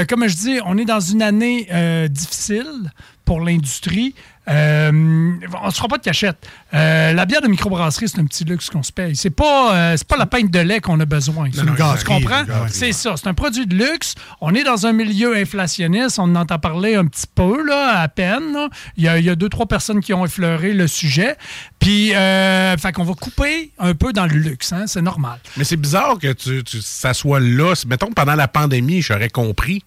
Comme 0.08 0.28
je 0.28 0.36
dis, 0.36 0.60
on 0.66 0.78
est 0.78 0.86
dans 0.86 1.02
une 1.02 1.22
année 1.22 1.68
difficile 2.10 2.92
pour 3.26 3.42
l'industrie. 3.42 4.14
Euh, 4.50 4.92
on 4.92 5.66
ne 5.68 5.72
se 5.72 5.76
fera 5.78 5.88
pas 5.88 5.98
de 5.98 6.04
cachette. 6.04 6.48
Euh, 6.74 7.14
la 7.14 7.26
bière 7.26 7.42
de 7.42 7.48
microbrasserie, 7.48 8.10
c'est 8.10 8.20
un 8.20 8.26
petit 8.26 8.44
luxe 8.44 8.70
qu'on 8.70 8.82
se 8.84 8.92
paye. 8.92 9.16
C'est 9.16 9.30
pas, 9.30 9.76
euh, 9.76 9.98
pas 10.08 10.18
la 10.18 10.26
pinte 10.26 10.50
de 10.50 10.60
lait 10.60 10.80
qu'on 10.82 11.00
a 11.00 11.06
besoin. 11.06 11.50
C'est 11.54 11.62
une 11.62 11.76
tu 12.00 12.06
comprends? 12.06 12.44
C'est 12.70 12.92
ça. 12.92 13.14
C'est 13.18 13.28
un 13.28 13.34
produit 13.34 13.68
de 13.68 13.76
luxe. 13.76 14.16
On 14.42 14.54
est 14.56 14.64
dans 14.64 14.86
un 14.88 14.94
milieu 14.94 15.36
inflationniste. 15.38 16.18
On 16.20 16.24
en 16.24 16.36
entend 16.36 16.58
parler 16.60 16.96
un 16.96 17.06
petit 17.06 17.28
peu, 17.34 17.64
là, 17.66 18.00
à 18.02 18.08
peine. 18.08 18.54
là. 18.54 18.70
Il 18.98 19.04
y, 19.04 19.08
a, 19.08 19.20
il 19.20 19.26
y 19.26 19.30
a 19.30 19.36
deux, 19.36 19.50
trois 19.50 19.68
personnes 19.68 20.00
qui 20.02 20.14
ont 20.14 20.26
effleuré 20.26 20.74
le 20.74 20.88
sujet. 20.88 21.36
Puis, 21.80 22.16
euh, 22.16 22.76
fait 22.78 22.92
qu'on 22.94 23.04
va 23.04 23.14
couper 23.14 23.72
un 23.80 23.94
peu 23.94 24.12
dans 24.12 24.26
le 24.26 24.36
luxe. 24.36 24.74
hein. 24.74 24.86
C'est 24.88 25.02
normal. 25.02 25.40
Mais 25.58 25.64
c'est 25.64 25.78
bizarre 25.78 26.18
que 26.20 26.34
tu, 26.34 26.64
tu- 26.64 26.82
ça 26.82 27.14
soit 27.14 27.40
là. 27.40 27.74
Mettons, 27.88 28.12
pendant 28.12 28.36
la 28.36 28.48
pandémie, 28.48 29.02
j'aurais 29.02 29.30
compris. 29.30 29.84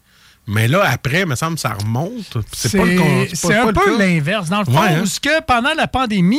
Mais 0.46 0.68
là, 0.68 0.82
après, 0.84 1.20
il 1.22 1.26
me 1.26 1.34
semble 1.36 1.54
que 1.54 1.60
ça 1.60 1.72
remonte. 1.72 2.36
C'est 2.52 2.78
un 2.80 3.72
peu 3.72 3.98
l'inverse. 3.98 4.48
Dans 4.50 4.58
le 4.60 4.64
fond, 4.66 4.72
Ouais, 4.72 4.88
hein? 4.94 5.04
que 5.22 5.42
pendant 5.42 5.72
la 5.74 5.86
pandémie, 5.88 6.38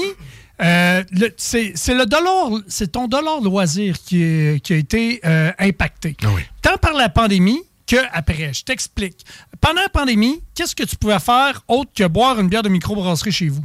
euh, 0.61 1.03
c'est 1.37 1.73
le 1.89 2.05
dollar, 2.05 2.49
c'est 2.67 2.91
ton 2.91 3.07
dollar 3.07 3.41
loisir 3.41 3.97
qui, 3.99 4.21
est- 4.23 4.59
qui 4.63 4.73
a 4.73 4.77
été 4.77 5.19
euh, 5.25 5.51
impacté. 5.59 6.15
Ah 6.23 6.27
Tant 6.61 6.77
par 6.77 6.93
la 6.93 7.09
pandémie 7.09 7.59
que 7.87 7.97
après. 8.13 8.53
Je 8.53 8.63
t'explique. 8.63 9.25
Pendant 9.59 9.81
la 9.81 9.89
pandémie, 9.89 10.41
qu'est-ce 10.53 10.75
que 10.75 10.83
tu 10.83 10.95
pouvais 10.95 11.19
faire 11.19 11.63
autre 11.67 11.91
que 11.95 12.03
boire 12.05 12.39
une 12.39 12.47
bière 12.49 12.63
de 12.63 12.69
microbrasserie 12.69 13.31
chez 13.31 13.49
vous? 13.49 13.63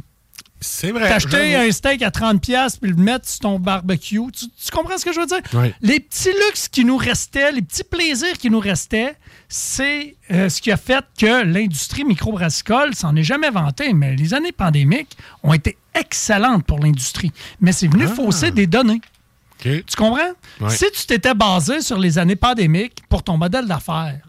C'est 0.63 0.91
vrai. 0.91 1.07
T'acheter 1.09 1.55
un 1.55 1.71
steak 1.71 2.03
à 2.03 2.09
30$ 2.11 2.39
piastres 2.39 2.79
puis 2.81 2.91
le 2.91 2.95
mettre 2.97 3.27
sur 3.27 3.39
ton 3.39 3.57
barbecue. 3.59 4.19
Tu, 4.31 4.45
tu 4.47 4.71
comprends 4.71 4.95
ce 4.97 5.05
que 5.05 5.11
je 5.13 5.19
veux 5.19 5.25
dire? 5.25 5.39
Oui. 5.53 5.73
Les 5.81 5.99
petits 5.99 6.29
luxes 6.47 6.67
qui 6.67 6.85
nous 6.85 6.97
restaient, 6.97 7.51
les 7.51 7.63
petits 7.63 7.83
plaisirs 7.83 8.37
qui 8.37 8.51
nous 8.51 8.59
restaient, 8.59 9.15
c'est 9.51 10.15
euh, 10.31 10.47
ce 10.47 10.61
qui 10.61 10.71
a 10.71 10.77
fait 10.77 11.03
que 11.19 11.43
l'industrie 11.43 12.05
microbrassicole 12.05 12.95
s'en 12.95 13.13
est 13.17 13.23
jamais 13.23 13.49
vantée. 13.49 13.93
Mais 13.93 14.15
les 14.15 14.33
années 14.33 14.53
pandémiques 14.53 15.17
ont 15.43 15.53
été 15.53 15.77
excellentes 15.93 16.65
pour 16.65 16.79
l'industrie. 16.79 17.33
Mais 17.59 17.73
c'est 17.73 17.89
venu 17.89 18.07
fausser 18.07 18.51
des 18.51 18.65
données. 18.65 19.01
Tu 19.59 19.83
comprends? 19.97 20.31
Ouais. 20.61 20.69
Si 20.69 20.85
tu 20.93 21.05
t'étais 21.05 21.33
basé 21.33 21.81
sur 21.81 21.99
les 21.99 22.17
années 22.17 22.37
pandémiques 22.37 23.03
pour 23.09 23.23
ton 23.23 23.37
modèle 23.37 23.67
d'affaires, 23.67 24.21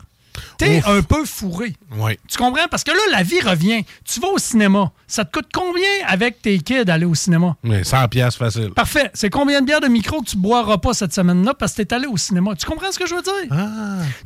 t'es 0.58 0.78
Ouf. 0.78 0.88
un 0.88 1.02
peu 1.02 1.24
fourré. 1.24 1.74
Ouais. 1.96 2.18
Tu 2.28 2.38
comprends? 2.38 2.66
Parce 2.70 2.84
que 2.84 2.90
là, 2.90 2.98
la 3.10 3.22
vie 3.22 3.40
revient. 3.40 3.84
Tu 4.04 4.20
vas 4.20 4.28
au 4.28 4.38
cinéma. 4.38 4.92
Ça 5.06 5.24
te 5.24 5.38
coûte 5.38 5.48
combien 5.52 5.82
avec 6.06 6.40
tes 6.42 6.58
kids 6.58 6.84
d'aller 6.84 7.04
au 7.04 7.14
cinéma? 7.14 7.56
Mais 7.62 7.84
100 7.84 8.08
pièces 8.08 8.36
facile. 8.36 8.70
Parfait. 8.70 9.10
C'est 9.14 9.30
combien 9.30 9.60
de 9.60 9.66
bières 9.66 9.80
de 9.80 9.88
micro 9.88 10.20
que 10.22 10.26
tu 10.30 10.36
boiras 10.36 10.78
pas 10.78 10.94
cette 10.94 11.12
semaine-là 11.12 11.54
parce 11.54 11.72
que 11.74 11.82
t'es 11.82 11.94
allé 11.94 12.06
au 12.06 12.16
cinéma? 12.16 12.54
Tu 12.56 12.66
comprends 12.66 12.90
ce 12.92 12.98
que 12.98 13.06
je 13.06 13.14
veux 13.14 13.22
dire? 13.22 13.56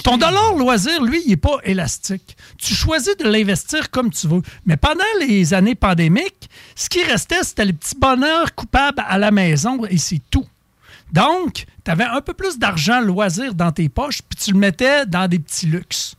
Ton 0.05 0.17
dollar 0.17 0.55
loisir, 0.55 1.03
lui, 1.03 1.23
il 1.27 1.31
n'est 1.31 1.37
pas 1.37 1.59
élastique. 1.65 2.37
Tu 2.59 2.75
choisis 2.75 3.17
de 3.17 3.25
l'investir 3.25 3.91
comme 3.91 4.11
tu 4.11 4.29
veux. 4.29 4.43
Mais 4.65 4.77
pendant 4.77 5.03
les 5.21 5.55
années 5.55 5.75
pandémiques, 5.75 6.49
ce 6.75 6.89
qui 6.89 7.03
restait, 7.03 7.43
c'était 7.43 7.65
les 7.65 7.73
petits 7.73 7.97
bonheurs 7.99 8.55
coupables 8.55 9.03
à 9.09 9.19
la 9.19 9.31
maison 9.31 9.85
et 9.89 9.99
c'est 9.99 10.21
tout. 10.31 10.47
Donc, 11.13 11.65
tu 11.85 11.91
avais 11.91 12.05
un 12.05 12.21
peu 12.21 12.35
plus 12.35 12.59
d'argent 12.59 13.01
loisir 13.01 13.55
dans 13.55 13.73
tes 13.73 13.89
poches, 13.89 14.21
puis 14.23 14.39
tu 14.43 14.53
le 14.53 14.59
mettais 14.59 15.07
dans 15.07 15.29
des 15.29 15.39
petits 15.39 15.67
luxes. 15.67 16.15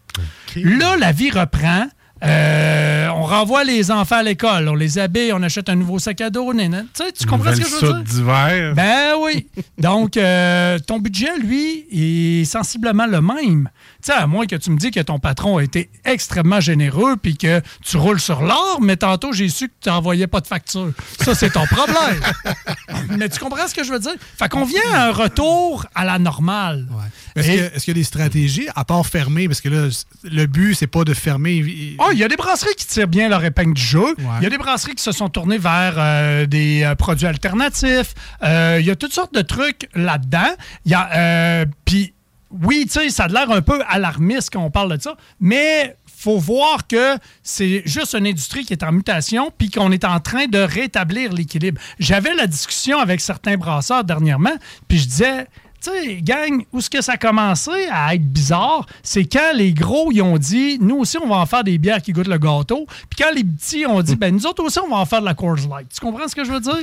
Là, 0.56 0.98
la 0.98 1.12
vie 1.12 1.30
reprend. 1.30 1.88
Euh, 2.24 3.10
on 3.10 3.24
renvoie 3.24 3.64
les 3.64 3.92
enfants 3.92 4.18
à 4.18 4.24
l'école, 4.24 4.68
on 4.70 4.74
les 4.74 4.98
habille, 4.98 5.32
on 5.34 5.44
achète 5.44 5.70
un 5.70 5.76
nouveau 5.76 6.00
sac 6.00 6.20
à 6.22 6.32
dos. 6.32 6.52
nan, 6.52 6.72
nan. 6.72 6.88
Tu 6.94 7.04
sais, 7.04 7.12
tu 7.12 7.28
comprends 7.28 7.54
ce 7.54 7.62
que 7.62 7.68
je 7.68 7.76
veux 7.76 7.94
dire? 7.94 8.04
d'hiver. 8.04 8.74
Ben 8.76 9.14
oui. 9.22 9.48
Donc, 9.78 10.18
euh, 10.18 10.80
ton 10.80 10.98
budget, 10.98 11.38
lui, 11.38 11.86
est 11.92 12.46
sensiblement 12.46 13.06
le 13.06 13.22
même. 13.22 13.70
Tu 14.04 14.12
sais, 14.12 14.14
à 14.14 14.28
moins 14.28 14.46
que 14.46 14.56
tu 14.56 14.70
me 14.72 14.78
dis 14.78 14.92
que 14.92 15.00
ton 15.00 15.20
patron 15.20 15.58
a 15.58 15.64
été 15.64 15.90
extrêmement 16.06 16.60
généreux 16.60 17.16
puis 17.18 17.36
que 17.38 17.62
tu 17.84 17.98
roules 17.98 18.20
sur 18.20 18.42
l'or, 18.42 18.80
mais 18.82 18.96
tantôt, 18.98 19.34
j'ai 19.34 19.50
su 19.50 19.68
que 19.70 19.74
tu 19.82 19.90
n'envoyais 19.90 20.28
pas 20.28 20.40
de 20.42 20.48
facture. 20.48 20.92
Ça, 21.22 21.34
c'est 21.36 21.50
ton 21.50 21.66
problème. 21.66 22.22
mais 23.10 23.30
tu 23.30 23.40
comprends 23.40 23.68
ce 23.68 23.74
que 23.76 23.84
je 23.84 23.92
veux 23.92 24.00
dire? 24.00 24.14
Fait 24.38 24.50
qu'on 24.50 24.66
vient 24.66 24.82
à 24.94 25.08
un 25.08 25.12
retour 25.12 25.86
à 25.96 26.06
la 26.06 26.20
normale. 26.20 26.88
Est-ce 27.36 27.48
Et- 27.50 27.58
que- 27.58 27.76
est-ce 27.76 27.86
qu'il 27.86 27.96
y 27.96 27.98
a 27.98 28.02
des 28.02 28.04
stratégies, 28.04 28.68
à 28.76 28.86
part 28.86 29.06
fermer, 29.06 29.48
parce 29.48 29.62
que 29.62 29.70
là, 29.70 29.88
le 30.24 30.46
but, 30.46 30.76
c'est 30.76 30.88
pas 30.88 31.04
de 31.04 31.14
fermer. 31.14 31.96
Oh, 32.00 32.10
il 32.14 32.20
y 32.20 32.24
a 32.24 32.28
des 32.28 32.36
brasseries 32.36 32.76
qui 32.76 32.86
tirent 32.88 33.08
bien 33.08 33.30
leur 33.30 33.44
épingle 33.44 33.74
du 33.74 33.82
jeu. 33.82 34.16
Il 34.40 34.44
y 34.44 34.46
a 34.46 34.50
des 34.50 34.58
brasseries 34.58 34.96
qui 34.96 35.04
se 35.04 35.12
sont 35.12 35.30
tournées 35.30 35.58
vers 35.58 35.96
euh, 35.98 36.46
des 36.46 36.84
euh, 36.84 36.96
produits 36.96 37.28
alternatifs. 37.28 38.14
Euh, 38.44 38.78
Il 38.80 38.86
y 38.86 38.92
a 38.92 38.96
toutes 38.96 39.14
sortes 39.14 39.34
de 39.34 39.42
trucs 39.42 39.90
là-dedans. 39.96 40.50
Il 40.86 40.92
y 40.92 40.96
a. 40.96 41.66
Puis, 41.86 42.14
oui, 42.52 42.86
tu 42.86 43.00
sais, 43.00 43.10
ça 43.10 43.26
a 43.26 43.28
l'air 43.28 43.52
un 43.52 43.62
peu 43.62 43.82
alarmiste 43.88 44.52
quand 44.54 44.64
on 44.64 44.72
parle 44.72 44.98
de 44.98 45.02
ça, 45.02 45.16
mais 45.40 45.96
faut 46.18 46.40
voir 46.40 46.88
que 46.88 47.18
c'est 47.44 47.84
juste 47.86 48.16
une 48.16 48.26
industrie 48.26 48.66
qui 48.66 48.74
est 48.74 48.84
en 48.84 48.92
mutation 48.92 49.52
puis 49.56 49.70
qu'on 49.70 49.92
est 49.92 50.04
en 50.04 50.20
train 50.20 50.48
de 50.48 50.58
rétablir 50.58 51.32
l'équilibre. 51.32 51.80
J'avais 52.00 52.34
la 52.34 52.48
discussion 52.48 52.98
avec 53.00 53.22
certains 53.22 53.56
brasseurs 53.56 54.04
dernièrement, 54.04 54.56
puis 54.88 54.98
je 54.98 55.08
disais, 55.08 55.48
tu 55.84 55.90
sais, 55.92 56.22
gang, 56.22 56.64
où 56.74 56.80
est-ce 56.80 56.90
que 56.90 57.02
ça 57.02 57.14
a 57.14 57.18
commencé 57.18 57.72
à 57.92 58.16
être 58.16 58.24
bizarre, 58.28 58.86
c'est 59.04 59.26
quand 59.26 59.52
les 59.54 59.74
gros, 59.74 60.12
ils 60.12 60.22
ont 60.22 60.38
dit, 60.38 60.78
nous 60.82 60.98
aussi, 60.98 61.18
on 61.18 61.28
va 61.28 61.36
en 61.38 61.46
faire 61.46 61.64
des 61.64 61.78
bières 61.78 62.02
qui 62.02 62.12
goûtent 62.14 62.28
le 62.28 62.38
gâteau. 62.38 62.86
Puis 63.10 63.24
quand 63.24 63.32
les 63.34 63.44
petits 63.44 63.86
ont 63.86 64.02
dit, 64.02 64.16
ben 64.16 64.34
nous 64.34 64.46
autres 64.46 64.64
aussi, 64.64 64.80
on 64.80 64.90
va 64.90 64.98
en 64.98 65.06
faire 65.06 65.22
de 65.22 65.26
la 65.26 65.34
Coors 65.34 65.56
Light. 65.70 65.88
Tu 65.94 66.00
comprends 66.00 66.28
ce 66.28 66.36
que 66.36 66.44
je 66.44 66.52
veux 66.52 66.60
dire? 66.60 66.74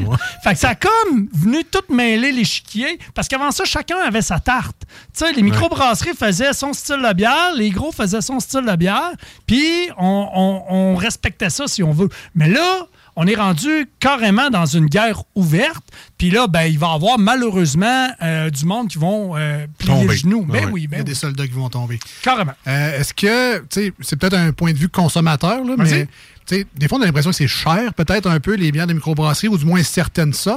Fait 0.43 0.53
que 0.55 0.59
ça 0.59 0.71
a 0.71 0.75
comme 0.75 1.29
venu 1.33 1.65
tout 1.65 1.93
mêler 1.93 2.33
l'échiquier, 2.33 2.99
parce 3.15 3.29
qu'avant 3.29 3.51
ça, 3.51 3.65
chacun 3.65 3.99
avait 3.99 4.23
sa 4.23 4.39
tarte. 4.41 4.77
Tu 5.17 5.25
sais, 5.25 5.33
les 5.33 5.43
microbrasseries 5.43 6.15
faisaient 6.17 6.53
son 6.53 6.73
style 6.73 7.03
de 7.07 7.13
bière, 7.13 7.53
les 7.57 7.71
gros 7.71 7.93
faisaient 7.93 8.21
son 8.21 8.41
style 8.41 8.65
de 8.65 8.77
bière, 8.77 9.13
puis 9.47 9.65
on, 9.99 10.29
on- 10.35 10.63
on 10.69 10.97
respectait 10.97 11.51
ça 11.51 11.67
si 11.67 11.83
on 11.83 11.93
veut. 11.93 12.09
Mais 12.35 12.49
là, 12.49 12.87
on 13.17 13.27
est 13.27 13.35
rendu 13.35 13.87
carrément 14.01 14.51
dans 14.51 14.67
une 14.67 14.87
guerre 14.87 15.23
ouverte. 15.35 15.85
Puis 16.19 16.31
là, 16.31 16.47
ben, 16.47 16.63
il 16.65 16.79
va 16.79 16.89
y 16.89 16.95
avoir 16.95 17.19
malheureusement 17.19 18.09
euh, 18.23 18.51
du 18.51 18.65
monde 18.65 18.89
qui 18.89 18.99
vont 18.99 19.37
euh, 19.37 19.67
plier 19.79 20.05
le 20.07 20.13
genou. 20.13 20.45
Ben 20.45 20.69
oui, 20.73 20.87
ben 20.87 20.97
Il 20.97 20.99
y 20.99 21.01
a 21.01 21.05
oui. 21.05 21.05
des 21.05 21.15
soldats 21.15 21.47
qui 21.47 21.53
vont 21.53 21.69
tomber. 21.69 21.99
Carrément. 22.23 22.55
Euh, 22.67 23.01
Est-ce 23.01 23.15
que, 23.15 23.59
tu 23.61 23.67
sais, 23.71 23.93
c'est 24.01 24.17
peut-être 24.17 24.35
un 24.35 24.53
point 24.53 24.73
de 24.73 24.79
vue 24.79 24.89
consommateur, 24.89 25.65
là, 25.65 25.75
mais 25.79 26.09
des 26.51 26.89
fois, 26.89 26.99
on 26.99 27.03
a 27.03 27.07
l'impression 27.07 27.31
que 27.31 27.37
c'est 27.37 27.49
cher, 27.49 27.95
peut-être 27.95 28.29
un 28.29 28.41
peu, 28.41 28.55
les 28.55 28.71
bières 28.71 28.87
de 28.87 28.93
microbrasserie, 28.93 29.49
ou 29.49 29.57
du 29.57 29.65
moins 29.65 29.83
certaines 29.83 30.33
ça. 30.33 30.57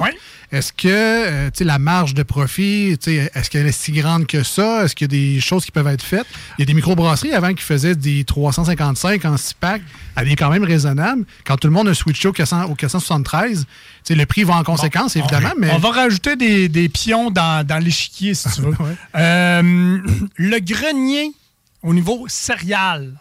Est-ce 0.51 0.71
que, 0.71 0.87
euh, 0.87 1.49
la 1.59 1.79
marge 1.79 2.13
de 2.13 2.23
profit, 2.23 2.97
est-ce 3.05 3.49
qu'elle 3.49 3.67
est 3.67 3.71
si 3.71 3.91
grande 3.91 4.27
que 4.27 4.43
ça? 4.43 4.83
Est-ce 4.83 4.95
qu'il 4.95 5.11
y 5.11 5.17
a 5.17 5.35
des 5.35 5.39
choses 5.41 5.65
qui 5.65 5.71
peuvent 5.71 5.87
être 5.87 6.03
faites? 6.03 6.25
Il 6.57 6.61
y 6.61 6.63
a 6.63 6.65
des 6.65 6.73
microbrasseries 6.73 7.33
avant 7.33 7.53
qui 7.53 7.63
faisaient 7.63 7.95
des 7.95 8.23
355 8.23 9.25
en 9.25 9.37
6 9.37 9.53
packs, 9.55 9.81
à 10.15 10.23
des 10.23 10.35
quand 10.35 10.49
même 10.49 10.63
raisonnables. 10.63 11.25
Quand 11.45 11.57
tout 11.57 11.67
le 11.67 11.73
monde 11.73 11.89
a 11.89 11.93
switché 11.93 12.27
au, 12.27 12.33
400 12.33 12.65
au 12.65 12.75
473, 12.75 13.61
tu 13.61 13.65
sais, 14.03 14.15
le 14.15 14.25
prix 14.25 14.43
va 14.43 14.55
en 14.55 14.63
conséquence, 14.63 15.15
évidemment, 15.15 15.53
mais... 15.57 15.71
On 15.71 15.79
va 15.79 15.91
rajouter 15.91 16.35
des, 16.35 16.69
des 16.69 16.89
pions 16.89 17.29
dans, 17.29 17.65
dans 17.65 17.83
l'échiquier, 17.83 18.33
si 18.33 18.49
tu 18.49 18.61
veux. 18.61 18.75
Euh, 19.15 19.99
le 20.35 20.59
grenier, 20.59 21.31
au 21.81 21.93
niveau 21.93 22.25
céréales, 22.27 23.13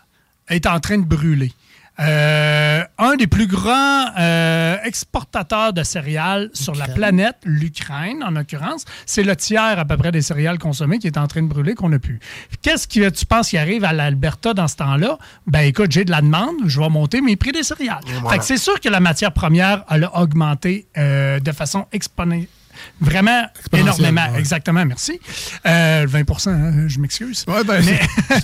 est 0.48 0.66
en 0.66 0.78
train 0.80 0.98
de 0.98 1.04
brûler. 1.04 1.52
Euh, 1.98 2.82
un 2.98 3.16
des 3.16 3.26
plus 3.26 3.46
grands 3.46 4.06
euh, 4.18 4.76
exportateurs 4.84 5.72
de 5.72 5.82
céréales 5.82 6.50
sur 6.52 6.74
la 6.74 6.88
planète, 6.88 7.36
l'Ukraine 7.44 8.22
en 8.22 8.30
l'occurrence, 8.32 8.84
c'est 9.06 9.22
le 9.22 9.34
tiers 9.34 9.78
à 9.78 9.84
peu 9.84 9.96
près 9.96 10.12
des 10.12 10.20
céréales 10.22 10.58
consommées 10.58 10.98
qui 10.98 11.06
est 11.06 11.16
en 11.16 11.26
train 11.26 11.42
de 11.42 11.48
brûler 11.48 11.74
qu'on 11.74 11.88
n'a 11.88 11.98
plus. 11.98 12.20
Qu'est-ce 12.60 12.86
que 12.86 13.08
tu 13.08 13.24
penses 13.24 13.50
qui 13.50 13.58
arrive 13.58 13.84
à 13.84 13.92
l'Alberta 13.92 14.52
dans 14.52 14.68
ce 14.68 14.76
temps-là? 14.76 15.18
Ben 15.46 15.60
écoute, 15.60 15.90
j'ai 15.90 16.04
de 16.04 16.10
la 16.10 16.20
demande, 16.20 16.56
je 16.66 16.80
vais 16.80 16.88
monter 16.88 17.20
mes 17.22 17.36
prix 17.36 17.52
des 17.52 17.62
céréales. 17.62 18.00
voilà. 18.06 18.30
Fait 18.30 18.38
que 18.38 18.44
c'est 18.44 18.58
sûr 18.58 18.78
que 18.80 18.88
la 18.88 19.00
matière 19.00 19.32
première 19.32 19.84
elle 19.90 20.04
a 20.04 20.20
augmenté 20.20 20.86
euh, 20.98 21.40
de 21.40 21.52
façon 21.52 21.86
exponentielle 21.92 22.48
Vraiment 23.00 23.46
énormément. 23.72 24.26
ouais. 24.32 24.38
Exactement, 24.38 24.84
merci. 24.84 25.20
Euh, 25.66 26.02
le 26.02 26.08
20% 26.08 26.48
hein, 26.50 26.88
je 26.88 26.98
m'excuse. 26.98 27.44
Ouais, 27.46 27.64
ben, 27.64 27.84
Mais- 27.84 28.00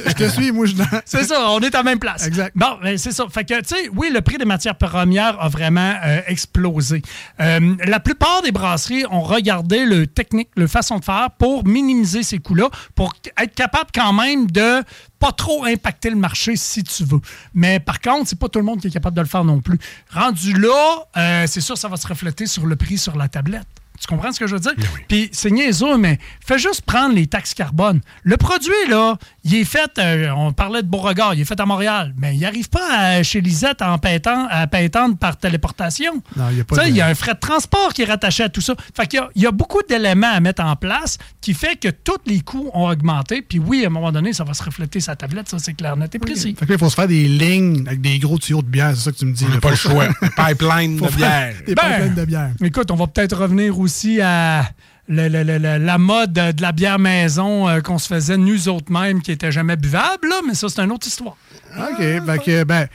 je 0.06 0.12
te 0.12 0.28
suis, 0.28 0.52
moi, 0.52 0.66
je. 0.66 0.74
c'est 1.04 1.24
ça, 1.24 1.50
on 1.50 1.60
est 1.60 1.74
à 1.74 1.78
la 1.78 1.82
même 1.84 1.98
place. 1.98 2.26
Exact. 2.26 2.52
Bon, 2.54 2.78
ben, 2.82 2.96
c'est 2.98 3.12
ça. 3.12 3.24
Fait 3.30 3.44
que, 3.44 3.60
tu 3.60 3.68
sais, 3.68 3.88
oui, 3.94 4.10
le 4.12 4.20
prix 4.20 4.38
des 4.38 4.44
matières 4.44 4.76
premières 4.76 5.40
a 5.40 5.48
vraiment 5.48 5.94
euh, 6.04 6.20
explosé. 6.26 7.02
Euh, 7.40 7.74
la 7.84 8.00
plupart 8.00 8.42
des 8.42 8.52
brasseries 8.52 9.04
ont 9.10 9.22
regardé 9.22 9.84
le 9.84 10.06
technique, 10.06 10.48
le 10.56 10.66
façon 10.66 10.98
de 10.98 11.04
faire 11.04 11.28
pour 11.38 11.66
minimiser 11.66 12.22
ces 12.22 12.38
coûts-là, 12.38 12.68
pour 12.94 13.14
être 13.38 13.54
capable 13.54 13.90
quand 13.94 14.12
même 14.12 14.50
de 14.50 14.82
pas 15.18 15.32
trop 15.32 15.64
impacter 15.64 16.10
le 16.10 16.16
marché 16.16 16.56
si 16.56 16.82
tu 16.82 17.04
veux. 17.04 17.20
Mais 17.54 17.78
par 17.78 18.00
contre, 18.00 18.28
c'est 18.28 18.38
pas 18.38 18.48
tout 18.48 18.58
le 18.58 18.64
monde 18.64 18.80
qui 18.80 18.88
est 18.88 18.90
capable 18.90 19.16
de 19.16 19.20
le 19.22 19.28
faire 19.28 19.44
non 19.44 19.60
plus. 19.60 19.78
Rendu 20.12 20.52
là, 20.54 21.04
euh, 21.16 21.44
c'est 21.46 21.60
sûr, 21.60 21.78
ça 21.78 21.88
va 21.88 21.96
se 21.96 22.06
refléter 22.06 22.46
sur 22.46 22.66
le 22.66 22.74
prix 22.76 22.98
sur 22.98 23.16
la 23.16 23.28
tablette. 23.28 23.66
Tu 24.02 24.08
comprends 24.08 24.32
ce 24.32 24.40
que 24.40 24.48
je 24.48 24.54
veux 24.54 24.60
dire? 24.60 24.74
Puis 25.06 25.30
c'est 25.32 25.52
niaiseux, 25.52 25.96
mais 25.96 26.18
fais 26.44 26.58
juste 26.58 26.82
prendre 26.82 27.14
les 27.14 27.28
taxes 27.28 27.54
carbone. 27.54 28.00
Le 28.24 28.36
produit, 28.36 28.72
là, 28.88 29.16
il 29.44 29.54
est 29.56 29.64
fait, 29.64 29.90
euh, 29.98 30.30
on 30.36 30.52
parlait 30.52 30.82
de 30.82 30.86
Beauregard, 30.88 31.34
il 31.34 31.40
est 31.40 31.44
fait 31.44 31.58
à 31.58 31.66
Montréal, 31.66 32.14
mais 32.16 32.34
il 32.34 32.40
n'arrive 32.40 32.68
pas 32.68 32.86
à- 32.96 33.22
chez 33.22 33.40
Lisette 33.40 33.82
en 33.82 33.98
pétant, 33.98 34.46
à 34.50 34.66
pétendre 34.66 35.16
par 35.16 35.36
téléportation. 35.36 36.12
Non, 36.36 36.44
il 36.50 36.58
y 36.58 36.60
a 36.60 36.64
pas 36.64 36.76
Tu 36.76 36.82
sais, 36.82 36.88
de- 36.88 36.92
il 36.94 36.96
y 36.96 37.00
a 37.00 37.06
un 37.08 37.14
frais 37.14 37.34
de 37.34 37.40
transport 37.40 37.92
qui 37.92 38.02
est 38.02 38.06
rattaché 38.06 38.44
à 38.44 38.48
tout 38.48 38.60
ça. 38.60 38.74
Fait 38.96 39.06
qu'il 39.06 39.18
y 39.18 39.22
a- 39.22 39.30
il 39.34 39.42
y, 39.42 39.46
a 39.46 39.50
beaucoup 39.50 39.80
d'éléments 39.88 40.30
à 40.32 40.40
mettre 40.40 40.62
en 40.62 40.76
place 40.76 41.18
qui 41.40 41.54
fait 41.54 41.76
que 41.76 41.88
tous 41.88 42.18
les 42.26 42.40
coûts 42.40 42.70
ont 42.72 42.88
augmenté. 42.88 43.42
Puis 43.42 43.58
oui, 43.58 43.82
à 43.84 43.88
un 43.88 43.90
moment 43.90 44.12
donné, 44.12 44.32
ça 44.32 44.44
va 44.44 44.54
se 44.54 44.62
refléter 44.62 45.00
sur 45.00 45.10
la 45.12 45.16
tablette, 45.16 45.48
ça 45.48 45.58
c'est 45.58 45.74
clair, 45.74 45.96
net 45.96 46.14
et 46.14 46.18
précis. 46.18 46.54
Fait 46.58 46.64
que 46.66 46.70
là, 46.70 46.76
il 46.76 46.78
faut 46.78 46.90
se 46.90 46.94
faire 46.94 47.08
des 47.08 47.26
lignes 47.26 47.84
avec 47.86 48.00
des 48.00 48.18
gros 48.18 48.38
tuyaux 48.38 48.62
de 48.62 48.68
bière, 48.68 48.92
c'est 48.94 49.02
ça 49.02 49.12
que 49.12 49.16
tu 49.16 49.26
me 49.26 49.32
dis. 49.32 49.44
On 49.48 49.54
là. 49.54 49.60
pas 49.60 49.70
le 49.70 49.76
choix. 49.76 50.06
Pipeline 50.36 50.96
de 51.00 51.08
bière. 51.16 51.54
Des 51.66 51.74
Ben, 51.74 51.82
pipelines 51.82 52.14
de 52.14 52.24
bière. 52.24 52.50
Écoute, 52.62 52.90
on 52.90 52.96
va 52.96 53.06
peut-être 53.06 53.36
revenir 53.36 53.78
aussi 53.78 54.20
à 54.20 54.64
le- 55.12 55.28
le- 55.28 55.42
le- 55.44 55.58
le- 55.58 55.78
la 55.84 55.98
mode 55.98 56.32
de 56.32 56.62
la 56.62 56.72
bière 56.72 56.98
maison 56.98 57.68
euh, 57.68 57.80
qu'on 57.80 57.98
se 57.98 58.06
faisait 58.08 58.36
nous 58.36 58.68
autres 58.68 58.90
mêmes 58.90 59.20
qui 59.22 59.32
était 59.32 59.52
jamais 59.52 59.76
buvable, 59.76 60.28
là, 60.28 60.40
mais 60.46 60.54
ça, 60.54 60.68
c'est 60.68 60.80
une 60.80 60.92
autre 60.92 61.06
histoire. 61.06 61.36
OK. 61.78 61.98
Fait 61.98 62.38
que, 62.44 62.64
ben, 62.64 62.86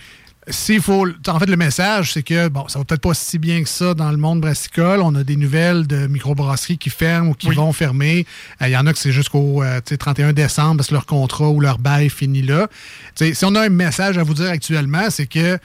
s'il 0.50 0.82
faut. 0.82 1.06
En 1.28 1.40
fait, 1.40 1.46
le 1.48 1.58
message, 1.58 2.14
c'est 2.14 2.24
que, 2.24 2.48
bon, 2.48 2.68
ça 2.70 2.80
va 2.80 2.86
peut-être 2.86 3.02
pas 3.02 3.14
si 3.14 3.38
bien 3.38 3.62
que 3.64 3.68
ça 3.70 3.94
dans 3.94 4.10
le 4.12 4.16
monde 4.18 4.40
brassicole. 4.40 5.02
On 5.02 5.14
a 5.16 5.24
des 5.24 5.36
nouvelles 5.36 5.86
de 5.88 6.08
microbrasseries 6.08 6.78
qui 6.78 6.90
ferment 6.90 7.32
ou 7.32 7.34
qui 7.34 7.50
vont 7.50 7.74
fermer. 7.74 8.26
Euh, 8.62 8.68
Il 8.68 8.72
y 8.72 8.78
en 8.78 8.88
a 8.88 8.94
que 8.94 9.00
c'est 9.00 9.12
jusqu'au 9.12 9.62
euh, 9.62 9.78
tu 9.86 9.90
sais, 9.90 9.98
31 9.98 10.32
décembre 10.32 10.78
parce 10.78 10.88
que 10.90 10.94
leur 10.94 11.06
contrat 11.06 11.50
ou 11.50 11.60
leur 11.60 11.80
bail 11.80 12.10
finit 12.10 12.44
là. 12.44 12.68
Tu 13.16 13.26
sais, 13.28 13.34
si 13.34 13.44
on 13.46 13.56
a 13.56 13.62
un 13.64 13.70
message 13.70 14.18
à 14.18 14.24
vous 14.24 14.36
dire 14.36 14.50
actuellement, 14.50 15.10
c'est 15.10 15.28
que. 15.28 15.60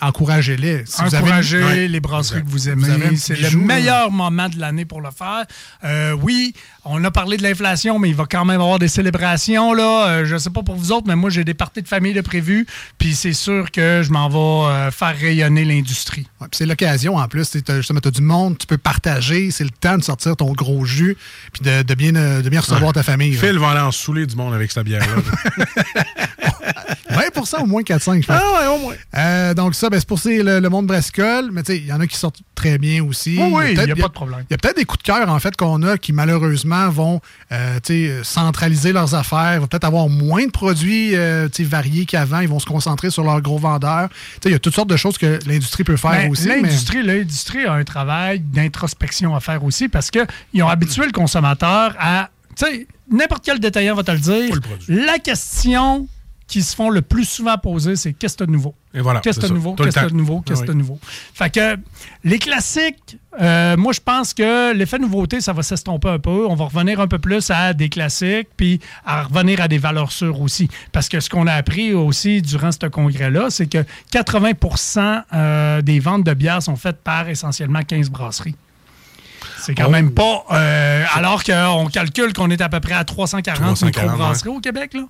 Encouragez-les. 0.00 0.84
Si 0.86 1.02
vous 1.02 1.14
avez- 1.14 1.24
Encouragez 1.24 1.88
les 1.88 2.00
brasseries 2.00 2.42
que 2.42 2.48
vous 2.48 2.68
aimez. 2.68 3.16
C'est 3.16 3.36
le 3.40 3.56
meilleur 3.58 4.10
moment 4.10 4.48
de 4.48 4.58
l'année 4.58 4.84
pour 4.84 5.00
le 5.00 5.10
faire. 5.16 5.44
Euh, 5.84 6.12
oui, 6.22 6.52
on 6.84 7.02
a 7.04 7.10
parlé 7.10 7.36
de 7.36 7.42
l'inflation, 7.42 7.98
mais 7.98 8.08
il 8.08 8.14
va 8.14 8.24
quand 8.30 8.44
même 8.44 8.60
avoir 8.60 8.78
des 8.78 8.88
célébrations. 8.88 9.72
Là. 9.74 10.06
Euh, 10.08 10.24
je 10.24 10.34
ne 10.34 10.38
sais 10.38 10.50
pas 10.50 10.62
pour 10.62 10.76
vous 10.76 10.92
autres, 10.92 11.06
mais 11.06 11.16
moi, 11.16 11.30
j'ai 11.30 11.44
des 11.44 11.54
parties 11.54 11.82
de 11.82 11.88
famille 11.88 12.12
de 12.14 12.20
prévues. 12.20 12.66
Puis 12.98 13.14
c'est 13.14 13.32
sûr 13.32 13.70
que 13.70 14.02
je 14.04 14.10
m'en 14.10 14.28
vais 14.28 14.72
euh, 14.72 14.90
faire 14.90 15.16
rayonner 15.18 15.64
l'industrie. 15.64 16.26
Ouais, 16.40 16.48
c'est 16.52 16.66
l'occasion 16.66 17.16
en 17.16 17.28
plus. 17.28 17.50
Tu 17.50 17.58
as, 17.70 18.10
du 18.10 18.22
monde, 18.22 18.58
tu 18.58 18.66
peux 18.66 18.78
partager. 18.78 19.50
C'est 19.50 19.64
le 19.64 19.70
temps 19.70 19.98
de 19.98 20.02
sortir 20.04 20.36
ton 20.36 20.52
gros 20.52 20.84
jus 20.84 21.16
puis 21.52 21.62
de, 21.62 21.82
de 21.82 21.94
bien, 21.94 22.14
euh, 22.16 22.42
de 22.42 22.48
bien 22.48 22.60
recevoir 22.60 22.92
ta 22.92 23.02
famille. 23.02 23.32
là. 23.32 23.40
Phil 23.40 23.58
va 23.58 23.70
aller 23.70 23.80
en 23.80 23.92
saouler 23.92 24.26
du 24.26 24.36
monde 24.36 24.54
avec 24.54 24.70
sa 24.72 24.82
bière-là. 24.82 25.06
20 27.10 27.60
au 27.62 27.66
moins 27.66 27.82
4-5, 27.82 28.22
je 28.22 28.26
pense. 28.26 28.36
ah 28.38 28.60
ouais, 28.60 28.66
au 28.66 28.78
moins. 28.78 29.54
Donc 29.54 29.74
ça, 29.76 29.90
ben, 29.90 29.98
c'est 29.98 30.08
pour 30.08 30.18
c'est 30.18 30.42
le, 30.42 30.60
le 30.60 30.68
monde 30.68 30.86
brassicole, 30.86 31.50
mais 31.52 31.62
il 31.68 31.86
y 31.86 31.92
en 31.92 32.00
a 32.00 32.06
qui 32.06 32.16
sortent 32.16 32.40
très 32.54 32.78
bien 32.78 33.04
aussi. 33.04 33.36
Oui, 33.38 33.48
oui, 33.52 33.64
il 33.70 33.74
peut-être- 33.76 33.88
y 33.88 33.92
a 33.92 33.96
pas 33.96 34.08
de 34.08 34.12
problème. 34.12 34.44
Il 34.48 34.52
y 34.52 34.54
a 34.54 34.58
peut-être 34.58 34.76
des 34.76 34.84
coups 34.84 35.02
de 35.02 35.06
cœur, 35.06 35.28
en 35.28 35.38
fait, 35.38 35.56
qu'on 35.56 35.82
a 35.82 35.98
qui, 35.98 36.12
malheureusement, 36.12 36.88
vont 36.88 37.20
euh, 37.52 37.78
centraliser 38.22 38.92
leurs 38.92 39.14
affaires, 39.14 39.60
vont 39.60 39.66
peut-être 39.66 39.84
avoir 39.84 40.08
moins 40.08 40.46
de 40.46 40.50
produits 40.50 41.14
euh, 41.14 41.48
variés 41.60 42.06
qu'avant, 42.06 42.40
ils 42.40 42.48
vont 42.48 42.58
se 42.58 42.66
concentrer 42.66 43.10
sur 43.10 43.24
leurs 43.24 43.40
gros 43.40 43.58
vendeurs. 43.58 44.08
Il 44.44 44.50
y 44.50 44.54
a 44.54 44.58
toutes 44.58 44.74
sortes 44.74 44.90
de 44.90 44.96
choses 44.96 45.18
que 45.18 45.38
l'industrie 45.46 45.84
peut 45.84 45.96
faire 45.96 46.10
Ben, 46.12 46.30
aussi. 46.30 46.48
mais- 46.48 46.62
L'industrie, 46.62 47.02
l'industrie 47.02 47.64
a 47.64 47.72
un 47.74 47.84
travail 47.84 48.40
d'introspection 48.40 49.34
à 49.34 49.40
faire 49.40 49.62
aussi 49.64 49.88
parce 49.88 50.10
qu'ils 50.10 50.62
ont 50.62 50.68
habitué 50.68 51.04
le 51.06 51.12
consommateur 51.12 51.94
à. 51.98 52.30
Tu 52.58 52.64
sais, 52.64 52.86
n'importe 53.10 53.44
quel 53.44 53.58
détaillant 53.60 53.94
va 53.94 54.02
te 54.02 54.10
le 54.12 54.18
dire. 54.18 54.58
La 54.88 55.18
question 55.18 56.08
qui 56.48 56.62
se 56.62 56.76
font 56.76 56.90
le 56.90 57.02
plus 57.02 57.24
souvent 57.24 57.58
poser, 57.58 57.96
c'est 57.96 58.12
qu'est-ce 58.12 58.36
que 58.36 58.44
nouveau? 58.44 58.72
Et 58.94 59.00
voilà, 59.00 59.18
Qu'est-ce 59.20 59.40
que 59.40 59.46
nouveau? 59.48 59.74
Qu'est-ce 59.74 59.98
que 59.98 60.12
nouveau? 60.12 60.40
Qu'est-ce 60.42 60.62
que 60.62 60.70
nouveau? 60.72 60.98
Fait 61.34 61.50
que 61.50 61.76
les 62.22 62.38
classiques, 62.38 63.18
euh, 63.40 63.76
moi, 63.76 63.92
je 63.92 64.00
pense 64.00 64.32
que 64.32 64.72
l'effet 64.72 64.98
nouveauté, 65.00 65.40
ça 65.40 65.52
va 65.52 65.62
s'estomper 65.64 66.08
un 66.08 66.18
peu. 66.20 66.46
On 66.48 66.54
va 66.54 66.66
revenir 66.66 67.00
un 67.00 67.08
peu 67.08 67.18
plus 67.18 67.50
à 67.50 67.72
des 67.74 67.88
classiques, 67.88 68.48
puis 68.56 68.80
à 69.04 69.24
revenir 69.24 69.60
à 69.60 69.66
des 69.66 69.78
valeurs 69.78 70.12
sûres 70.12 70.40
aussi. 70.40 70.68
Parce 70.92 71.08
que 71.08 71.18
ce 71.18 71.28
qu'on 71.28 71.48
a 71.48 71.52
appris 71.52 71.92
aussi 71.94 72.40
durant 72.42 72.70
ce 72.70 72.86
congrès-là, 72.86 73.50
c'est 73.50 73.66
que 73.66 73.84
80% 74.12 75.22
euh, 75.34 75.82
des 75.82 75.98
ventes 76.00 76.24
de 76.24 76.32
bières 76.34 76.62
sont 76.62 76.76
faites 76.76 76.98
par 77.02 77.28
essentiellement 77.28 77.82
15 77.82 78.08
brasseries. 78.10 78.54
C'est 79.60 79.74
quand 79.74 79.86
Oh. 79.88 79.90
même 79.90 80.12
pas. 80.12 80.44
euh, 80.52 81.04
alors 81.14 81.42
qu'on 81.44 81.88
calcule 81.92 82.32
qu'on 82.32 82.50
est 82.50 82.60
à 82.60 82.68
peu 82.68 82.78
près 82.80 82.94
à 82.94 83.04
340, 83.04 83.74
340, 83.74 83.82
microbrasseries 83.82 84.48
au 84.50 84.60
Québec, 84.60 84.94
là. 84.94 85.02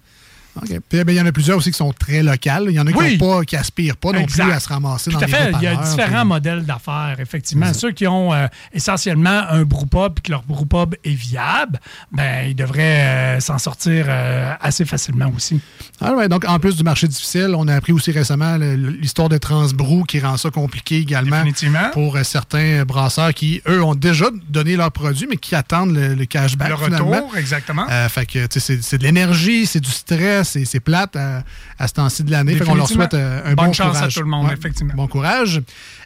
OK. 0.63 0.69
Puis, 0.89 1.05
ben, 1.05 1.13
il 1.13 1.17
y 1.17 1.21
en 1.21 1.27
a 1.27 1.33
plusieurs 1.33 1.59
aussi 1.59 1.71
qui 1.71 1.77
sont 1.77 1.93
très 1.93 2.23
locales. 2.23 2.67
Il 2.69 2.73
y 2.75 2.81
en 2.81 2.87
a 2.87 2.93
qui 2.93 3.19
n'ont 3.19 3.37
pas, 3.39 3.45
qui 3.45 3.57
aspirent 3.57 3.97
pas 3.97 4.13
non 4.13 4.21
Exact. 4.21 4.45
plus 4.45 4.53
à 4.53 4.61
se 4.61 4.69
ramasser 4.69 5.11
Tout 5.11 5.19
dans 5.19 5.23
à 5.25 5.29
fait. 5.29 5.53
Il 5.55 5.63
y 5.63 5.67
a 5.67 5.77
différents 5.77 6.21
puis- 6.21 6.29
modèles 6.29 6.65
d'affaires, 6.65 7.17
effectivement. 7.19 7.73
Ceux 7.75 7.93
qui 7.93 8.07
ont 8.07 8.33
euh, 8.33 8.47
essentiellement 8.73 9.43
un 9.51 9.63
brewpub 9.65 10.15
et 10.19 10.21
que 10.23 10.31
leur 10.31 10.43
brewpub 10.43 10.95
est 11.05 11.15
viable, 11.15 11.81
ben, 12.13 12.49
ils 12.49 12.55
devraient 12.55 13.37
euh, 13.37 13.41
s'en 13.41 13.59
sortir 13.59 14.07
euh, 14.09 14.53
assez 14.61 14.85
facilement 14.85 15.33
aussi. 15.35 15.61
Ah 16.01 16.13
ouais, 16.15 16.29
donc 16.29 16.45
en 16.47 16.59
plus 16.59 16.77
du 16.77 16.83
marché 16.83 17.09
difficile, 17.09 17.55
on 17.57 17.69
a 17.69 17.75
appris 17.75 17.93
aussi 17.93 18.11
récemment 18.11 18.57
l'histoire 18.57 19.29
de 19.29 19.39
Transbrou 19.39 20.05
qui 20.05 20.21
rend 20.21 20.37
ça 20.37 20.51
compliqué 20.51 20.99
également 20.99 21.43
pour 21.93 22.19
certains 22.23 22.85
brasseurs 22.85 23.33
qui, 23.35 23.63
eux, 23.69 23.83
ont 23.83 23.95
déjà 23.95 24.27
donné 24.49 24.77
leurs 24.77 24.93
produits, 24.93 25.27
mais 25.29 25.37
qui 25.37 25.55
attendent 25.55 25.95
le, 25.95 26.15
le 26.15 26.25
cashback 26.27 26.69
Le 26.71 26.77
finalement. 26.77 27.11
retour, 27.11 27.37
exactement. 27.37 27.87
Euh, 27.91 28.09
fait 28.09 28.27
que 28.27 28.47
c'est 28.51 28.99
de 28.99 29.03
l'énergie, 29.03 29.67
c'est 29.67 29.81
du 29.81 29.91
stress, 29.91 30.46
c'est- 30.47 30.65
c'est 30.65 30.81
plate 30.81 31.15
à, 31.17 31.43
à 31.79 31.89
ce 31.89 31.93
temps-ci 31.95 32.25
de 32.25 32.31
l'année. 32.31 32.55
Fait 32.57 32.65
qu'on 32.65 32.75
leur 32.75 32.89
souhaite 32.89 33.15
euh, 33.15 33.41
un 33.45 33.55
Bonne 33.55 33.67
bon 33.67 33.73
chance 33.73 33.89
à 33.97 33.99
courage. 33.99 34.15
tout 34.15 34.21
le 34.23 34.27
monde, 34.29 34.47
Ouais, 34.47 34.55
effectivement. 34.55 34.95
Bon 34.95 35.07
courage. 35.07 35.61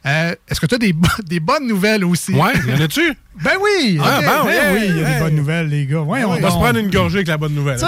Euh, 0.06 0.34
Est-ce 0.48 0.60
que 0.60 0.66
tu 0.66 0.74
as 0.74 0.78
des, 0.78 0.92
bo- 0.92 1.08
des 1.24 1.40
bonnes 1.40 1.66
nouvelles 1.68 2.04
aussi? 2.04 2.32
Ouais, 2.32 2.52
y 2.66 2.72
en 2.74 2.80
a-tu? 2.84 3.12
Ben 3.42 3.52
oui! 3.62 3.98
Ah, 4.02 4.18
ok, 4.18 4.24
bon, 4.24 4.44
ben 4.50 4.74
oui, 4.74 4.80
il 4.88 4.96
y 4.98 5.04
a 5.04 5.08
hey. 5.08 5.14
des 5.14 5.20
bonnes 5.20 5.36
nouvelles, 5.36 5.68
les 5.68 5.86
gars. 5.86 6.00
Ouais, 6.00 6.24
On 6.24 6.30
va 6.34 6.50
se 6.50 6.56
prendre 6.56 6.78
une 6.78 6.90
gorgée 6.90 7.18
avec 7.18 7.28
la 7.28 7.36
bonne 7.38 7.54
nouvelle. 7.54 7.78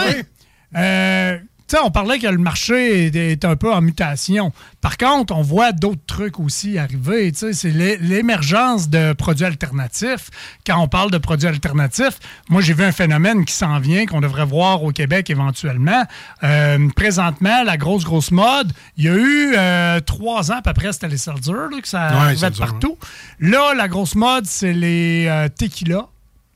Sais, 1.72 1.78
on 1.82 1.90
parlait 1.90 2.18
que 2.18 2.26
le 2.26 2.36
marché 2.36 3.06
est, 3.06 3.16
est 3.16 3.44
un 3.46 3.56
peu 3.56 3.72
en 3.72 3.80
mutation. 3.80 4.52
Par 4.82 4.98
contre, 4.98 5.34
on 5.34 5.40
voit 5.40 5.72
d'autres 5.72 6.04
trucs 6.06 6.38
aussi 6.38 6.76
arriver. 6.76 7.32
Tu 7.32 7.38
sais, 7.38 7.52
C'est 7.54 7.70
l'é- 7.70 7.96
l'émergence 7.96 8.90
de 8.90 9.14
produits 9.14 9.46
alternatifs. 9.46 10.28
Quand 10.66 10.78
on 10.82 10.86
parle 10.86 11.10
de 11.10 11.16
produits 11.16 11.48
alternatifs, 11.48 12.18
moi, 12.50 12.60
j'ai 12.60 12.74
vu 12.74 12.84
un 12.84 12.92
phénomène 12.92 13.46
qui 13.46 13.54
s'en 13.54 13.78
vient, 13.78 14.04
qu'on 14.04 14.20
devrait 14.20 14.44
voir 14.44 14.82
au 14.82 14.90
Québec 14.92 15.30
éventuellement. 15.30 16.04
Euh, 16.42 16.88
présentement, 16.94 17.62
la 17.64 17.78
grosse, 17.78 18.04
grosse 18.04 18.32
mode, 18.32 18.70
il 18.98 19.04
y 19.04 19.08
a 19.08 19.14
eu 19.14 19.54
euh, 19.56 20.00
trois 20.00 20.52
ans 20.52 20.56
à 20.58 20.62
peu 20.62 20.74
près, 20.74 20.92
c'était 20.92 21.08
les 21.08 21.16
soldats, 21.16 21.68
que 21.80 21.88
ça 21.88 22.08
Ouais, 22.08 22.14
arrivait 22.16 22.50
partout. 22.50 22.98
Là, 23.40 23.72
la 23.74 23.88
grosse 23.88 24.14
mode, 24.14 24.44
c'est 24.44 24.74
les 24.74 25.24
euh, 25.26 25.48
tequila. 25.48 26.08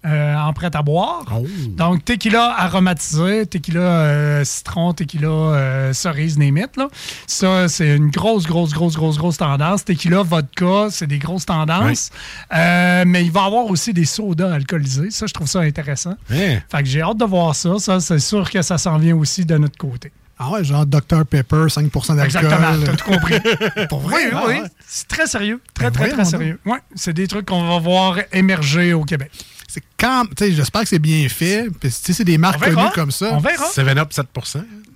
Euh, 0.07 0.37
en 0.37 0.53
prêt 0.53 0.71
à 0.73 0.83
boire. 0.83 1.25
Oh. 1.35 1.45
Donc, 1.71 2.05
tequila 2.05 2.55
aromatisé, 2.57 3.47
tequila 3.47 3.81
euh, 3.81 4.45
citron, 4.45 4.93
tequila 4.93 5.29
euh, 5.29 5.93
cerise, 5.93 6.39
name 6.39 6.59
it, 6.59 6.77
là. 6.77 6.89
Ça, 7.27 7.69
c'est 7.69 7.97
une 7.97 8.11
grosse, 8.11 8.47
grosse, 8.47 8.73
grosse, 8.73 8.97
grosse, 8.97 9.19
grosse 9.19 9.39
tendance. 9.39 9.85
Tequila, 9.85 10.23
vodka, 10.23 10.89
c'est 10.91 11.07
des 11.07 11.19
grosses 11.19 11.47
tendances. 11.47 12.11
Mais 12.53 13.25
il 13.25 13.33
va 13.33 13.43
y 13.43 13.47
avoir 13.47 13.67
aussi 13.67 13.93
des 13.93 14.05
sodas 14.05 14.53
alcoolisés. 14.53 15.11
Ça, 15.11 15.27
je 15.27 15.35
trouve 15.35 15.49
ça 15.49 15.61
intéressant. 15.61 16.15
Fait 16.29 16.63
que 16.79 16.85
j'ai 16.85 17.03
hâte 17.03 17.19
de 17.19 17.25
voir 17.25 17.55
ça. 17.55 17.79
Ça, 17.79 18.01
c'est 18.01 18.19
sûr 18.19 18.49
que 18.51 18.63
ça 18.63 18.79
s'en 18.79 18.99
vient 18.99 19.17
aussi 19.17 19.45
de 19.45 19.57
notre 19.57 19.79
côté. 19.79 20.13
Ah 20.39 20.51
ouais, 20.51 20.65
genre 20.65 20.85
Dr 20.85 21.25
Pepper, 21.29 21.67
5% 21.67 22.17
d'alcool. 22.17 22.25
Exactement, 22.25 22.85
t'as 22.85 22.97
tout 22.97 23.11
compris. 23.11 23.41
Pour 23.89 24.01
vrai, 24.01 24.27
oui, 24.27 24.31
ah 24.35 24.45
oui. 24.47 24.55
ouais. 24.61 24.63
C'est 24.87 25.09
très 25.09 25.27
sérieux. 25.27 25.61
Très, 25.73 25.87
Ben 25.87 25.93
très, 25.93 26.09
très 26.11 26.25
sérieux. 26.27 26.59
Ouais, 26.67 26.79
c'est 26.95 27.15
des 27.15 27.27
trucs 27.27 27.47
qu'on 27.47 27.67
va 27.67 27.79
voir 27.79 28.19
émerger 28.33 28.93
au 28.93 29.05
Québec. 29.05 29.31
C'est 29.69 29.83
quand, 29.99 30.25
tu 30.37 30.45
sais, 30.45 30.53
j'espère 30.53 30.83
que 30.83 30.89
c'est 30.89 30.99
bien 30.99 31.29
fait. 31.29 31.69
Puis, 31.81 31.91
tu 31.91 31.91
sais, 31.91 32.13
c'est 32.13 32.25
des 32.25 32.39
marques 32.39 32.63
connues 32.63 32.91
comme 32.95 33.11
ça. 33.11 33.31
On 33.33 33.39
verra. 33.39 33.67
7-Up 33.69 34.13
7 34.13 34.27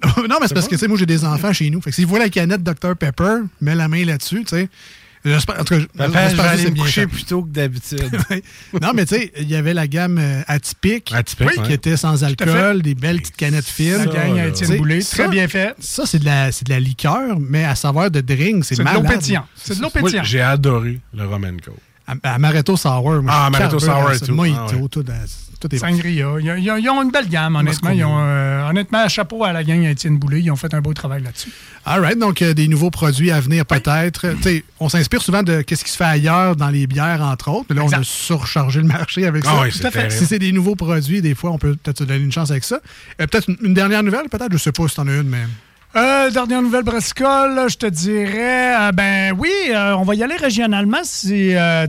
non, 0.28 0.36
mais 0.40 0.48
c'est 0.48 0.54
parce 0.54 0.66
que, 0.66 0.74
tu 0.74 0.78
sais, 0.78 0.88
moi, 0.88 0.96
j'ai 0.96 1.06
des 1.06 1.24
enfants 1.24 1.52
chez 1.52 1.68
nous. 1.68 1.80
Fait 1.82 1.90
que 1.90 1.96
s'ils 1.96 2.06
voient 2.06 2.18
la 2.18 2.30
canette 2.30 2.62
Dr 2.62 2.96
Pepper, 2.96 3.40
mets 3.60 3.74
la 3.74 3.88
main 3.88 4.04
là-dessus, 4.04 4.44
tu 4.44 4.56
sais. 4.56 4.68
J'espère, 5.22 5.60
en 5.60 5.64
tout 5.64 5.74
cas, 5.74 5.80
je 5.80 6.04
vais 6.04 6.34
que 6.34 6.40
aller 6.40 6.62
c'est 6.62 6.68
me 6.70 6.74
bien 6.74 6.84
coucher 6.84 7.00
fait. 7.02 7.06
plus 7.06 7.24
tôt 7.24 7.42
que 7.42 7.50
d'habitude. 7.50 8.10
non, 8.80 8.92
mais 8.94 9.04
tu 9.04 9.16
sais, 9.16 9.32
il 9.36 9.50
y 9.50 9.54
avait 9.54 9.74
la 9.74 9.86
gamme 9.86 10.16
euh, 10.18 10.40
atypique, 10.46 11.04
qui 11.04 11.44
ouais. 11.44 11.74
était 11.74 11.98
sans 11.98 12.24
alcool, 12.24 12.80
des 12.80 12.94
belles 12.94 13.20
petites 13.20 13.36
canettes 13.36 13.66
fines. 13.66 14.08
Boulay, 14.78 15.02
très 15.02 15.28
bien 15.28 15.46
fait. 15.46 15.74
Ça, 15.78 16.06
c'est 16.06 16.20
de, 16.20 16.24
la, 16.24 16.52
c'est 16.52 16.64
de 16.64 16.70
la 16.70 16.80
liqueur, 16.80 17.38
mais 17.38 17.64
à 17.64 17.74
savoir 17.74 18.10
de 18.10 18.22
drink, 18.22 18.64
c'est 18.64 18.76
C'est 18.76 18.82
de 18.82 18.88
l'eau 18.88 19.02
malade. 19.02 19.18
pétillante. 19.18 19.46
C'est 19.56 19.76
de 19.76 19.82
l'eau 19.82 19.90
j'ai 20.22 20.40
adoré 20.40 21.00
le 21.12 21.26
Roman 21.26 21.52
Coke. 21.62 21.76
Amaretto 22.22 22.76
Sour. 22.76 23.22
moi, 23.22 23.32
Ah, 23.34 23.46
Amaretto 23.46 23.78
Sour 23.78 24.10
et 24.12 24.18
ça. 24.18 24.26
tout. 24.26 24.34
Mojito, 24.34 24.58
Ah 24.60 24.66
ouais. 24.72 24.80
tout, 24.88 24.88
tout 24.88 25.04
est. 25.74 25.78
Sangria. 25.78 26.26
Ils, 26.40 26.46
ils- 26.58 26.78
ils 26.82 26.88
ont 26.88 27.02
une 27.02 27.10
belle 27.10 27.28
gamme, 27.28 27.54
honnêtement. 27.56 27.90
Ils 27.90 28.02
ont, 28.04 28.18
euh, 28.18 28.66
honnêtement, 28.70 29.06
chapeau 29.08 29.44
à 29.44 29.52
la 29.52 29.62
gang 29.62 29.84
à 29.84 29.90
Étienne 29.90 30.16
Boulay. 30.16 30.40
Ils 30.40 30.50
ont 30.50 30.56
fait 30.56 30.72
un 30.72 30.80
beau 30.80 30.94
travail 30.94 31.22
là-dessus. 31.22 31.50
All 31.84 32.00
right, 32.00 32.18
donc 32.18 32.40
euh, 32.40 32.54
des 32.54 32.66
nouveaux 32.66 32.88
produits 32.90 33.30
à 33.30 33.40
venir 33.40 33.66
peut-être. 33.66 34.34
Tu 34.42 34.64
On 34.80 34.88
s'inspire 34.88 35.20
souvent 35.20 35.42
de 35.42 35.58
ce 35.68 35.74
qui 35.84 35.90
se 35.90 35.96
fait 35.98 36.04
ailleurs 36.04 36.56
dans 36.56 36.70
les 36.70 36.86
bières, 36.86 37.20
entre 37.20 37.50
autres. 37.50 37.66
Mais 37.68 37.76
là, 37.76 37.82
on 37.84 37.92
a 37.92 38.02
surchargé 38.02 38.80
le 38.80 38.86
marché 38.86 39.26
avec 39.26 39.44
ça. 39.44 39.50
Ah 39.54 39.60
oui, 39.64 39.68
c'est 39.70 39.80
Tout 39.80 39.86
à 39.88 39.90
fait. 39.90 40.10
Si 40.10 40.24
c'est 40.24 40.38
des 40.38 40.52
nouveaux 40.52 40.76
produits, 40.76 41.20
des 41.20 41.34
fois, 41.34 41.50
on 41.50 41.58
peut 41.58 41.76
peut-être 41.76 41.98
se 41.98 42.04
donner 42.04 42.24
une 42.24 42.32
chance 42.32 42.50
avec 42.50 42.64
ça. 42.64 42.76
Euh, 43.20 43.26
peut-être 43.26 43.50
une, 43.50 43.58
une 43.62 43.74
dernière 43.74 44.02
nouvelle, 44.02 44.30
peut-être. 44.30 44.52
Je 44.52 44.56
sais 44.58 44.72
pas 44.72 44.88
si 44.88 44.96
t'en 44.96 45.06
as 45.08 45.14
une, 45.16 45.28
mais... 45.28 45.44
Euh, 45.96 46.30
dernière 46.30 46.62
nouvelle 46.62 46.84
brassicole, 46.84 47.56
là, 47.56 47.66
je 47.66 47.76
te 47.76 47.86
dirais, 47.86 48.76
euh, 48.78 48.92
ben 48.92 49.34
oui, 49.36 49.50
euh, 49.70 49.96
on 49.96 50.04
va 50.04 50.14
y 50.14 50.22
aller 50.22 50.36
régionalement. 50.36 51.00
Si, 51.02 51.52
euh, 51.56 51.84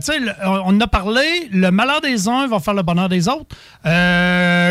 on 0.64 0.80
a 0.80 0.86
parlé, 0.88 1.22
le 1.52 1.70
malheur 1.70 2.00
des 2.00 2.26
uns 2.26 2.48
va 2.48 2.58
faire 2.58 2.74
le 2.74 2.82
bonheur 2.82 3.08
des 3.08 3.28
autres. 3.28 3.54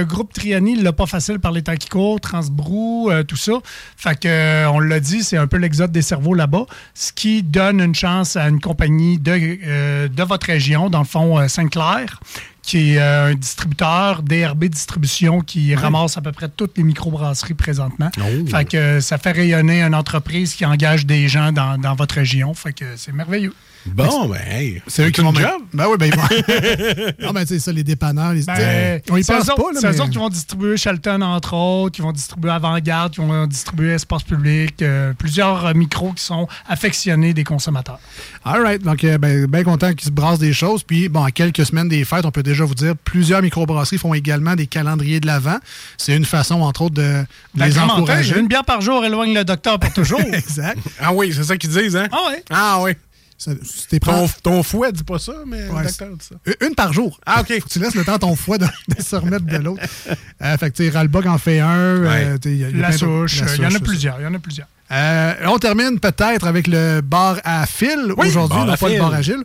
Groupe 0.05 0.33
Triani, 0.33 0.73
il 0.73 0.83
l'a 0.83 0.91
pas 0.91 1.05
facile 1.05 1.39
par 1.39 1.53
les 1.53 1.61
temps 1.61 1.77
qui 1.77 1.87
Transbrou, 2.21 3.09
tout 3.25 3.37
ça. 3.37 3.53
Fait 3.95 4.19
que, 4.19 4.67
on 4.67 4.81
l'a 4.81 4.99
dit, 4.99 5.23
c'est 5.23 5.37
un 5.37 5.47
peu 5.47 5.57
l'exode 5.57 5.93
des 5.93 6.01
cerveaux 6.01 6.33
là-bas, 6.33 6.65
ce 6.93 7.13
qui 7.13 7.41
donne 7.41 7.79
une 7.79 7.95
chance 7.95 8.35
à 8.35 8.49
une 8.49 8.59
compagnie 8.59 9.17
de, 9.17 10.07
de 10.07 10.23
votre 10.23 10.47
région, 10.47 10.89
dans 10.89 10.99
le 10.99 11.05
fond, 11.05 11.47
Saint-Clair 11.47 12.19
qui 12.61 12.93
est 12.93 12.99
euh, 12.99 13.31
un 13.31 13.35
distributeur, 13.35 14.21
DRB 14.23 14.65
Distribution, 14.65 15.41
qui 15.41 15.73
ramasse 15.75 16.17
à 16.17 16.21
peu 16.21 16.31
près 16.31 16.49
toutes 16.49 16.77
les 16.77 16.83
microbrasseries 16.83 17.53
présentement. 17.55 18.09
Fait 18.47 18.65
que 18.65 18.77
euh, 18.77 19.01
ça 19.01 19.17
fait 19.17 19.31
rayonner 19.31 19.81
une 19.81 19.95
entreprise 19.95 20.53
qui 20.53 20.65
engage 20.65 21.05
des 21.05 21.27
gens 21.27 21.51
dans, 21.51 21.77
dans 21.77 21.95
votre 21.95 22.15
région. 22.15 22.53
Fait 22.53 22.73
que 22.73 22.85
c'est 22.97 23.13
merveilleux. 23.13 23.53
Bon, 23.85 24.27
ben, 24.27 24.39
hey, 24.49 24.81
C'est 24.87 25.05
eux 25.07 25.09
qui 25.09 25.21
vont... 25.21 25.33
job. 25.33 25.49
Ben 25.73 25.85
oui, 25.89 25.97
ben 25.97 26.05
ils 26.07 26.15
vont... 26.15 27.13
non, 27.25 27.31
ben 27.31 27.41
tu 27.41 27.47
sais, 27.47 27.59
ça, 27.59 27.71
les 27.71 27.83
dépanneurs, 27.83 28.33
les... 28.33 28.43
Ben, 28.43 28.53
t'sais, 28.53 29.01
on 29.09 29.17
y 29.17 29.23
c'est 29.23 29.33
pense 29.33 29.49
eux 29.49 29.53
pas, 29.55 29.71
là, 29.73 29.79
C'est 29.79 29.87
eux 29.87 29.91
mais- 29.91 30.01
autres 30.01 30.09
qui 30.11 30.17
vont 30.17 30.29
distribuer 30.29 30.77
Shelton, 30.77 31.21
entre 31.21 31.53
autres, 31.55 31.95
qui 31.95 32.01
vont 32.01 32.11
distribuer 32.11 32.51
Avant-Garde, 32.51 33.13
qui 33.13 33.21
vont 33.21 33.47
distribuer 33.47 33.93
Espace 33.93 34.23
Public, 34.23 34.81
euh, 34.81 35.13
plusieurs 35.17 35.65
euh, 35.65 35.73
micros 35.73 36.13
qui 36.13 36.23
sont 36.23 36.47
affectionnés 36.67 37.33
des 37.33 37.43
consommateurs. 37.43 37.99
All 38.45 38.61
right. 38.61 38.83
Donc, 38.83 39.03
euh, 39.03 39.17
ben, 39.17 39.45
bien 39.47 39.63
content 39.63 39.93
qu'ils 39.93 40.07
se 40.07 40.11
brassent 40.11 40.39
des 40.39 40.53
choses. 40.53 40.83
Puis, 40.83 41.09
bon, 41.09 41.23
à 41.23 41.31
quelques 41.31 41.65
semaines 41.65 41.89
des 41.89 42.05
fêtes, 42.05 42.25
on 42.25 42.31
peut 42.31 42.43
déjà 42.43 42.63
vous 42.65 42.75
dire, 42.75 42.93
plusieurs 43.03 43.41
microbrasseries 43.41 43.97
font 43.97 44.13
également 44.13 44.55
des 44.55 44.67
calendriers 44.67 45.19
de 45.19 45.27
l'Avent. 45.27 45.59
C'est 45.97 46.15
une 46.15 46.25
façon, 46.25 46.61
entre 46.61 46.83
autres, 46.83 46.95
de, 46.95 47.23
de 47.55 47.63
les 47.63 47.79
encourager. 47.79 48.39
Une 48.39 48.47
bière 48.47 48.63
par 48.65 48.81
jour 48.81 49.03
éloigne 49.03 49.33
le 49.33 49.43
docteur 49.43 49.79
pour 49.79 49.91
toujours. 49.93 50.21
exact. 50.33 50.77
Ah 50.99 51.11
oui, 51.13 51.33
c'est 51.35 51.43
ça 51.43 51.57
qu'ils 51.57 51.71
disent, 51.71 51.95
hein? 51.95 52.07
Ah 52.11 52.17
oui. 52.29 52.35
Ah 52.51 52.77
oui. 52.81 52.91
Ça- 53.41 53.53
c'était 53.63 53.99
Ton, 53.99 54.27
fouet 54.61 54.91
dit 54.91 55.03
pas 55.03 55.17
ça, 55.17 55.33
mais 55.47 55.67
Ouais, 55.69 55.81
le 55.81 55.87
docteur 55.87 56.09
dit 56.15 56.25
ça. 56.27 56.35
Une- 56.67 56.75
par 56.75 56.93
jour. 56.93 57.19
Ah, 57.25 57.41
OK. 57.41 57.47
Faut 57.59 57.67
que 57.67 57.73
tu 57.73 57.79
laisses 57.79 57.95
le 57.95 58.03
temps 58.05 58.13
à 58.13 58.19
ton 58.19 58.35
foie 58.35 58.59
de, 58.59 58.67
de 58.95 59.01
se 59.01 59.15
remettre 59.15 59.45
de 59.45 59.57
l'autre. 59.57 59.81
Euh, 60.43 60.57
fait 60.57 60.71
que, 60.71 60.75
tu 60.77 60.83
en 61.27 61.37
fait 61.37 61.59
un. 61.59 61.69
euh, 61.77 62.37
y 62.45 62.63
a- 62.63 62.69
y 62.69 62.73
a 62.73 62.77
La 62.77 62.91
souche, 62.91 63.41
la 63.41 63.47
euh, 63.47 63.55
il 63.57 63.61
y 63.63 63.65
en 63.65 63.69
souche, 63.69 63.79
a 63.79 63.83
plusieurs. 63.83 64.19
Il 64.19 64.23
y 64.23 64.27
en 64.27 64.33
a 64.33 64.39
plusieurs. 64.39 64.67
Euh, 64.91 65.33
on 65.47 65.57
termine 65.57 65.99
peut-être 65.99 66.45
avec 66.45 66.67
le 66.67 67.01
bar 67.01 67.37
à 67.43 67.65
fil 67.65 68.13
Oui, 68.17 68.27
aujourd'hui, 68.27 68.59
non 68.59 68.69
à 68.69 68.77
pas 68.77 68.89
le 68.89 68.97
bar 68.99 69.13
à 69.13 69.21
Gilles. 69.21 69.43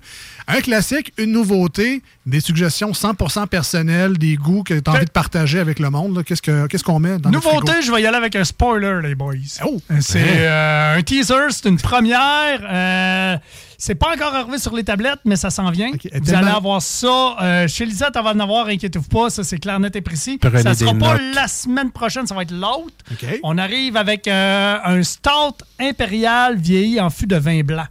Un 0.48 0.60
classique, 0.60 1.12
une 1.18 1.32
nouveauté, 1.32 2.02
des 2.24 2.38
suggestions 2.40 2.92
100% 2.92 3.48
personnelles, 3.48 4.16
des 4.16 4.36
goûts 4.36 4.62
que 4.62 4.74
tu 4.74 4.88
as 4.90 4.94
envie 4.94 5.04
de 5.04 5.10
partager 5.10 5.58
avec 5.58 5.80
le 5.80 5.90
monde. 5.90 6.22
Qu'est-ce 6.24 6.40
que- 6.42 6.66
qu'est-ce 6.68 6.84
qu'on 6.84 7.00
met 7.00 7.18
dans 7.18 7.30
Nouveauté, 7.30 7.82
je 7.82 7.90
vais 7.90 8.02
y 8.02 8.06
aller 8.06 8.16
avec 8.16 8.36
un 8.36 8.44
spoiler, 8.44 9.00
les 9.02 9.14
boys. 9.16 9.34
Oh! 9.64 9.80
C'est 10.00 10.20
Hein? 10.20 10.24
euh, 10.38 10.98
un 10.98 11.02
teaser, 11.02 11.48
c'est 11.50 11.68
une 11.68 11.78
première. 11.78 12.60
Euh, 12.68 13.36
c'est 13.78 13.96
pas 13.96 14.12
encore 14.14 14.34
arrivé 14.34 14.58
sur 14.58 14.74
les 14.74 14.84
tablettes, 14.84 15.18
mais 15.24 15.34
ça 15.36 15.50
s'en 15.50 15.68
vient. 15.70 15.90
Vous 15.90 15.98
tellement- 16.20 16.38
allez 16.46 16.56
avoir 16.56 16.80
ça. 16.82 17.36
euh, 17.42 17.66
chez 17.68 17.84
Lisette, 17.84 18.14
on 18.16 18.22
va 18.22 18.30
en 18.30 18.40
avoir, 18.40 18.68
inquiétez-vous 18.68 19.08
pas, 19.08 19.28
ça 19.30 19.42
c'est 19.42 19.58
clair, 19.58 19.78
net 19.80 19.96
et 19.96 20.00
précis. 20.00 20.38
Prenez 20.40 20.62
ça 20.62 20.74
sera 20.74 20.94
pas 20.94 21.14
notes. 21.14 21.22
la 21.34 21.48
semaine 21.48 21.90
prochaine, 21.90 22.26
ça 22.26 22.34
va 22.36 22.42
être 22.42 22.52
l'autre. 22.52 22.94
On 23.42 23.58
arrive 23.58 23.96
avec 23.96 24.28
euh, 24.28 24.78
un 24.84 25.02
stout 25.36 25.64
impérial 25.78 26.56
vieilli 26.56 27.00
en 27.00 27.10
fût 27.10 27.26
de 27.26 27.36
vin 27.36 27.62
blanc. 27.62 27.86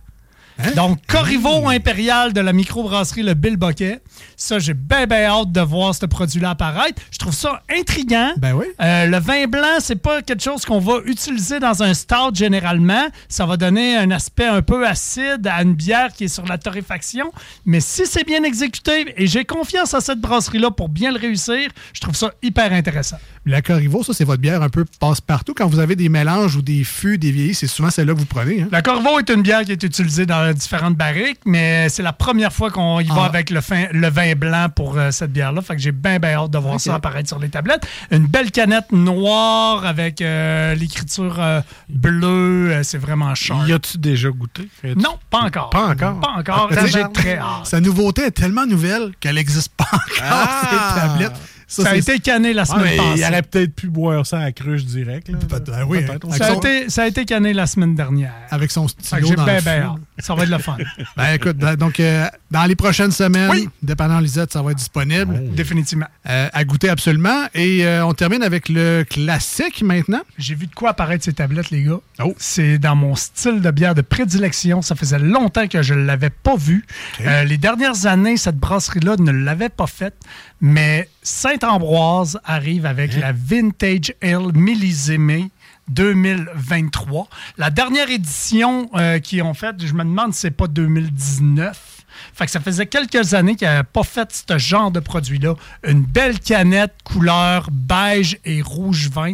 Hein? 0.58 0.72
Donc, 0.76 1.00
Corriveau 1.08 1.68
impérial 1.70 2.32
de 2.34 2.40
la 2.42 2.54
microbrasserie 2.54 3.24
Le 3.24 3.34
Bill 3.34 3.58
Boquet. 3.58 4.00
Ça, 4.38 4.58
j'ai 4.60 4.74
bien, 4.74 5.06
bien 5.06 5.26
hâte 5.26 5.52
de 5.52 5.62
voir 5.62 5.94
ce 5.94 6.06
produit-là 6.06 6.52
apparaître. 6.52 7.02
Je 7.12 7.18
trouve 7.18 7.34
ça 7.34 7.62
intriguant. 7.70 8.32
Ben 8.38 8.54
oui. 8.54 8.66
Euh, 8.82 9.06
le 9.08 9.18
vin 9.20 9.48
blanc, 9.48 9.80
c'est 9.80 9.96
pas 10.02 10.22
quelque 10.22 10.42
chose 10.44 10.64
qu'on 10.66 10.80
va 10.80 11.00
utiliser 11.06 11.60
dans 11.60 11.84
un 11.84 11.94
stout 11.94 12.34
généralement. 12.34 13.06
Ça 13.28 13.46
va 13.46 13.58
donner 13.58 13.98
un 13.98 14.12
aspect 14.12 14.46
un 14.48 14.62
peu 14.62 14.88
acide 14.88 15.46
à 15.46 15.62
une 15.62 15.74
bière 15.74 16.14
qui 16.14 16.26
est 16.26 16.30
sur 16.30 16.46
la 16.46 16.58
torréfaction. 16.58 17.32
Mais 17.66 17.80
si 17.82 18.06
c'est 18.06 18.26
bien 18.26 18.44
exécuté, 18.44 19.14
et 19.18 19.28
j'ai 19.28 19.44
confiance 19.46 19.94
à 19.94 20.02
cette 20.02 20.20
brasserie-là 20.22 20.72
pour 20.72 20.88
bien 20.90 21.12
le 21.12 21.20
réussir, 21.20 21.70
je 21.94 22.00
trouve 22.00 22.16
ça 22.16 22.32
hyper 22.42 22.72
intéressant. 22.72 23.18
La 23.46 23.62
Corriveau, 23.62 24.04
ça, 24.04 24.14
c'est 24.14 24.24
votre 24.24 24.42
bière 24.42 24.62
un 24.64 24.70
peu 24.70 24.86
passe-partout. 25.00 25.54
Quand 25.54 25.68
vous 25.68 25.80
avez 25.80 25.96
des 25.96 26.10
mélanges 26.10 26.56
ou 26.56 26.62
des 26.62 26.84
fûts, 26.84 27.18
des 27.18 27.32
vieillis, 27.32 27.54
c'est 27.54 27.68
souvent 27.68 27.90
celle-là 27.92 28.14
que 28.14 28.20
vous 28.20 28.26
prenez. 28.26 28.62
hein? 28.64 28.68
La 28.72 28.82
Corvo 28.82 29.20
est 29.20 29.30
une 29.30 29.42
bière 29.44 29.64
qui 29.64 29.72
est 29.72 29.84
utilisée 29.84 30.26
dans 30.26 30.45
différentes 30.54 30.96
barriques, 30.96 31.40
mais 31.46 31.90
c'est 31.90 32.04
la 32.04 32.14
première 32.14 32.52
fois 32.54 32.70
qu'on 32.72 33.00
y 33.00 33.08
va 33.08 33.24
Ah. 33.24 33.26
avec 33.26 33.50
le, 33.50 33.62
fin- 33.62 33.88
le 33.92 34.10
vin 34.10 34.34
blanc 34.36 34.68
pour 34.76 34.98
euh, 34.98 35.12
cette 35.12 35.32
bière-là. 35.32 35.62
Fait 35.62 35.76
que 35.76 35.82
j'ai 35.82 35.92
bien, 35.92 36.20
bien 36.20 36.34
hâte 36.36 36.52
de 36.52 36.58
voir 36.58 36.80
ça 36.80 36.96
apparaître 36.96 37.28
sur 37.30 37.40
les 37.40 37.50
tablettes. 37.50 37.86
Une 38.12 38.28
belle 38.28 38.52
canette 38.52 38.92
noire 38.92 39.86
avec 39.86 40.22
euh, 40.22 40.76
l'écriture 40.76 41.38
euh, 41.40 41.62
bleue. 41.90 42.72
Euh, 42.74 42.84
c'est 42.84 42.98
vraiment 42.98 43.34
cher. 43.36 43.58
Y 43.68 43.74
a-tu 43.74 43.98
déjà 43.98 44.30
goûté? 44.30 44.70
Non, 44.96 45.18
pas 45.30 45.40
encore. 45.42 45.70
Pas 45.70 45.88
encore? 45.88 46.20
Pas 46.20 46.34
encore. 46.38 46.70
Ah, 46.76 46.86
j'ai 46.86 47.04
très 47.14 47.38
hâte. 47.38 47.66
Sa 47.66 47.80
nouveauté 47.80 48.24
est 48.24 48.32
tellement 48.32 48.66
nouvelle 48.66 49.12
qu'elle 49.20 49.36
n'existe 49.36 49.74
pas 49.76 49.86
encore 49.94 50.04
Ah! 50.22 50.62
sur 50.62 50.72
les 50.72 51.02
tablettes. 51.02 51.42
Ça, 51.68 51.90
a 51.90 51.96
été 51.96 52.20
canné 52.20 52.54
la 52.54 52.66
semaine 52.66 52.98
passée. 52.98 53.20
il 53.22 53.24
aurait 53.24 53.42
peut-être 53.42 53.74
pu 53.76 53.88
boire 53.88 54.26
ça 54.26 54.40
à 54.40 54.52
cruche 54.52 54.86
direct. 54.86 55.30
Là. 55.30 55.38
Ben 55.66 55.84
oui, 55.88 56.04
Peut-être, 56.06 56.26
on 56.26 56.30
avec 56.30 56.42
Ça 56.44 56.50
a, 56.50 56.54
son- 56.54 56.60
été, 56.60 56.90
ça 56.90 57.04
a 57.04 57.08
été 57.08 57.26
canné 57.26 57.54
la 57.54 57.66
semaine 57.66 57.96
dernière. 57.96 58.34
avec 58.52 58.72
son 58.72 58.88
stylo 58.88 59.36
dans 59.36 59.46
fût. 59.46 59.68
hâte. 59.70 59.92
Ça 60.20 60.36
va 60.36 60.44
être 60.44 60.50
le 60.50 60.58
fun. 60.60 60.78
Ben 61.18 61.34
écoute, 61.34 61.58
ben, 61.58 61.76
donc 61.76 62.00
euh, 62.00 62.28
dans 62.52 62.66
les 62.66 62.76
prochaines 62.76 63.12
semaines, 63.12 63.70
dépendant 63.82 64.20
Lisette, 64.20 64.52
ça 64.54 64.62
va 64.62 64.72
être 64.72 64.78
disponible. 64.78 65.54
Définitivement. 65.54 66.08
Euh, 66.30 66.48
à 66.54 66.64
goûter 66.64 66.90
absolument. 66.90 67.46
Et 67.54 67.86
euh, 67.86 68.06
on 68.06 68.14
termine 68.14 68.44
avec 68.44 68.70
le 68.70 69.04
classique 69.10 69.82
maintenant. 69.82 70.22
J'ai 70.38 70.56
vu 70.56 70.68
de 70.68 70.74
quoi 70.74 70.92
apparaître 70.92 71.24
ces 71.24 71.34
tablettes, 71.34 71.70
les 71.72 71.84
gars. 71.84 72.00
Oh. 72.24 72.34
C'est 72.38 72.78
dans 72.78 72.96
mon 72.96 73.16
style 73.16 73.62
de 73.62 73.72
bière 73.72 73.96
de 73.96 74.02
prédilection. 74.02 74.82
Ça 74.82 74.96
faisait 74.96 75.20
longtemps 75.20 75.68
que 75.68 75.82
je 75.82 75.94
ne 75.94 76.06
l'avais 76.06 76.30
pas 76.30 76.56
vu. 76.56 76.86
Les 77.20 77.58
dernières 77.58 78.06
années, 78.06 78.38
cette 78.38 78.58
brasserie-là 78.58 79.16
ne 79.20 79.32
l'avait 79.32 79.70
pas 79.70 79.88
faite. 79.88 80.16
Mais 80.62 81.10
Saint-Ambroise 81.22 82.40
arrive 82.44 82.86
avec 82.86 83.16
la 83.16 83.34
Vintage 83.34 84.14
Ale 84.22 84.54
millésimée 84.54 85.52
2023. 85.90 87.28
La 87.58 87.70
dernière 87.70 88.10
édition 88.10 88.90
euh, 88.96 89.20
qu'ils 89.20 89.44
ont 89.44 89.54
faite, 89.54 89.86
je 89.86 89.94
me 89.94 90.04
demande 90.04 90.34
si 90.34 90.42
c'est 90.42 90.52
pas 90.52 90.68
2019. 90.68 91.96
Fait 92.34 92.46
que 92.46 92.52
ça 92.52 92.60
faisait 92.60 92.86
quelques 92.86 93.34
années 93.34 93.56
qu'ils 93.56 93.68
n'avaient 93.68 93.84
pas 93.84 94.04
fait 94.04 94.46
ce 94.48 94.58
genre 94.58 94.92
de 94.92 95.00
produit-là. 95.00 95.56
Une 95.86 96.02
belle 96.02 96.40
canette 96.40 96.94
couleur 97.04 97.70
beige 97.72 98.38
et 98.46 98.62
rouge 98.62 99.10
vin. 99.10 99.34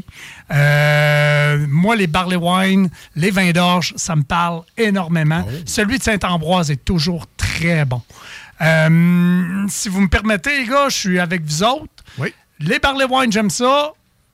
Euh, 0.51 1.65
moi, 1.69 1.95
les 1.95 2.07
barley 2.07 2.35
wine, 2.35 2.89
les 3.15 3.31
vins 3.31 3.51
d'orge, 3.51 3.93
ça 3.97 4.15
me 4.15 4.23
parle 4.23 4.63
énormément. 4.77 5.45
Celui 5.65 5.99
de 5.99 6.03
Saint-Ambroise 6.03 6.71
est 6.71 6.83
toujours 6.83 7.27
très 7.37 7.85
bon. 7.85 8.01
Euh, 8.61 9.65
si 9.69 9.89
vous 9.89 10.01
me 10.01 10.07
permettez, 10.07 10.61
les 10.61 10.67
gars, 10.67 10.89
je 10.89 10.95
suis 10.97 11.19
avec 11.19 11.43
vous 11.43 11.63
autres. 11.63 12.03
Oui. 12.17 12.33
Les 12.59 12.79
barley 12.79 13.05
wine, 13.09 13.31
j'aime 13.31 13.49
ça. 13.49 13.91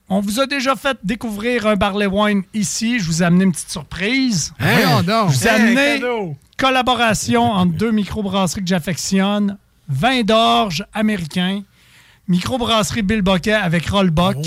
On 0.10 0.20
vous 0.22 0.40
a 0.40 0.46
déjà 0.46 0.76
fait 0.76 0.98
découvrir 1.04 1.68
un 1.68 1.76
barley 1.76 2.06
wine 2.08 2.44
ici. 2.54 3.00
Je 3.00 3.06
vous 3.06 3.24
ai 3.24 3.26
amené 3.26 3.46
une 3.46 3.52
petite 3.52 3.70
surprise. 3.72 4.54
Voyons 4.60 5.02
donc. 5.02 5.32
Je 5.32 5.38
vous 5.38 5.48
ai 5.48 5.50
Hey, 5.50 5.62
amené 5.62 6.36
collaboration 6.58 7.44
entre 7.52 7.74
deux 7.74 7.92
microbrasseries 7.92 8.62
que 8.62 8.68
j'affectionne. 8.68 9.58
Vin 9.90 10.22
d'orge 10.24 10.86
américain. 10.94 11.62
Microbrasserie 12.28 13.02
Bill 13.04 13.22
Boquet 13.22 13.54
avec 13.54 13.88
Rollbuck. 13.90 14.38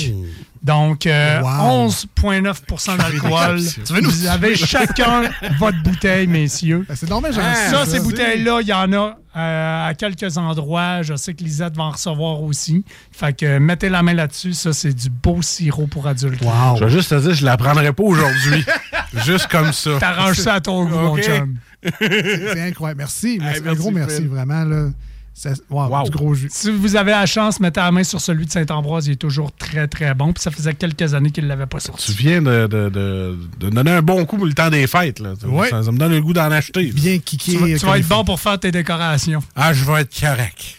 Donc, 0.63 1.07
euh, 1.07 1.41
Wow. 1.41 1.89
11,9% 1.89 2.97
d'alcool. 2.99 3.61
Tu 3.87 3.93
veux 3.95 4.01
nous 4.03 4.11
Vous 4.11 4.27
avez 4.27 4.55
chacun 4.55 5.23
votre 5.59 5.83
bouteille, 5.83 6.27
messieurs. 6.27 6.85
Ben, 6.87 6.95
c'est 6.95 7.09
normal, 7.09 7.33
j'en 7.33 7.41
Ça, 7.71 7.87
ces 7.87 8.01
bouteilles-là, 8.01 8.59
il 8.61 8.69
y 8.69 8.73
en 8.75 8.93
a 8.93 9.17
euh, 9.37 9.89
à 9.89 9.95
quelques 9.95 10.37
endroits. 10.37 11.01
Je 11.01 11.17
sais 11.17 11.33
que 11.33 11.43
Lisette 11.43 11.77
va 11.77 11.85
en 11.85 11.91
recevoir 11.93 12.43
aussi. 12.43 12.85
Fait 13.11 13.33
que 13.35 13.47
euh, 13.47 13.59
mettez 13.59 13.89
la 13.89 14.03
main 14.03 14.13
là-dessus. 14.13 14.53
Ça, 14.53 14.75
c'est 14.75 14.93
du 14.93 15.09
beau 15.09 15.41
sirop 15.41 15.87
pour 15.87 16.07
adultes. 16.07 16.43
Wow. 16.43 16.77
Je 16.79 16.85
vais 16.85 16.91
juste 16.91 17.09
te 17.09 17.19
dire, 17.19 17.33
je 17.33 17.45
la 17.47 17.57
prendrai 17.57 17.95
pas 17.95 18.03
aujourd'hui. 18.03 18.63
juste 19.25 19.47
comme 19.47 19.73
ça. 19.73 19.93
T'arranges 19.99 20.37
ça 20.37 20.55
à 20.55 20.61
ton 20.61 20.85
goût, 20.85 20.95
mon 20.95 21.17
chum. 21.17 21.57
C'est 22.01 22.61
incroyable. 22.61 22.99
Merci. 22.99 23.39
merci. 23.41 23.63
Hey, 23.63 23.69
un 23.69 23.75
gros 23.75 23.91
merci, 23.91 24.17
Phil. 24.17 24.29
vraiment. 24.29 24.65
Là. 24.65 24.89
Ça- 25.33 25.53
wow, 25.71 26.05
du 26.05 26.11
gros 26.11 26.35
jus. 26.35 26.49
Si 26.53 26.71
vous 26.71 26.97
avez 26.97 27.13
la 27.13 27.25
chance, 27.25 27.61
mettez 27.61 27.81
la 27.81 27.91
main 27.93 28.05
sur 28.05 28.21
celui 28.21 28.45
de 28.45 28.51
Saint-Ambroise. 28.51 29.07
Il 29.07 29.13
est 29.13 29.17
toujours 29.17 29.51
très, 29.57 29.89
très 29.89 30.13
bon. 30.13 30.33
Puis 30.35 30.43
ça 30.43 30.51
faisait 30.51 30.75
quelques 30.75 31.15
années 31.15 31.31
qu'il 31.31 31.45
ne 31.45 31.49
l'avait 31.49 31.67
pas 31.67 31.79
Tu 31.79 31.87
sorti. 31.87 32.13
viens 32.13 32.43
de, 32.43 32.67
de, 32.67 32.89
de- 32.91 33.39
de 33.59 33.71
donner 33.71 33.93
un 33.93 34.03
bon 34.03 34.25
coup 34.27 34.37
pour 34.37 34.45
le 34.47 34.53
temps 34.53 34.69
des 34.69 34.87
fêtes. 34.87 35.19
Là. 35.21 35.33
Ouais. 35.45 35.71
Ça, 35.71 35.83
ça 35.83 35.93
me 35.93 35.99
donne 35.99 36.13
le 36.13 36.21
goût 36.21 36.35
d'en 36.35 36.51
acheter. 36.51 36.87
Bien 36.93 37.19
kické. 37.19 37.53
Tu 37.53 37.57
vas, 37.59 37.67
tu 37.95 38.01
être 38.01 38.09
bon 38.09 38.25
pour 38.25 38.39
faire 38.39 38.59
tes 38.61 38.71
décorations. 38.71 39.41
Ah, 39.57 39.73
je 39.73 39.85
vais 39.85 40.03
être 40.03 40.21
correct. 40.21 40.77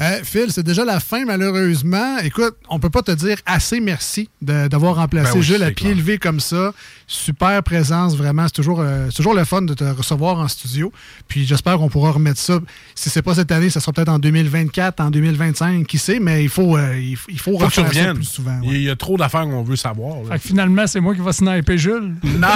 Euh, 0.00 0.20
Phil, 0.22 0.46
c'est 0.52 0.62
déjà 0.62 0.84
la 0.84 1.00
fin, 1.00 1.24
malheureusement. 1.24 2.18
Écoute, 2.18 2.54
on 2.68 2.78
peut 2.78 2.88
pas 2.90 3.02
te 3.02 3.10
dire 3.10 3.36
assez 3.46 3.80
merci 3.80 4.28
d'avoir 4.40 4.94
remplacé 4.94 5.32
Ben 5.32 5.38
oui, 5.40 5.44
Jules 5.44 5.62
à 5.64 5.72
pied 5.72 5.86
clair. 5.86 5.96
levé 5.96 6.18
comme 6.18 6.38
ça. 6.40 6.72
Super 7.10 7.62
présence, 7.62 8.14
vraiment. 8.16 8.44
C'est 8.46 8.52
toujours, 8.52 8.80
euh, 8.80 9.08
toujours 9.10 9.32
le 9.32 9.44
fun 9.44 9.62
de 9.62 9.72
te 9.72 9.82
recevoir 9.82 10.38
en 10.40 10.46
studio. 10.46 10.92
Puis 11.26 11.46
j'espère 11.46 11.78
qu'on 11.78 11.88
pourra 11.88 12.10
remettre 12.12 12.38
ça. 12.38 12.60
Si 12.94 13.08
c'est 13.08 13.22
pas 13.22 13.34
cette 13.34 13.50
année, 13.50 13.70
ça 13.70 13.80
sera 13.80 13.92
peut-être 13.94 14.10
en 14.10 14.18
2024, 14.18 15.00
en 15.00 15.10
2025, 15.10 15.86
qui 15.86 15.96
sait, 15.96 16.18
mais 16.20 16.42
il 16.44 16.50
faut, 16.50 16.76
euh, 16.76 16.98
il, 17.00 17.16
faut- 17.16 17.30
il 17.30 17.38
faut 17.40 17.52
refaire 17.56 17.70
ça 17.72 17.82
reviennes. 17.88 18.14
plus 18.16 18.24
souvent. 18.24 18.60
Il 18.62 18.82
y 18.82 18.90
a 18.90 18.94
trop 18.96 19.16
d'affaires 19.16 19.42
qu'on 19.44 19.62
veut 19.62 19.76
savoir. 19.76 20.16
là. 20.22 20.32
Fait 20.32 20.38
que 20.38 20.46
finalement, 20.48 20.86
c'est 20.86 21.00
moi 21.00 21.14
qui 21.14 21.22
va 21.22 21.32
sniper 21.32 21.78
Jules. 21.78 22.14
Non, 22.24 22.48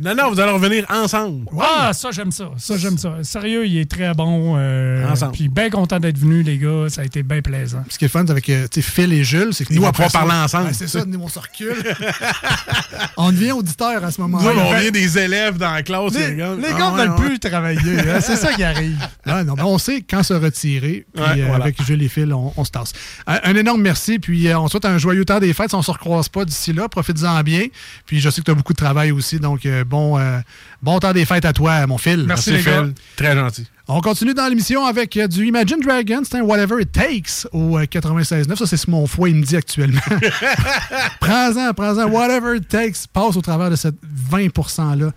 non, 0.00 0.14
non, 0.14 0.30
vous 0.30 0.38
allez 0.40 0.52
revenir 0.52 0.86
ensemble. 0.88 1.46
Ah, 1.60 1.92
ça, 1.92 2.10
j'aime 2.12 2.30
ça. 2.30 2.50
Ça, 2.58 2.76
j'aime 2.76 2.96
ça. 2.98 3.16
Sérieux, 3.22 3.66
il 3.66 3.76
est 3.78 3.90
très 3.90 4.14
bon. 4.14 4.54
euh, 4.56 5.08
Ensemble. 5.10 5.32
Puis 5.32 5.48
bien 5.48 5.68
content 5.68 5.98
d'être 5.98 6.18
venu, 6.18 6.42
les 6.44 6.58
gars. 6.58 6.86
Ça 6.88 7.02
a 7.02 7.04
été 7.04 7.22
bien 7.24 7.42
plaisant. 7.42 7.82
Ce 7.88 7.98
qui 7.98 8.04
est 8.04 8.08
le 8.08 8.12
fun 8.12 8.24
avec 8.26 8.48
euh, 8.50 8.66
Phil 8.80 9.12
et 9.12 9.24
Jules, 9.24 9.52
c'est 9.52 9.64
que 9.64 9.74
Nous, 9.74 9.82
on 9.82 9.92
ça- 9.92 10.08
parler 10.10 10.32
ensemble. 10.32 10.66
Ouais, 10.68 10.72
c'est 10.72 10.86
ça, 10.88 11.04
nous, 11.04 11.20
on 11.20 11.28
se 11.28 11.38
recule. 11.40 11.74
on 13.16 13.31
devient 13.32 13.52
auditeur 13.52 14.04
à 14.04 14.10
ce 14.10 14.20
moment-là. 14.22 14.50
on 14.56 14.78
vient 14.80 14.90
des 14.90 15.18
élèves 15.18 15.56
dans 15.58 15.70
la 15.72 15.82
classe. 15.82 16.14
Les, 16.14 16.28
les 16.30 16.36
gars, 16.36 16.54
les 16.56 16.68
Ah, 16.80 16.90
veulent 16.96 17.10
ouais. 17.10 17.16
plus 17.28 17.38
travailler. 17.38 17.98
hein, 18.00 18.20
c'est 18.20 18.36
ça 18.36 18.52
qui 18.52 18.62
arrive. 18.62 18.96
Non, 19.26 19.44
non, 19.44 19.54
mais 19.56 19.62
on 19.62 19.78
sait 19.78 20.02
quand 20.08 20.22
se 20.22 20.34
retirer. 20.34 21.06
Puis 21.14 21.22
Ouais, 21.22 21.40
euh, 21.42 21.46
voilà. 21.46 21.64
avec 21.64 21.80
Jules 21.84 22.02
et 22.02 22.08
Phil, 22.08 22.32
on, 22.34 22.52
on 22.56 22.64
se 22.64 22.70
tasse. 22.70 22.92
Un, 23.26 23.38
un 23.44 23.54
énorme 23.56 23.80
merci. 23.82 24.18
Puis 24.18 24.48
euh, 24.48 24.58
on 24.58 24.68
souhaite 24.68 24.84
un 24.84 24.98
joyeux 24.98 25.24
temps 25.24 25.38
des 25.38 25.52
fêtes. 25.52 25.70
Si 25.70 25.74
on 25.76 25.82
se 25.82 25.90
recroise 25.90 26.28
pas 26.28 26.44
d'ici 26.44 26.72
là, 26.72 26.88
profites-en 26.88 27.40
bien. 27.42 27.66
Puis 28.06 28.20
je 28.20 28.28
sais 28.30 28.40
que 28.40 28.46
tu 28.46 28.50
as 28.50 28.54
beaucoup 28.54 28.72
de 28.72 28.78
travail 28.78 29.12
aussi. 29.12 29.38
Donc 29.38 29.64
euh, 29.64 29.84
bon, 29.84 30.18
euh, 30.18 30.38
bon 30.82 30.98
temps 30.98 31.12
des 31.12 31.24
fêtes 31.24 31.44
à 31.44 31.52
toi, 31.52 31.86
mon 31.86 31.98
Phil. 31.98 32.24
Merci, 32.26 32.50
les 32.52 32.62
gars. 32.62 32.86
Très 33.16 33.34
gentil. 33.34 33.66
On 33.88 34.00
continue 34.00 34.32
dans 34.32 34.46
l'émission 34.46 34.84
avec 34.84 35.16
euh, 35.16 35.26
du 35.26 35.46
Imagine 35.46 35.80
Dragons, 35.80 36.22
c'est 36.24 36.36
un 36.38 36.42
Whatever 36.42 36.80
It 36.82 36.92
Takes 36.92 37.48
au 37.52 37.78
euh, 37.78 37.82
96.9. 37.84 38.56
Ça, 38.56 38.66
c'est 38.66 38.76
ce 38.76 38.86
que 38.86 38.90
mon 38.92 39.08
foie 39.08 39.28
il 39.28 39.36
me 39.36 39.42
dit 39.44 39.56
actuellement. 39.56 40.00
prends-en, 41.20 41.74
prends-en. 41.74 42.08
Whatever 42.08 42.56
It 42.56 42.68
Takes 42.68 43.08
passe 43.12 43.36
au 43.36 43.40
travers 43.40 43.70
de 43.70 43.76
cette 43.76 43.96
20%-là. 44.30 45.12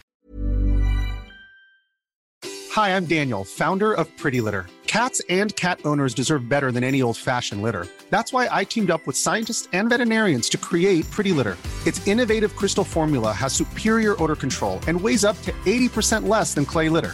Hi, 2.76 2.89
I'm 2.89 3.05
Daniel, 3.05 3.45
founder 3.45 3.93
of 3.93 4.07
Pretty 4.18 4.41
Litter. 4.41 4.66
Cats 4.88 5.22
and 5.30 5.55
cat 5.55 5.80
owners 5.86 6.13
deserve 6.16 6.49
better 6.49 6.72
than 6.72 6.84
any 6.84 7.01
old 7.01 7.18
fashioned 7.18 7.61
litter. 7.61 7.88
That's 8.09 8.34
why 8.34 8.47
I 8.51 8.66
teamed 8.66 8.89
up 8.89 9.05
with 9.05 9.16
scientists 9.16 9.70
and 9.74 9.89
veterinarians 9.89 10.49
to 10.49 10.57
create 10.57 11.09
Pretty 11.11 11.32
Litter. 11.32 11.57
Its 11.86 12.05
innovative 12.07 12.55
crystal 12.55 12.84
formula 12.84 13.32
has 13.32 13.53
superior 13.53 14.22
odor 14.22 14.36
control 14.36 14.80
and 14.88 14.99
weighs 14.99 15.24
up 15.24 15.39
to 15.43 15.51
80% 15.66 16.28
less 16.28 16.53
than 16.53 16.66
clay 16.66 16.89
litter. 16.89 17.13